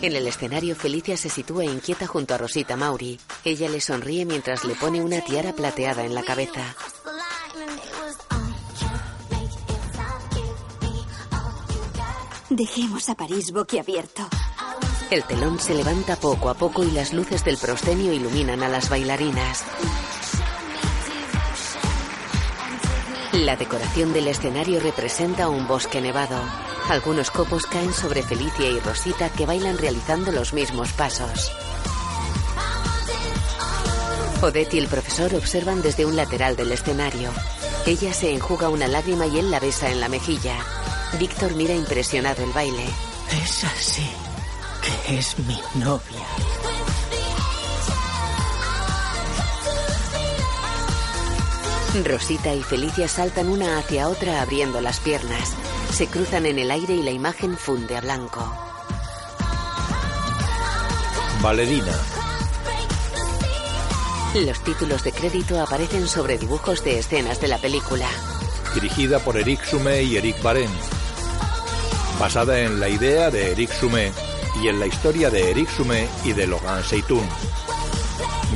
En 0.00 0.14
el 0.14 0.26
escenario, 0.26 0.76
Felicia 0.76 1.16
se 1.16 1.28
sitúa 1.28 1.64
inquieta 1.64 2.06
junto 2.06 2.32
a 2.34 2.38
Rosita 2.38 2.76
Mauri. 2.76 3.18
Ella 3.44 3.68
le 3.68 3.80
sonríe 3.80 4.24
mientras 4.24 4.64
le 4.64 4.76
pone 4.76 5.02
una 5.02 5.20
tiara 5.20 5.52
plateada 5.52 6.04
en 6.04 6.14
la 6.14 6.22
cabeza. 6.22 6.62
Dejemos 12.50 13.10
a 13.10 13.14
París 13.14 13.52
boquiabierto. 13.52 14.26
El 15.10 15.22
telón 15.24 15.58
se 15.58 15.74
levanta 15.74 16.16
poco 16.16 16.48
a 16.48 16.54
poco 16.54 16.82
y 16.82 16.90
las 16.90 17.12
luces 17.12 17.44
del 17.44 17.58
proscenio 17.58 18.12
iluminan 18.12 18.62
a 18.62 18.68
las 18.70 18.88
bailarinas. 18.88 19.64
La 23.32 23.56
decoración 23.56 24.14
del 24.14 24.28
escenario 24.28 24.80
representa 24.80 25.50
un 25.50 25.68
bosque 25.68 26.00
nevado. 26.00 26.40
Algunos 26.88 27.30
copos 27.30 27.66
caen 27.66 27.92
sobre 27.92 28.22
Felicia 28.22 28.66
y 28.66 28.80
Rosita 28.80 29.28
que 29.28 29.44
bailan 29.44 29.76
realizando 29.76 30.32
los 30.32 30.54
mismos 30.54 30.92
pasos. 30.94 31.52
Odette 34.40 34.74
y 34.74 34.78
el 34.78 34.88
profesor 34.88 35.34
observan 35.34 35.82
desde 35.82 36.06
un 36.06 36.16
lateral 36.16 36.56
del 36.56 36.72
escenario. 36.72 37.30
Ella 37.86 38.14
se 38.14 38.32
enjuga 38.32 38.70
una 38.70 38.88
lágrima 38.88 39.26
y 39.26 39.38
él 39.38 39.50
la 39.50 39.60
besa 39.60 39.90
en 39.90 40.00
la 40.00 40.08
mejilla. 40.08 40.56
Víctor 41.18 41.54
mira 41.54 41.74
impresionado 41.74 42.44
el 42.44 42.52
baile. 42.52 42.84
Es 43.42 43.64
así 43.64 44.08
que 44.82 45.18
es 45.18 45.38
mi 45.40 45.60
novia. 45.74 46.26
Rosita 52.04 52.54
y 52.54 52.62
Felicia 52.62 53.08
saltan 53.08 53.48
una 53.48 53.78
hacia 53.78 54.08
otra 54.08 54.42
abriendo 54.42 54.80
las 54.80 55.00
piernas. 55.00 55.54
Se 55.92 56.06
cruzan 56.06 56.46
en 56.46 56.58
el 56.58 56.70
aire 56.70 56.94
y 56.94 57.02
la 57.02 57.10
imagen 57.10 57.56
funde 57.56 57.96
a 57.96 58.00
blanco. 58.00 58.40
Valerina. 61.40 61.92
Los 64.34 64.60
títulos 64.62 65.02
de 65.02 65.12
crédito 65.12 65.60
aparecen 65.60 66.06
sobre 66.06 66.38
dibujos 66.38 66.84
de 66.84 66.98
escenas 66.98 67.40
de 67.40 67.48
la 67.48 67.58
película. 67.58 68.06
Dirigida 68.74 69.18
por 69.18 69.36
Eric 69.36 69.64
Sume 69.64 70.02
y 70.02 70.16
Eric 70.16 70.40
Baren. 70.42 70.70
Basada 72.18 72.60
en 72.60 72.80
la 72.80 72.88
idea 72.88 73.30
de 73.30 73.52
Eric 73.52 73.70
Sume 73.72 74.12
y 74.60 74.68
en 74.68 74.80
la 74.80 74.86
historia 74.86 75.30
de 75.30 75.50
Eric 75.50 75.68
Sume 75.70 76.08
y 76.24 76.32
de 76.32 76.48
Logan 76.48 76.82
Seitoun. 76.82 77.26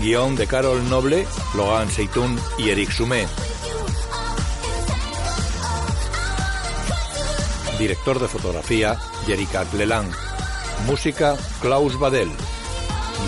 Guión 0.01 0.35
de 0.35 0.49
Carol 0.49 0.89
Noble, 0.91 1.27
Logan 1.55 1.89
Seitoun 1.89 2.37
y 2.59 2.71
Eric 2.71 2.91
Sume. 2.91 3.27
Director 7.79 8.19
de 8.19 8.29
fotografía, 8.29 8.99
Jerika 9.27 9.65
Cleland. 9.65 10.13
Música, 10.87 11.37
Klaus 11.61 11.99
Badel. 11.99 12.31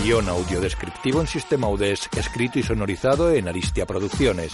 Guión 0.03 0.27
audio 0.27 0.59
descriptivo 0.59 1.21
en 1.21 1.27
sistema 1.27 1.69
UDES, 1.69 2.09
escrito 2.17 2.59
y 2.59 2.63
sonorizado 2.63 3.31
en 3.31 3.47
Aristia 3.47 3.85
Producciones. 3.85 4.53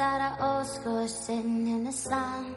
I 0.00 0.14
was 0.14 0.22
at 0.22 0.40
our 0.40 0.56
old 0.56 0.66
school 0.66 1.08
sitting 1.08 1.66
in 1.68 1.84
the 1.84 1.92
sun, 1.92 2.56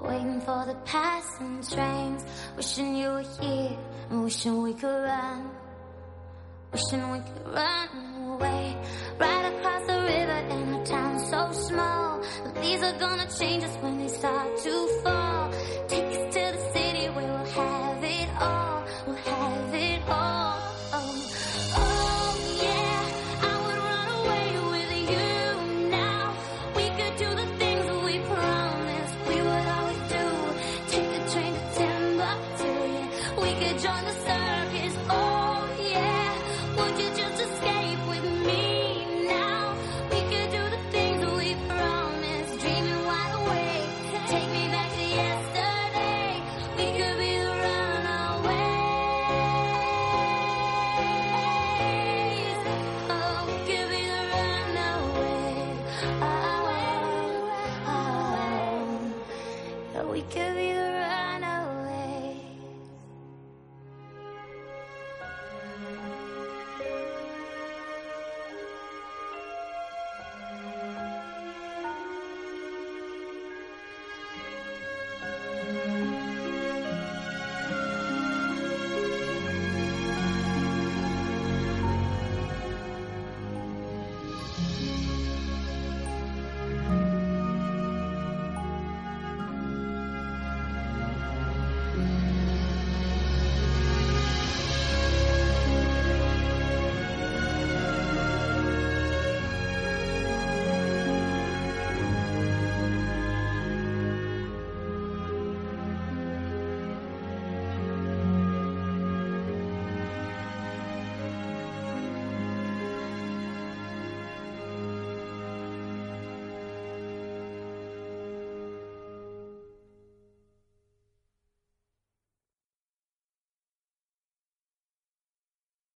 waiting 0.00 0.40
for 0.40 0.64
the 0.64 0.74
passing 0.86 1.62
trains, 1.62 2.24
wishing 2.56 2.96
you 2.96 3.08
were 3.10 3.26
here 3.40 3.76
and 4.08 4.24
wishing 4.24 4.62
we 4.62 4.72
could 4.72 4.86
run, 4.86 5.50
wishing 6.72 7.10
we 7.10 7.18
could 7.18 7.48
run 7.52 7.88
away. 8.30 8.76
Right 9.18 9.52
across 9.52 9.86
the 9.86 10.00
river 10.00 10.40
in 10.56 10.74
a 10.74 10.86
town 10.86 11.20
so 11.20 11.52
small, 11.52 12.22
the 12.44 12.60
leaves 12.60 12.82
are 12.82 12.98
gonna 12.98 13.28
change 13.38 13.64
us 13.64 13.76
when 13.82 13.98
they 13.98 14.08
start 14.08 14.56
to 14.62 15.02
fall. 15.02 15.21